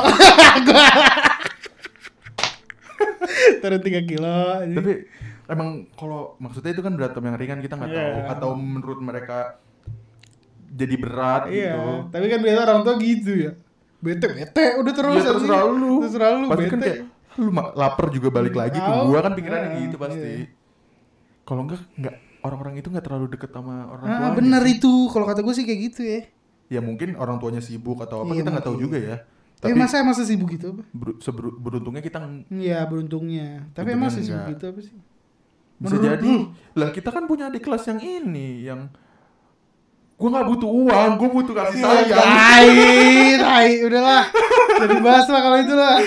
[3.61, 4.37] Turun 3 kilo
[4.71, 4.91] tapi
[5.45, 8.01] emang kalau maksudnya itu kan berantem yang ringan kita nggak Iya.
[8.01, 8.19] tahu.
[8.31, 9.59] Atau menurut mereka
[10.71, 11.73] jadi berat iya.
[11.73, 11.85] gitu.
[12.11, 13.51] Tapi kan biasa orang tua gitu ya.
[13.99, 15.81] Bete bete udah terus ya terserah anjing.
[15.81, 16.71] lu terserah lu pasti bete.
[16.71, 16.99] kan kayak
[17.35, 19.05] lu lapar juga balik lagi ke Tahu.
[19.09, 20.29] gua kan pikirannya Iya, gitu pasti.
[20.29, 20.45] iya.
[21.43, 24.93] kalau enggak enggak orang-orang itu nggak terlalu deket sama orang ah tuanya bener itu.
[25.09, 26.21] Kalau kata gue sih kayak gitu ya
[26.67, 29.17] ya mungkin orang tuanya sibuk atau apa Iya, kita nggak tahu juga ya
[29.55, 34.09] tapi tapi masa emang sesibuk gitu apa ber- seberu- beruntungnya kita Iya beruntungnya tapi emang
[34.09, 34.45] enggak.
[34.51, 34.97] gitu apa sih
[35.75, 36.43] bisa Menurut jadi lu?
[36.73, 38.87] lah kita kan punya adik kelas yang ini yang
[40.15, 42.71] gua nggak butuh uang gua butuh kasih sayang Tai,
[43.37, 44.23] tai, udahlah.
[44.75, 45.99] Jadi bahas lah kalau itu lah.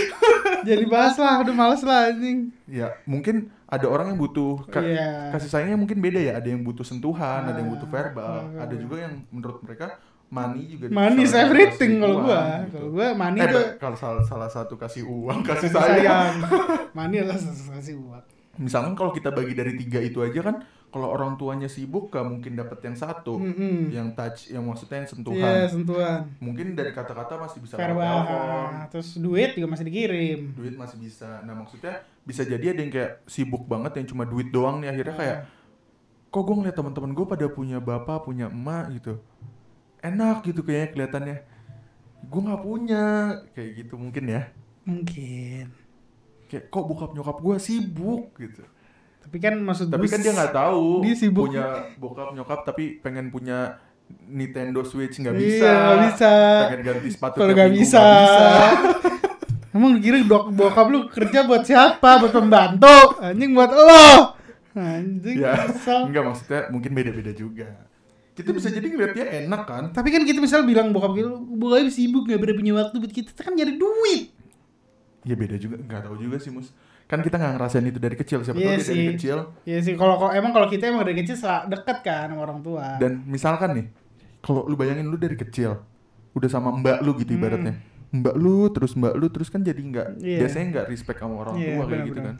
[0.61, 2.49] Jadi bahas lah, udah males lah anjing.
[2.65, 5.33] ya mungkin ada orang yang butuh ka- Iya.
[5.33, 8.65] kasih sayangnya mungkin beda ya ada yang butuh sentuhan ada yang butuh Ah, verbal ah,
[8.65, 9.97] ada juga yang menurut mereka
[10.29, 12.41] money juga Money is satu everything kalau gua.
[12.61, 12.73] gitu.
[12.75, 16.35] Kalau gua money eh, tuh kalau salah, salah satu kasih uang kasih sayang sayang.
[16.97, 18.25] Money adalah salah kasih uang.
[18.59, 20.57] misalkan kalau kita bagi dari tiga itu aja kan
[20.89, 23.87] kalau orang tuanya sibuk gak mungkin dapat yang satu Mm-mm.
[23.89, 26.19] yang touch yang maksudnya yang Iya, sentuhan sentuhan.
[26.39, 28.25] mungkin dari kata-kata masih bisa Verbal.
[28.89, 30.41] Terus duit juga masih dikirim.
[30.53, 34.49] duit masih bisa nah maksudnya bisa jadi ada yang kayak sibuk banget yang cuma duit
[34.49, 35.39] doang nih akhirnya kayak
[36.29, 39.23] kok gue ngeliat teman-teman gue pada punya bapak punya emak gitu
[40.01, 41.37] enak gitu kayaknya kelihatannya
[42.21, 43.05] gue nggak punya
[43.53, 44.43] kayak gitu mungkin ya
[44.83, 45.69] Mungkin.
[46.47, 48.65] kayak kok bokap nyokap gue sibuk gitu
[49.21, 51.47] Tapi kan maksud tapi kan dia nggak tahu dia sibuk.
[51.47, 53.77] punya bokap nyokap tapi pengen punya
[54.25, 56.33] Nintendo Switch nggak Iya, bisa nggak bisa.
[56.65, 58.05] pengen ganti sepatu Kalau nggak minggu, bisa.
[59.77, 62.19] Emang lu kira dok bokap lu kerja buat siapa?
[62.19, 63.21] Buat pembantu?
[63.21, 64.09] Anjing buat lo.
[64.73, 65.37] Anjing.
[65.39, 66.09] ya kesel.
[66.09, 67.69] enggak maksudnya mungkin beda-beda juga
[68.39, 72.25] kita bisa jadi ngeliatnya enak kan Tapi kan kita misal bilang bokap kita, bokap sibuk
[72.25, 74.23] gak pernah punya waktu buat kita, kita kan nyari duit.
[75.23, 76.71] ya beda juga nggak tahu juga sih mus
[77.05, 79.09] kan kita nggak ngerasain itu dari kecil siapa Iya tahu dia dari sih.
[79.13, 81.37] kecil Iya sih, kalau emang kalau kita emang dari kecil
[81.67, 82.97] deket kan sama orang tua.
[82.97, 83.87] dan misalkan nih
[84.39, 85.83] kalau lu bayangin lu dari kecil
[86.33, 87.41] udah sama mbak lu gitu Hmm.
[87.41, 87.75] ibaratnya
[88.09, 90.39] mbak lu terus mbak lu terus kan jadi nggak Iya.
[90.41, 92.37] biasanya nggak respect sama orang Iya, tua kayak gitu kan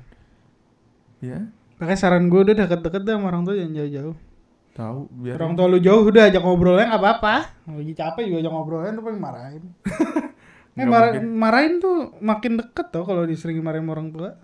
[1.21, 1.39] ya
[1.79, 4.15] Makanya saran gue udah deket-deket dah sama orang tua jangan jauh-jauh.
[4.79, 7.35] Tahu biar Orang tua lu jauh udah ajak ngobrolnya nggak apa-apa.
[7.69, 9.65] Lagi capek juga ajak ngobrolnya tuh paling marahin.
[10.71, 11.25] Eh, Nggak mar- mungkin.
[11.35, 14.39] marahin tuh makin deket tuh kalau disering marahin orang tua.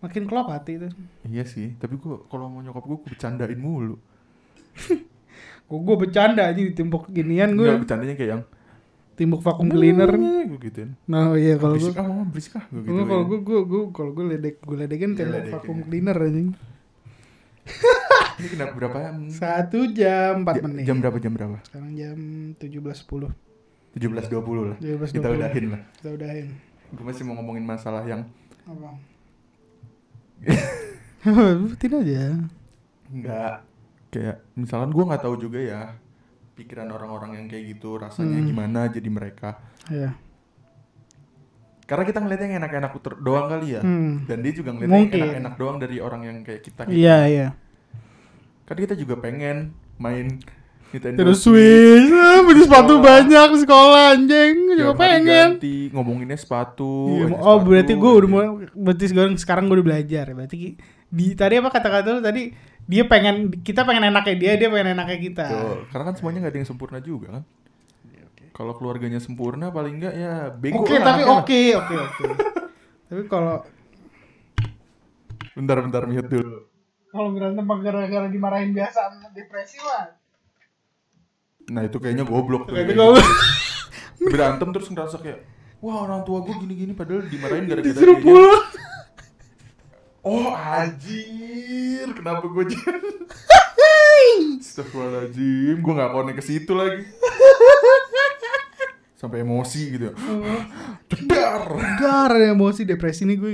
[0.00, 0.88] Makin klop hati tuh.
[1.22, 4.00] iya sih tapi gua kalau mau nyokap gua gua bercandain mulu
[5.68, 7.62] Gue gue bercanda aja di timbuk ginian gue.
[7.62, 8.42] Nggak, bercandanya kayak yang
[9.12, 10.08] Timbuk vacuum cleaner.
[10.08, 13.38] gue gituin Nah iya kalau gue berisik ah mama berisik ah gue gitu kalau gue
[13.38, 15.84] gue gue kalau gue ledek gue ledekin Iya, tembok vacuum ya.
[15.84, 16.48] cleaner anjing.
[18.40, 18.98] Ini kenapa berapa?
[19.10, 20.84] Hmm, Satu jam empat menit.
[20.84, 21.16] Jam berapa?
[21.16, 21.56] Jam berapa?
[21.62, 22.16] Sekarang jam
[22.56, 23.28] 17.10.
[23.92, 24.00] 17.20
[24.64, 24.76] lah.
[24.78, 25.12] 17.20.
[25.12, 25.80] Kita udahin lah.
[25.94, 26.46] Kita udahin.
[26.90, 28.24] Gue masih mau ngomongin masalah yang
[28.64, 28.90] Apa?
[31.60, 32.24] Rutin aja.
[33.10, 33.54] nggak
[34.08, 35.82] kayak misalkan gue nggak tahu juga ya
[36.54, 38.46] pikiran orang-orang yang kayak gitu rasanya Hmm.
[38.46, 39.58] gimana jadi mereka.
[39.90, 40.14] Iya.
[41.84, 43.82] Karena kita ngeliatnya yang enak-enak doang kali ya.
[43.82, 44.22] Hmm.
[44.24, 46.86] Dan dia juga ngeliatnya yang enak-enak doang dari orang yang kayak kita.
[46.86, 46.94] gitu.
[46.96, 47.48] Iya, iya.
[48.70, 50.38] Kan kita juga pengen main
[50.94, 53.06] Nintendo Terus Switch, ah, beli sepatu Sekolah.
[53.06, 55.48] banyak di sekolah anjing, juga hari pengen.
[55.58, 57.14] ganti, ngomonginnya sepatu.
[57.14, 60.78] Iya, oh sepatu, berarti gue udah mulai berarti sekarang sekarang gue udah belajar berarti
[61.10, 62.54] di tadi apa kata-kata lu tadi
[62.86, 66.52] dia pengen kita pengen enaknya dia dia pengen enaknya kita Tuh, karena kan semuanya nggak
[66.54, 67.44] ada yang sempurna juga kan.
[68.50, 72.24] Kalau keluarganya sempurna paling enggak ya bego oke lah tapi oke oke oke
[73.10, 73.66] tapi kalau
[75.50, 76.69] Bentar bentar mute dulu.
[77.10, 78.98] Kalau berantem gara-gara dimarahin biasa
[79.34, 80.14] depresi mah
[81.70, 82.74] Nah itu kayaknya goblok tuh.
[82.74, 83.26] Kayaknya kayak goblok.
[84.18, 84.30] gitu.
[84.34, 85.38] Berantem terus ngerasa kayak
[85.80, 88.26] wah orang tua gue gini-gini padahal dimarahin gara-gara disuruh dianya.
[88.26, 88.62] pulang
[90.20, 92.92] Oh anjir, kenapa gue jadi
[94.60, 97.08] Astagfirullahaladzim, gue gak konek ke situ lagi
[99.16, 100.14] Sampai emosi gitu ya
[101.08, 101.64] Jedar
[101.96, 103.52] dar emosi depresi nih gue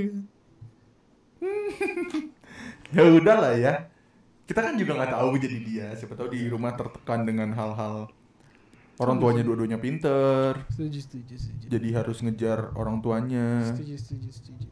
[2.95, 3.91] Ya udahlah ya.
[4.47, 5.87] Kita kan juga gak tahu jadi dia.
[5.95, 8.07] Siapa tahu di rumah tertekan dengan hal-hal
[8.97, 10.57] Orang tuanya dua-duanya pinter.
[10.73, 11.65] Setuju setuju setuju.
[11.69, 13.61] Jadi harus ngejar orang tuanya.
[13.61, 14.67] Setuju setuju setuju.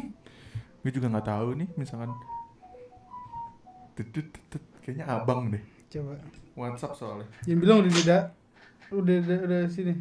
[0.80, 2.16] Gue juga gak tahu nih misalkan.
[3.92, 4.64] Tut, tut, tut, tut.
[4.80, 5.60] Kayaknya abang deh.
[5.92, 6.16] Coba.
[6.56, 7.28] Whatsapp soalnya?
[7.44, 8.22] Jangan bilang udah tidak
[8.90, 9.94] udah udah, udah sini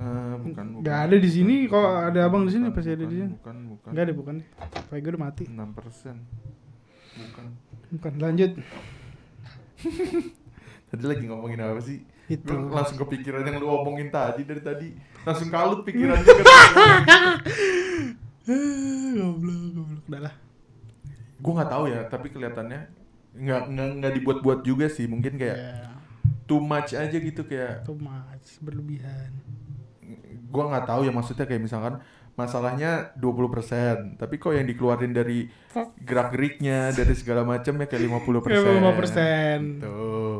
[0.00, 0.80] Eh, bukan, bukan.
[0.80, 3.36] Nggak ada di sini, kok ada abang di sini, Bukan, pasti ada di sini.
[3.36, 3.90] Bukan, bukan.
[3.92, 4.34] Enggak deh bukan
[4.88, 5.60] Kayak gue udah mati 6
[7.20, 7.46] Bukan.
[7.90, 8.50] Bukan lanjut
[10.90, 12.00] Tadi lagi ngomongin apa sih?
[12.32, 14.88] Itu Gue langsung kepikiran yang lu omongin tadi dari tadi.
[15.28, 16.24] Langsung kalut pikirannya
[19.20, 20.34] Goblok goblok Udah lah
[21.40, 22.80] Gue nggak tahu ya, tapi kelihatannya
[23.30, 25.04] nggak nggak nggak dibuat-buat juga sih.
[25.04, 25.90] Mungkin kayak Ya
[26.50, 29.30] too much aja gitu kayak Too much Berlebihan
[30.50, 32.02] gue nggak tahu ya maksudnya kayak misalkan
[32.34, 35.46] masalahnya 20% tapi kok yang dikeluarin dari
[36.02, 39.58] gerak geriknya dari segala macam ya kayak 50% Kayak 5 persen.
[39.78, 40.36] Tuh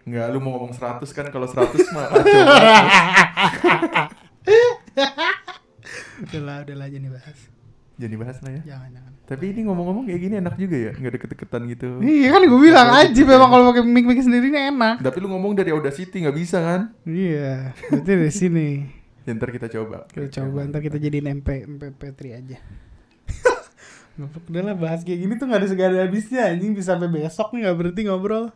[0.00, 4.08] nggak lu mau ngomong 100 kan kalau 100 mah kacau banget.
[6.20, 7.38] Udah lah udah lah aja nih bahas.
[8.00, 8.62] Jadi bahas lah ya.
[8.76, 9.12] Jangan jangan.
[9.28, 11.88] Tapi ini ngomong-ngomong kayak gini enak juga ya nggak deket-deketan gitu.
[12.02, 15.04] Iya kan gue bilang aja memang kalau pakai mic mic sendiri ini enak.
[15.04, 16.80] Tapi lu ngomong dari Audacity nggak bisa kan?
[17.06, 18.68] Iya Berarti dari sini
[19.30, 20.04] ya, ntar kita coba.
[20.06, 22.58] Kita coba ntar kita jadiin MP MP3 aja.
[24.50, 26.50] Udah lah bahas kayak gini tuh gak ada segala habisnya.
[26.50, 28.52] Anjing bisa sampai besok nih gak berhenti ngobrol.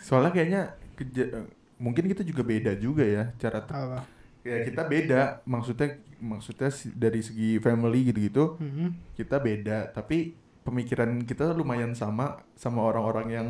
[0.00, 0.62] Soalnya kayaknya
[0.94, 4.00] keja- mungkin kita juga beda juga ya cara te- apa?
[4.42, 5.20] Ya kita beda.
[5.44, 5.88] Maksudnya
[6.18, 9.14] maksudnya dari segi family gitu-gitu Mhm.
[9.14, 9.92] kita beda.
[9.92, 13.48] Tapi pemikiran kita lumayan sama sama orang-orang yang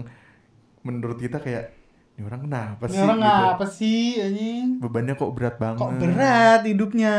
[0.82, 1.72] menurut kita kayak
[2.12, 3.44] ini orang kenapa Ini sih orang gitu.
[3.48, 4.66] apa sih anjing?
[4.78, 5.80] Bebannya kok berat banget.
[5.80, 7.14] Kok berat hidupnya?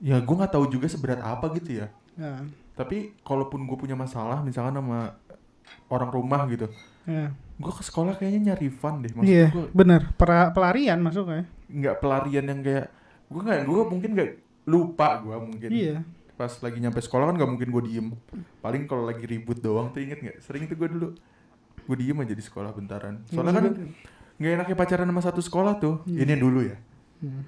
[0.00, 1.86] Ya gue nggak tahu juga seberat apa gitu ya.
[2.14, 2.44] Ya,
[2.74, 5.16] tapi kalaupun gue punya masalah misalkan sama
[5.88, 6.68] orang rumah gitu
[7.04, 7.32] ya.
[7.56, 9.12] gue ke sekolah kayaknya nyari fun deh.
[9.12, 12.86] Maksud iya gue benar Pera- pelarian masuknya nggak pelarian yang kayak
[13.28, 14.30] gue nggak gue mungkin nggak
[14.66, 15.68] lupa gue mungkin.
[15.70, 15.96] Iya.
[16.34, 18.08] Pas lagi nyampe sekolah kan nggak mungkin gue diem.
[18.60, 20.38] Paling kalau lagi ribut doang tuh inget nggak?
[20.40, 21.08] Sering tuh gue dulu
[21.90, 23.26] gue diem aja di sekolah bentaran.
[23.26, 23.64] Soalnya kan
[24.38, 26.22] nggak enaknya pacaran sama satu sekolah tuh Iya.
[26.22, 26.76] ini yang dulu ya.
[27.18, 27.44] Hmm.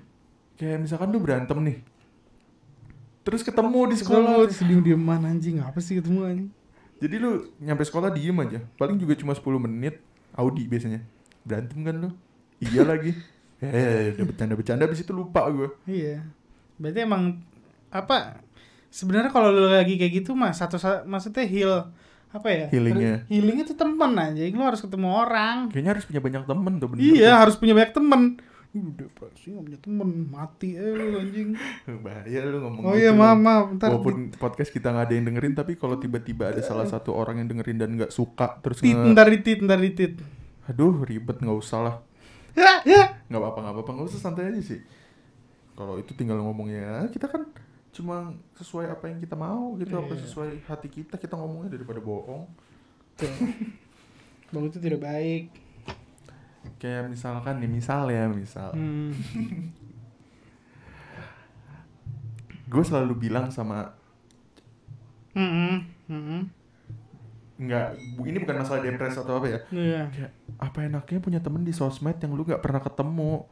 [0.52, 1.78] kayak misalkan lu berantem nih
[3.22, 4.44] terus ketemu di sekolah.
[4.44, 6.48] terus diem dieman anjing apa sih ketemu anjing?
[6.98, 10.02] Jadi lu nyampe sekolah diem aja paling juga cuma 10 menit
[10.32, 11.00] Audi biasanya.
[11.42, 12.10] Berantem kan lu?
[12.58, 13.14] Iya lagi.
[13.58, 16.26] Eh udah bercanda bercanda abis itu lupa gue Iya.
[16.76, 17.38] Berarti emang
[17.88, 18.42] apa
[18.88, 21.88] sebenarnya kalau lu lagi kayak gitu mah satu sa- maksudnya heal
[22.32, 22.66] apa ya?
[22.68, 23.28] Healingnya.
[23.28, 24.40] Healing itu temen aja.
[24.48, 25.68] Lu harus ketemu orang.
[25.68, 28.22] kayaknya harus punya banyak temen tuh bener Iya, harus punya banyak temen.
[28.72, 31.52] Ih, depresi gak punya temen, mati eh lu anjing.
[32.04, 33.04] bahaya lu ngomong Oh gitu.
[33.04, 33.64] iya, maaf, maaf.
[33.76, 37.36] Ntar Walaupun podcast kita nggak ada yang dengerin, tapi kalau tiba-tiba ada salah satu orang
[37.38, 40.16] yang dengerin dan nggak suka, terus tit, nge- ntar ditit, ntar ditit.
[40.64, 41.96] aduh ribet nggak usah lah,
[42.54, 43.20] Ya, ya.
[43.26, 44.80] nggak apa-apa nggak apa-apa nggak usah santai aja sih.
[45.72, 47.44] Kalau itu tinggal ngomongnya, kita kan
[47.92, 48.16] cuma
[48.54, 50.24] sesuai apa yang kita mau gitu, apa Iya.
[50.24, 52.48] sesuai hati kita kita ngomongnya daripada bohong.
[53.14, 53.28] Tuh.
[54.50, 55.52] Bang itu tidak baik.
[56.76, 59.12] Kayak misalkan nih, misal ya misal, Hmm.
[62.66, 63.92] gue selalu bilang sama
[65.32, 66.40] Mm-mm, mm-mm.
[67.58, 67.86] nggak
[68.16, 70.02] bu- ini bukan masalah depresi atau apa ya Iya.
[70.08, 73.44] kayak apa enaknya punya temen di sosmed yang lu nggak pernah ketemu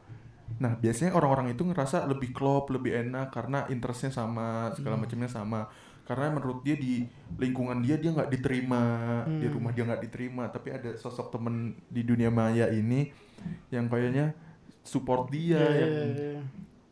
[0.61, 5.03] nah biasanya orang-orang itu ngerasa lebih klop lebih enak karena interestnya sama segala Hmm.
[5.03, 5.65] macamnya sama
[6.01, 7.01] karena menurut dia di
[7.35, 8.83] lingkungan dia dia nggak diterima
[9.25, 9.53] di Hmm.
[9.57, 11.55] rumah dia nggak diterima tapi ada sosok temen
[11.87, 13.09] di dunia maya ini
[13.67, 14.37] yang kayaknya
[14.81, 16.41] support dia Iya, yang iya, iya.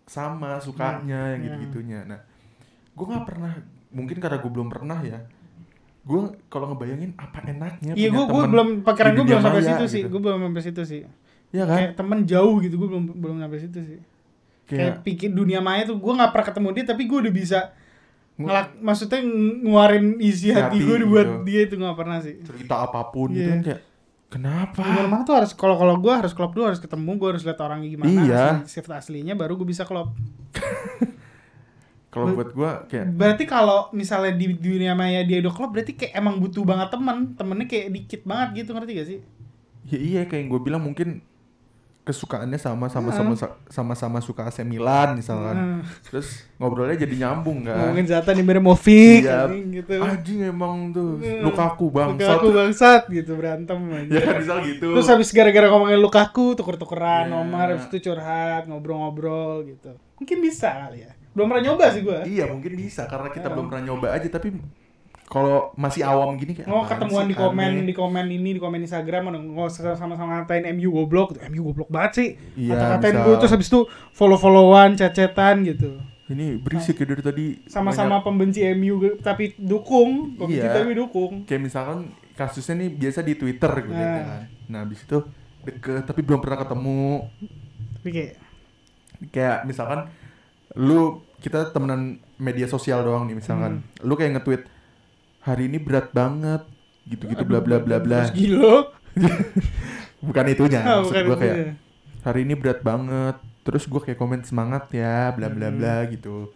[0.03, 2.19] sama sukanya yang Hmm, gitu gitunya nah
[2.89, 3.53] gue nggak pernah
[3.89, 5.19] mungkin karena gue belum pernah ya
[5.99, 9.85] gue kalau ngebayangin apa enaknya Iya, gue belum pikiran di gue dunia belum sampai situ
[9.85, 10.01] sih.
[10.01, 10.09] gitu.
[10.09, 11.01] Gue belum sampai situ sih.
[11.49, 13.99] Ya kan Kayak temen jauh gitu, gue belum belum sampai situ sih.
[14.65, 17.59] Kayak, kayak pikir dunia maya tuh gue nggak pernah ketemu dia, tapi gue udah bisa
[18.35, 21.43] Nge- ngelak, maksudnya ng- ngeluarin isi hati, Hati gue buat gitu.
[21.43, 22.35] dia itu nggak pernah sih.
[22.39, 23.49] cerita apa pun gitu Iya.
[23.49, 23.81] kan kayak
[24.30, 27.43] kenapa Di mana tuh harus kalau kalau gue harus klop dulu harus ketemu gue harus
[27.43, 28.45] lihat orangnya gimana Iya.
[28.63, 30.13] sifat aslinya baru gue bisa klop
[32.09, 36.13] kalau buat gue kayak berarti kalau misalnya di dunia maya dia udah klop berarti kayak
[36.15, 39.19] emang butuh banget temen temennya kayak dikit banget gitu ngerti gak sih
[39.85, 41.21] ya iya kayak yang gue bilang mungkin
[42.10, 43.38] kesukaannya sama sama sama
[43.69, 48.41] sama sama suka AC Milan misalkan terus ngobrolnya jadi nyambung kan ngomongin Zlatan
[48.73, 49.45] fix Iya.
[49.69, 51.22] gitu anjing emang tuh.
[51.45, 54.10] Lukaku Lukaku bangsat bangsat gitu berantem aja.
[54.10, 57.34] ya misal gitu Terus habis gara-gara ngomongin Lukaku tuker-tukeran Iya.
[57.38, 59.94] nomor habis itu curhat ngobrol-ngobrol gitu.
[60.18, 61.14] Mungkin bisa kali ya.
[61.38, 62.26] Belum pernah nyoba sih gua.
[62.26, 64.49] iya mungkin bisa karena kita belum pernah nyoba aja tapi
[65.30, 67.85] kalau masih awam gini kayak apaan ketemuan sih, di komen aneh.
[67.85, 71.38] di komen ini di komen Instagram nggak sama-sama ngatain MU goblok.
[71.45, 72.30] MU goblok banget sih.
[72.57, 73.23] Iya, Kata-katain misal.
[73.23, 73.80] gue terus habis itu
[74.11, 76.01] follow-followan, chat-chatan gitu.
[76.30, 80.73] ini berisik ya dari tadi Sama-sama pembenci MU tapi dukung, pembenci Iya.
[80.76, 81.41] tapi dukung.
[81.43, 84.06] kayak misalkan kasusnya nih biasa di Twitter gitu Nah.
[84.06, 84.41] kan.
[84.65, 85.18] Nah, habis itu
[85.60, 87.26] deket tapi belum pernah ketemu.
[87.95, 88.34] Tapi kayak
[89.27, 90.07] Kayak misalkan
[90.73, 92.01] lu kita temenan
[92.38, 93.81] media sosial doang nih misalkan.
[93.81, 94.06] Hmm.
[94.06, 94.64] Lu kayak nge-tweet
[95.41, 96.61] hari ini berat banget
[97.06, 98.28] gitu-gitu bla bla bla bla.
[98.28, 98.76] Terus gila.
[100.20, 101.72] Bukan itunya, Ah, maksud bukan gua itu kayak ya.
[102.22, 103.36] hari ini berat banget.
[103.64, 105.78] Terus gua kayak komen semangat ya, bla bla Hmm.
[105.78, 106.52] bla gitu.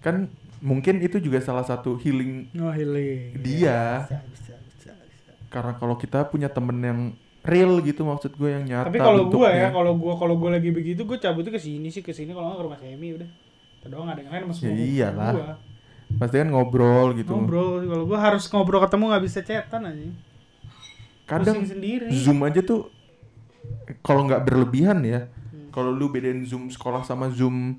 [0.00, 0.26] Kan
[0.58, 3.36] mungkin itu juga salah satu healing Oh, healing.
[3.36, 4.04] dia.
[4.04, 5.30] Bisa, bisa, bisa, bisa.
[5.48, 7.00] karena kalau kita punya temen yang
[7.40, 10.70] real gitu maksud gue yang nyata Tapi kalau gue ya, kalau gue kalau gue lagi
[10.70, 13.28] begitu, gue cabutnya ke sini sih ke sini kalau nggak ke rumah Semi udah.
[13.78, 15.32] Kita doang ada yang lain masuk Ya iyalah.
[15.32, 15.52] gua.
[16.16, 20.08] Pasti kan ngobrol gitu Ngobrol, kalau gue harus ngobrol ketemu nggak bisa chatan aja.
[21.24, 22.06] kadang Pusing sendiri.
[22.10, 22.90] zoom aja tuh
[24.00, 25.20] kalau nggak berlebihan ya
[25.50, 25.70] Hmm.
[25.70, 27.78] kalau lu bedain zoom sekolah sama zoom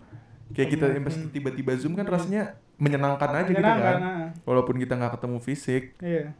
[0.51, 1.27] kayak kita pas Hmm.
[1.27, 4.27] tiba-tiba zoom kan rasanya menyenangkan aja gitu kan ah.
[4.41, 6.31] walaupun kita nggak ketemu fisik Iya.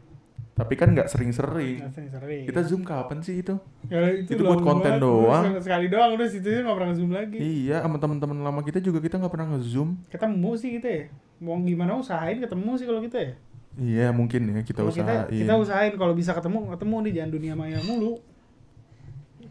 [0.52, 2.44] Tapi kan nggak sering-sering sering-sering.
[2.44, 3.56] kita zoom kapan sih itu
[3.86, 5.00] Ya, itu, itu buat konten banget.
[5.00, 5.44] doang.
[5.48, 7.38] Terus Sekali doang udah situ nggak pernah zoom lagi.
[7.40, 11.04] iya sama teman-teman lama kita juga kita nggak pernah nge-zoom Ketemu sih kita ya.
[11.38, 13.32] Mau gimana usahain ketemu sih kalau kita ya.
[13.74, 17.54] iya mungkin ya kita kita usahain kita usahain kalau bisa ketemu ketemu di jangan dunia
[17.54, 18.20] maya mulu.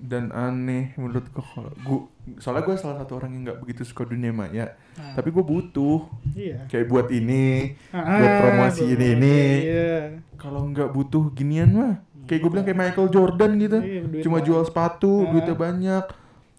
[0.01, 1.99] Dan aneh menurut gua kalau gua
[2.35, 6.09] soalnya gue salah satu orang yang nggak begitu suka dunia maya Nah, tapi gue butuh
[6.31, 6.65] iya.
[6.65, 9.95] kayak buat ini Ah, buat promosi buat ini ini Iya.
[10.35, 14.47] kalau nggak butuh ginian mah kayak gue bilang kayak Michael Jordan gitu Iya, cuma banyak.
[14.47, 15.29] jual sepatu Ah.
[15.29, 16.05] duitnya banyak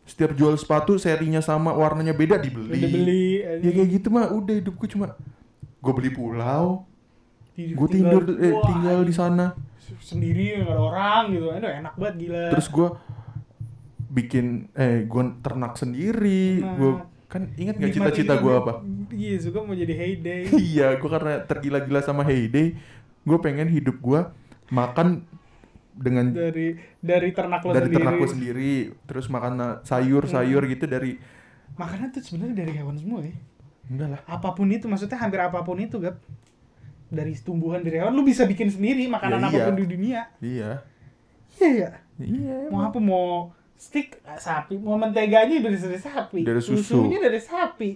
[0.02, 3.26] setiap jual sepatu serinya sama warnanya beda dibeli, beli.
[3.60, 5.14] ya kayak gitu mah udah hidupku cuma
[5.78, 6.86] gue beli pulau
[7.52, 9.52] Tidur- gue tidur eh, tinggal di sana
[10.00, 11.46] sendiri nggak ada orang gitu.
[11.48, 12.44] Aduh enak banget gila.
[12.48, 12.88] terus gue
[14.12, 16.74] bikin eh gue ternak sendiri Nah.
[16.74, 16.90] gue
[17.26, 20.42] kan ingat gak cita-cita gue apa Iya, suka mau jadi heyday.
[20.68, 22.76] iya gue karena tergila-gila sama Heyday
[23.22, 24.20] gue pengen hidup gue
[24.68, 25.24] makan
[25.92, 27.96] dengan dari dari ternak lo dari sendiri.
[27.98, 28.72] ternak gue sendiri
[29.02, 31.16] terus makan na- sayur-sayur gitu dari
[31.72, 33.32] Makanan tuh sebenarnya dari hewan semua ya.
[33.86, 36.20] enggak lah Apa pun itu maksudnya hampir apa pun itu, Gap.
[37.08, 39.52] Dari tumbuhan dari hewan lu bisa bikin sendiri makanan Ya, iya.
[39.54, 40.20] apa pun di dunia.
[40.38, 40.70] iya
[41.54, 41.90] Iya, iya.
[42.18, 43.52] iya Mau apa mau
[43.82, 46.40] stick eh, sapi, mau menteganya dari dari sapi.
[46.46, 47.02] Dari susu.
[47.02, 47.90] Susunya dari sapi.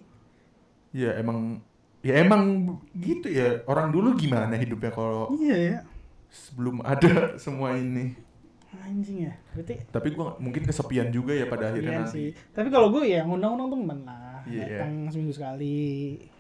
[0.97, 1.61] ya emang
[2.01, 5.79] ya emang gitu ya orang dulu gimana hidupnya kalau Iya ya.
[6.33, 7.13] sebelum ada
[7.45, 8.17] semua ini
[8.77, 9.35] Anjing ya.
[9.53, 12.29] Berarti tapi gue mungkin kesepian juga ya pada akhirnya Iya nanti sih.
[12.55, 14.41] Tapi kalau gue ya ngundang-undang temen lah.
[14.47, 14.65] Iya.
[14.85, 15.81] Datang seminggu sekali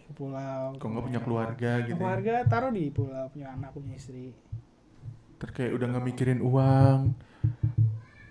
[0.06, 0.78] ke pulau.
[0.78, 1.98] kalau nggak punya keluarga gitu ya.
[1.98, 4.30] Keluarga taruh di pulau, punya anak, punya istri.
[5.36, 7.00] Kayak udah nggak mikirin uang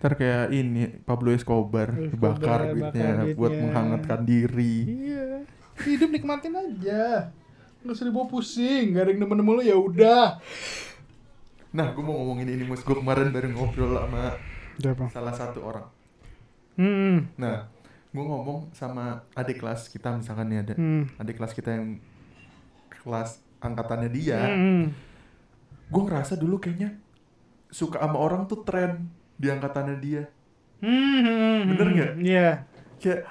[0.05, 3.33] ntar kayak ini Pablo Escobar Escobar, bakar bakar duitnya duitnya.
[3.33, 5.27] buat menghangatkan diri Iya.
[5.75, 7.33] Hidup nikmatin aja.
[7.81, 10.37] Nggak usah dibawa pusing, gak ada yang nemen-nemen lu ya udah.
[11.69, 14.31] nah gue mau ngomongin ini mus gue kemarin baru ngobrol sama
[14.77, 15.11] Siapa?
[15.11, 15.87] salah satu orang
[16.75, 17.27] Hmm.
[17.35, 17.67] nah
[18.07, 21.03] gue ngomong sama adik kelas kita misalkan nih ada Hmm.
[21.17, 21.99] adik kelas kita yang
[22.93, 24.95] kelas angkatannya dia Hmm.
[25.85, 26.95] gue ngerasa dulu kayaknya
[27.67, 30.23] suka sama orang tuh tren di angkatannya dia
[30.77, 32.11] Hmm, Bener nggak?
[32.19, 32.49] Iya.
[32.95, 33.21] kayak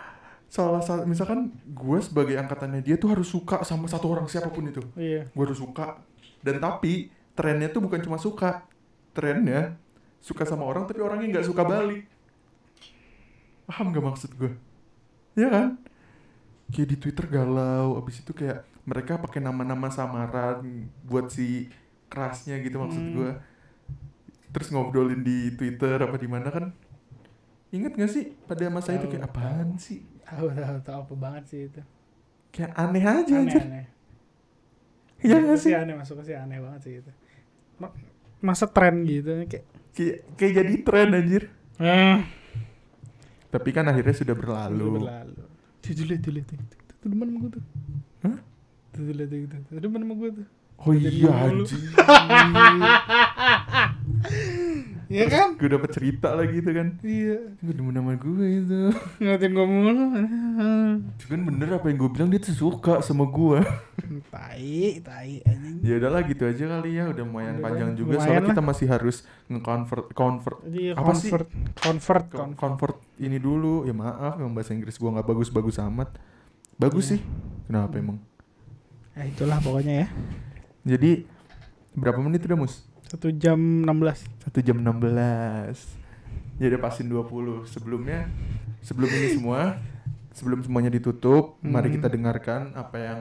[0.47, 4.65] salah satu misalkan gue sebagai angkatannya dia tuh harus suka sama satu orang siapa pun
[4.65, 5.27] itu Iya.
[5.27, 5.99] gue harus suka
[6.41, 8.63] dan tapi trennya tuh bukan cuma suka
[9.11, 9.75] trennya
[10.19, 12.07] suka sama orang tapi orangnya nggak suka balik
[13.65, 14.53] paham gak maksud gue
[15.35, 15.69] ya kan
[16.69, 20.61] kayak di twitter galau abis itu kayak mereka pakai nama-nama samaran
[21.03, 21.69] buat si
[22.07, 23.15] kerasnya gitu maksud Hmm.
[23.15, 23.31] gue
[24.55, 26.71] terus ngobrolin di twitter apa di mana kan
[27.69, 31.61] inget gak sih pada masa itu kayak apaan sih Tahu tahu tahu apa banget sih
[31.67, 31.81] itu.
[32.49, 33.61] kayak aneh aja Aneh anjir.
[33.61, 33.85] aneh.
[35.21, 35.73] Iya Itu gak sih?
[35.75, 37.11] aneh masuk sih aneh banget sih itu.
[37.77, 37.93] Ma-
[38.41, 39.65] Masa tren gitu kayak.
[39.93, 41.43] Kayak, kayak jadi tren anjir.
[41.77, 42.25] Eh.
[43.51, 44.41] Tapi kan akhirnya sudah Lalu.
[44.41, 44.89] berlalu.
[45.03, 45.43] Berlalu.
[45.79, 46.57] Tuh tuh lihat tuh lihat Tuh
[47.05, 47.63] depan sama gue tuh.
[48.23, 48.37] Hah?
[48.91, 49.29] Tuh lihat.
[49.69, 50.47] Tuh depan sama gue tuh.
[50.81, 51.81] Oh iya anjir.
[55.05, 55.49] Iya kan?
[55.55, 56.97] gue dapet cerita lagi itu kan.
[57.01, 57.37] Iya.
[57.61, 58.81] Gue demen sama gue itu.
[59.21, 60.05] Ngatin gue mulu.
[61.15, 63.61] Itu kan bener apa yang gue bilang dia tuh suka sama gue.
[64.29, 65.85] tai, tai anjing.
[65.85, 67.05] ya udahlah gitu aja kali ya.
[67.07, 68.15] Udah lumayan panjang lumayan juga.
[68.19, 68.51] Soalnya lah.
[68.51, 71.29] kita masih harus nge-convert convert Iya, Apa sih?
[71.29, 72.57] convert, convert, co- convert.
[72.57, 73.85] convert ini dulu.
[73.85, 76.17] Ya maaf, yang bahasa Inggris gue nggak bagus-bagus amat.
[76.75, 77.11] Bagus Iya.
[77.13, 77.21] sih.
[77.65, 78.19] Kenapa emang?
[79.13, 80.07] Ya itulah pokoknya ya.
[80.83, 81.29] Jadi
[81.93, 82.89] berapa menit udah mus?
[83.15, 88.27] Satu jam 16 Satu jam 16 Ya udah pasin 20 Sebelumnya
[88.83, 89.79] Sebelum ini semua
[90.35, 91.97] Sebelum semuanya ditutup Mari Hmm.
[92.03, 93.21] kita dengarkan apa yang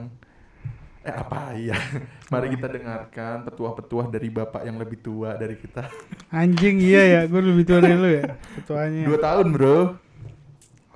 [1.06, 1.54] Eh apa?
[1.54, 1.78] Ya
[2.34, 5.86] Mari kita dengarkan petuah-petuah dari bapak yang lebih tua dari kita.
[6.32, 9.78] Anjing iya ya, gue lebih tua dari lu ya Ketuanya Dua tahun bro.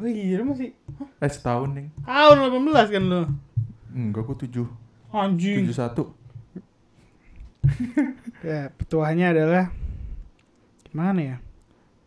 [0.02, 0.74] Oh iya lu masih
[1.22, 3.22] Eh setahun nih Tahun 18 kan lu?
[3.94, 4.66] Enggak kok tujuh.
[5.14, 5.62] Anjing.
[5.62, 6.18] Tujuh satu
[8.46, 9.64] Ya petuanya adalah
[10.84, 11.36] Gimana ya?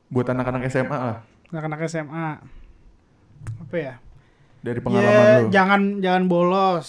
[0.07, 1.19] Buat anak-anak SMA lah.
[1.49, 2.27] Anak-anak SMA
[3.61, 3.93] Apa ya?
[4.61, 5.47] Dari Ya pengalaman lu.
[5.49, 6.87] jangan jangan bolos.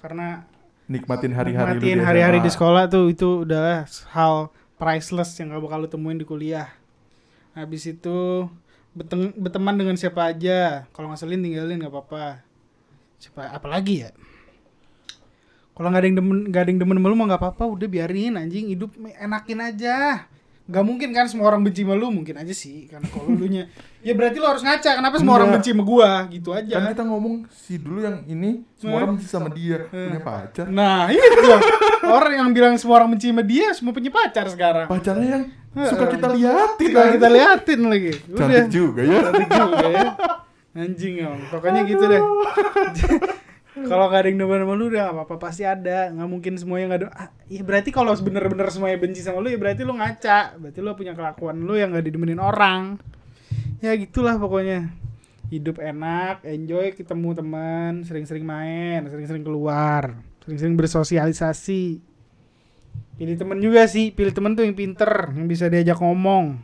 [0.00, 0.44] Karena
[0.84, 5.88] Nikmatin hari-hari nikmatin hari-hari di sekolah tuh Itu udah hal priceless yang gak bakal lu
[5.88, 6.68] temuin di kuliah.
[7.54, 8.50] Habis itu
[8.92, 10.84] beteng- berteman dengan siapa aja.
[10.92, 12.44] Kalau ngeselin tinggalin gak apa-apa.
[13.16, 14.10] Siapa apalagi ya
[15.74, 17.86] kalau nggak ada yang demen nggak ada yang demen sama lu mah nggak apa-apa udah
[17.86, 20.26] biarin anjing hidup enakin aja.
[20.64, 23.68] Nggak mungkin kan semua orang benci sama lu mungkin aja sih karena kalau lu nya
[24.06, 25.60] ya berarti lu harus ngaca kenapa semua orang Enggak.
[25.60, 26.10] benci sama gua?
[26.32, 26.72] Gitu aja.
[26.72, 29.00] Kan kita ngomong si dulu yang ini Semua Eh.
[29.02, 30.24] orang benci sama dia Punya Eh.
[30.24, 30.66] pacar.
[30.72, 31.52] Nah itu
[32.02, 34.86] orang yang bilang semua orang benci sama dia semua punya pacar sekarang.
[34.88, 35.44] Pacarnya yang
[35.74, 38.12] Eh, suka kita liatin kita, kita liatin lagi.
[38.30, 38.38] Udah.
[38.40, 39.18] Cantik juga ya.
[39.20, 40.08] Cantik juga ya.
[40.74, 41.38] Anjing om.
[41.50, 42.22] Pokoknya gitu deh
[43.74, 46.14] kalau gak ada yang demen sama lu udah gak apa-apa pasti ada.
[46.14, 47.08] Nggak mungkin semuanya nggak ada.
[47.10, 50.62] Ah, ya berarti kalau bener-bener semuanya benci sama lu ya berarti lu ngaca.
[50.62, 53.02] Berarti lu punya kelakuan lu yang gak didemenin orang.
[53.82, 54.94] Ya gitulah pokoknya.
[55.50, 60.14] Hidup enak enjoy ketemu teman sering-sering main sering-sering keluar
[60.46, 61.98] sering-sering bersosialisasi.
[63.18, 64.14] Pilih temen juga sih.
[64.14, 66.62] Pilih temen tuh yang pinter yang bisa diajak ngomong.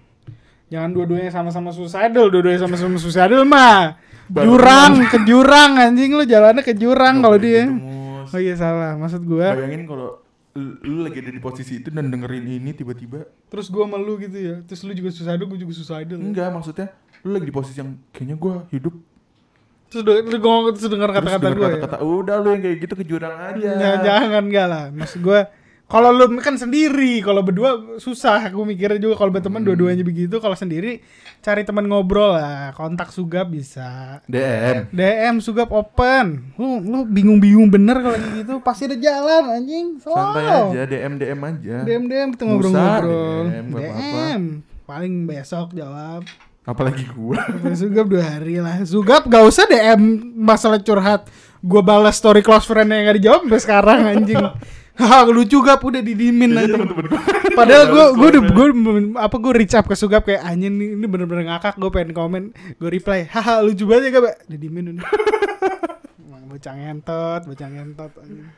[0.71, 3.99] Jangan dua-duanya sama-sama suicidal dua-duanya sama-sama suicidal mah
[4.31, 7.67] jurang ke jurang anjing lu jalannya ke jurang kalau dia.
[7.67, 9.59] gitu, oh iya salah maksud gua.
[9.59, 10.23] Bayangin kalau
[10.55, 13.27] lu lu lagi ada di posisi itu dan dengerin ini tiba-tiba.
[13.51, 14.57] Terus gua sama lu gitu ya.
[14.67, 16.87] Terus lu juga suicidal gua juga suicidal Enggak maksudnya
[17.21, 18.95] Lu lagi di posisi yang Kayaknya gue hidup.
[19.93, 21.75] Terus lu, lu ngomong terus dengar Terus kata-kata denger gua ya?
[21.77, 23.71] Kata-kata Udah lu yang kayak gitu ke jurang aja.
[23.77, 24.85] Ya, jangan enggak lah.
[24.95, 25.41] Maksud gua
[25.91, 28.39] kalau lu kan sendiri, kalau berdua susah.
[28.47, 29.75] Aku mikirnya juga kalau berteman Hmm.
[29.75, 30.39] dua-duanya begitu.
[30.39, 31.03] Kalau sendiri
[31.43, 34.23] cari teman ngobrol lah, kontak Sugap bisa.
[34.31, 36.55] DM DM Sugap open.
[36.55, 39.99] Lu lu bingung-bingung bener kalau gitu, pasti ada jalan anjing.
[39.99, 40.15] So.
[40.15, 43.43] Santai aja DM DM aja DM DM kita ngobrol-ngobrol.
[43.51, 43.99] DM, apa-apa.
[43.99, 44.43] DM.
[44.87, 46.23] Paling besok jawab.
[46.63, 47.39] Apalagi gue
[47.75, 48.79] Sugap dua hari lah.
[48.87, 49.99] Sugap gak usah DM
[50.39, 51.27] masalah curhat.
[51.61, 54.39] Gua balas story close friend yang gak dijawab sampai sekarang anjing.
[55.01, 56.75] Haha lucu gap udah didimin Kayaknya anjing.
[56.77, 57.21] temen-temen gue
[57.57, 58.67] Padahal gue gue udah gue
[59.17, 62.43] apa gue reach up ke Sugap kayak anjing ini, ini bener-bener ngakak gue pengen komen
[62.77, 65.07] gue reply haha lucu banget ya gak didimin udah.
[66.21, 68.49] Emang bocah ngentot, bocah ngentot anjing.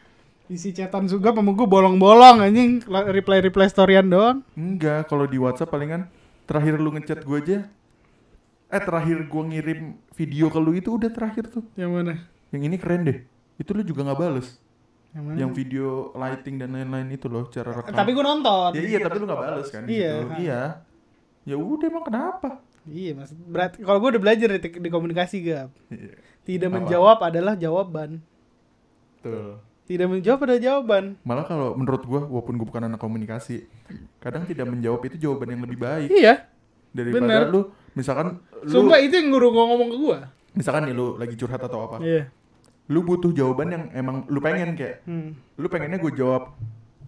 [0.50, 4.42] Isi chatan Sugap sama gue bolong-bolong anjing reply reply storyan doang.
[4.52, 6.10] Enggak, kalau di WhatsApp palingan
[6.44, 7.58] terakhir lu ngechat gue aja.
[8.68, 9.80] Eh terakhir gue ngirim
[10.12, 11.64] video ke lu itu udah terakhir tuh.
[11.76, 12.14] Yang mana?
[12.52, 13.18] Yang ini keren deh.
[13.56, 14.56] Itu lu juga nggak bales.
[15.12, 15.36] Yang mana?
[15.36, 17.92] Yang video lighting dan lain-lain itu loh cara rekam.
[17.92, 18.70] Tapi gue nonton.
[18.72, 19.82] ya iya tapi lu nggak bales kan.
[19.84, 20.12] Iya.
[20.18, 20.32] situ.
[20.40, 20.60] Iya.
[21.42, 22.48] Ya udah emang kenapa?
[22.82, 23.72] Iya, maksud berat.
[23.76, 25.70] Kalau gue udah belajar di, di komunikasi gap.
[25.86, 26.16] Iya.
[26.42, 26.76] Tidak Apa?
[26.76, 28.18] menjawab adalah jawaban.
[29.20, 29.60] Tuh.
[29.82, 31.18] Tidak menjawab ada jawaban.
[31.22, 33.66] Malah kalau menurut gua walaupun gua bukan anak komunikasi,
[34.18, 36.48] kadang tidak menjawab itu jawaban yang lebih baik Iya.
[36.90, 37.42] daripada Bener.
[37.50, 37.60] lu
[37.92, 40.18] misalkan lu Sumpah itu yang guru gua ngomong ke gua.
[40.52, 41.96] misalkan nih lu lagi curhat atau apa.
[41.98, 42.30] Iya.
[42.84, 45.38] Lu butuh jawaban yang emang lu pengen kayak Hmm.
[45.54, 46.54] lu pengennya gue jawab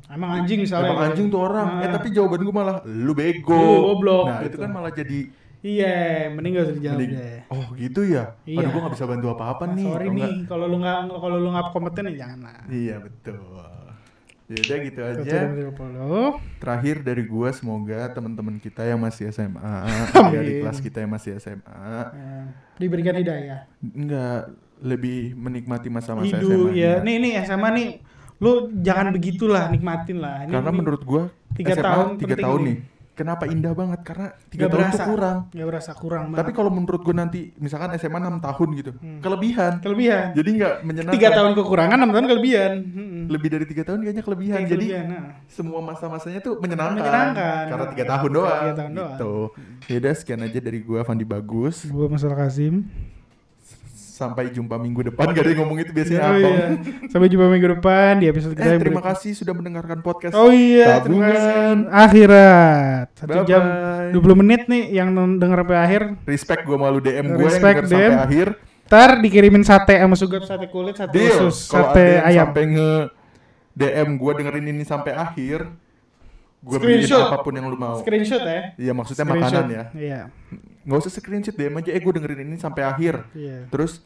[0.06, 0.86] Emang anjing misalnya.
[0.86, 1.92] emang anjing tuh orang eh Nah.
[1.92, 4.48] tapi jawaban gue malah lu bego Lu goblok, nah gitu.
[4.51, 5.20] itu kan malah jadi
[5.64, 5.96] Iya,
[6.28, 7.40] mending gak usah dijawab mending, deh.
[7.48, 8.59] oh gitu ya Iya.
[8.60, 11.48] aduh gue gak bisa bantu apa-apa Nah, nih sorry nih, kalau lu nggak kalau lu
[11.48, 12.60] nggak kompeten ya jangan lah.
[12.68, 13.40] iya betul
[14.44, 15.40] ya udah gitu Itu aja
[16.60, 19.72] terakhir dari gua semoga teman-teman kita yang masih SMA
[20.36, 22.44] di kelas kita yang masih SMA Eh,
[22.76, 23.64] diberikan hidayah.
[23.80, 24.52] enggak
[24.85, 26.77] lebih menikmati masa-masa SMA Hidup -nya.
[26.77, 26.93] ya.
[27.01, 27.89] Nih nih SMA nih
[28.36, 30.44] lu jangan begitulah nikmatin lah.
[30.44, 31.23] Ini, karena ini menurut gua
[31.55, 32.69] tiga SMA tahun tiga tahun nih.
[32.69, 32.78] nih
[33.15, 35.05] kenapa indah banget karena tiga tahun tuh berasa.
[35.06, 36.55] kurang nggak berasa kurang Tapi banget.
[36.59, 39.23] kalau menurut gue nanti misalkan SMA 6 tahun gitu, Hmm.
[39.23, 39.73] kelebihan.
[39.78, 40.24] kelebihan.
[40.35, 41.15] Jadi nggak menyenangkan.
[41.15, 42.73] Tiga tahun kekurangan, enam tahun kelebihan.
[42.82, 43.23] Hmm.
[43.31, 44.59] Lebih dari tiga tahun kayaknya kelebihan.
[44.59, 45.31] Kayak Jadi kelebihan, nah.
[45.47, 47.01] semua masa-masanya tuh menyenangkan.
[47.01, 47.65] Menyenangkan.
[47.70, 48.51] Karena tiga tahun doang.
[48.59, 49.15] Tiga tahun doang.
[49.15, 49.35] Gitu.
[49.94, 51.86] Yaudah sekian aja dari gue Fandi Bagus.
[51.86, 52.90] Gua Masalah Kasim.
[54.15, 55.35] Sampai jumpa minggu depan.
[55.35, 56.55] Gak ada yang ngomong itu biasanya Oh, abang.
[56.55, 56.66] iya.
[57.11, 60.39] Sampai jumpa minggu depan di episode kita Eh terima kasih sudah mendengarkan podcast.
[60.39, 61.03] Oh iya.
[61.03, 61.91] Tabungan.
[61.91, 63.11] Akhirat.
[63.12, 63.49] Satu Bye-bye.
[63.51, 63.62] jam
[64.15, 66.03] 20 menit nih yang denger sampai akhir.
[66.24, 68.12] Respect gue malu DM gue yang denger sampai DM.
[68.15, 68.47] akhir.
[68.85, 71.35] Ntar dikirimin sate sama sugap sate kulit, sate Deal.
[71.49, 72.47] usus, sate ayam.
[72.47, 72.91] sampai nge
[73.74, 75.66] DM gue dengerin ini sampai akhir,
[76.62, 77.99] gue beliin apa pun yang lu mau.
[77.99, 78.78] Screenshot ya.
[78.78, 79.51] Iya maksudnya Screenshot.
[79.51, 79.85] makanan ya.
[79.91, 80.20] Iya.
[80.85, 81.90] Nggak usah screenshot DM aja.
[81.93, 83.24] Eh gue dengerin ini sampai akhir.
[83.32, 83.69] Iya.
[83.73, 84.05] Terus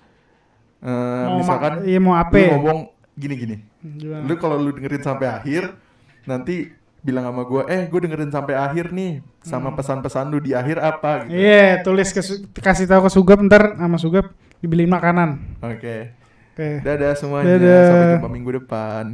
[0.82, 2.34] eh, Mau misalkan iya mau apa?
[2.38, 2.78] lu ngomong
[3.18, 3.56] gini-gini.
[3.82, 4.22] Gimana?
[4.26, 5.74] Lu kalau lu dengerin sampai akhir,
[6.22, 6.70] nanti
[7.02, 11.26] bilang sama gue, eh gue dengerin sampai akhir nih, sama pesan-pesan lu di akhir apa
[11.26, 11.34] gitu.
[11.34, 11.42] Hmm.
[11.42, 12.22] Iya, tulis ke
[12.59, 14.30] kasih tahu ke Sugap ntar sama Sugap
[14.62, 15.59] dibeliin makanan.
[15.62, 16.14] Oke.
[16.55, 16.82] Oke.
[16.82, 17.55] Dadah semuanya.
[17.55, 17.86] Dadah.
[17.86, 19.05] Sampai jumpa minggu depan.